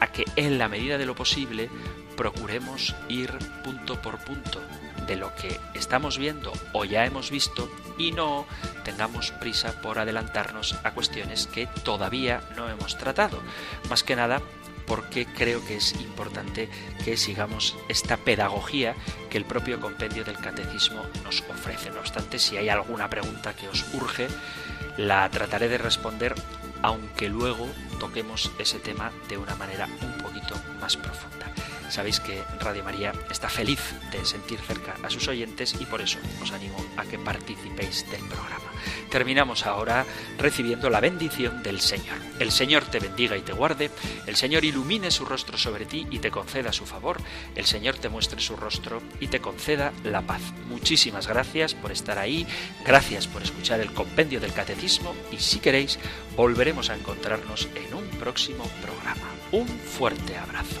a 0.00 0.08
que 0.08 0.24
en 0.36 0.58
la 0.58 0.68
medida 0.68 0.98
de 0.98 1.06
lo 1.06 1.14
posible 1.14 1.68
procuremos 2.16 2.94
ir 3.08 3.30
punto 3.64 4.00
por 4.02 4.18
punto 4.18 4.60
de 5.06 5.16
lo 5.16 5.34
que 5.34 5.58
estamos 5.74 6.18
viendo 6.18 6.52
o 6.72 6.84
ya 6.84 7.04
hemos 7.04 7.30
visto 7.30 7.70
y 7.98 8.12
no 8.12 8.46
tengamos 8.84 9.32
prisa 9.32 9.80
por 9.80 9.98
adelantarnos 9.98 10.76
a 10.84 10.92
cuestiones 10.92 11.46
que 11.46 11.66
todavía 11.66 12.42
no 12.56 12.68
hemos 12.68 12.96
tratado. 12.96 13.40
Más 13.88 14.02
que 14.02 14.16
nada 14.16 14.40
porque 14.90 15.24
creo 15.24 15.64
que 15.64 15.76
es 15.76 15.92
importante 16.00 16.68
que 17.04 17.16
sigamos 17.16 17.76
esta 17.88 18.16
pedagogía 18.16 18.96
que 19.30 19.38
el 19.38 19.44
propio 19.44 19.80
compendio 19.80 20.24
del 20.24 20.36
catecismo 20.36 21.04
nos 21.22 21.44
ofrece. 21.48 21.90
No 21.90 22.00
obstante, 22.00 22.40
si 22.40 22.56
hay 22.56 22.68
alguna 22.70 23.08
pregunta 23.08 23.54
que 23.54 23.68
os 23.68 23.84
urge, 23.94 24.26
la 24.96 25.30
trataré 25.30 25.68
de 25.68 25.78
responder, 25.78 26.34
aunque 26.82 27.28
luego 27.28 27.68
toquemos 28.00 28.50
ese 28.58 28.80
tema 28.80 29.12
de 29.28 29.38
una 29.38 29.54
manera 29.54 29.86
un 30.02 30.18
poquito 30.24 30.56
más 30.80 30.96
profunda. 30.96 31.49
Sabéis 31.90 32.20
que 32.20 32.42
Radio 32.60 32.84
María 32.84 33.12
está 33.30 33.48
feliz 33.48 33.80
de 34.12 34.24
sentir 34.24 34.58
cerca 34.60 34.94
a 35.02 35.10
sus 35.10 35.26
oyentes 35.28 35.76
y 35.80 35.84
por 35.86 36.00
eso 36.00 36.18
os 36.40 36.52
animo 36.52 36.84
a 36.96 37.04
que 37.04 37.18
participéis 37.18 38.08
del 38.10 38.22
programa. 38.22 38.70
Terminamos 39.10 39.66
ahora 39.66 40.06
recibiendo 40.38 40.88
la 40.88 41.00
bendición 41.00 41.62
del 41.62 41.80
Señor. 41.80 42.16
El 42.38 42.52
Señor 42.52 42.84
te 42.84 43.00
bendiga 43.00 43.36
y 43.36 43.42
te 43.42 43.52
guarde, 43.52 43.90
el 44.26 44.36
Señor 44.36 44.64
ilumine 44.64 45.10
su 45.10 45.24
rostro 45.24 45.58
sobre 45.58 45.84
ti 45.84 46.06
y 46.10 46.20
te 46.20 46.30
conceda 46.30 46.72
su 46.72 46.86
favor, 46.86 47.20
el 47.56 47.66
Señor 47.66 47.96
te 47.96 48.08
muestre 48.08 48.40
su 48.40 48.56
rostro 48.56 49.02
y 49.18 49.26
te 49.26 49.40
conceda 49.40 49.92
la 50.04 50.22
paz. 50.22 50.42
Muchísimas 50.68 51.26
gracias 51.26 51.74
por 51.74 51.90
estar 51.90 52.18
ahí, 52.18 52.46
gracias 52.86 53.26
por 53.26 53.42
escuchar 53.42 53.80
el 53.80 53.92
compendio 53.92 54.40
del 54.40 54.52
catecismo 54.52 55.14
y 55.32 55.38
si 55.38 55.58
queréis 55.58 55.98
volveremos 56.36 56.88
a 56.90 56.94
encontrarnos 56.94 57.68
en 57.74 57.94
un 57.94 58.06
próximo 58.10 58.64
programa. 58.80 59.28
Un 59.52 59.66
fuerte 59.66 60.36
abrazo. 60.36 60.80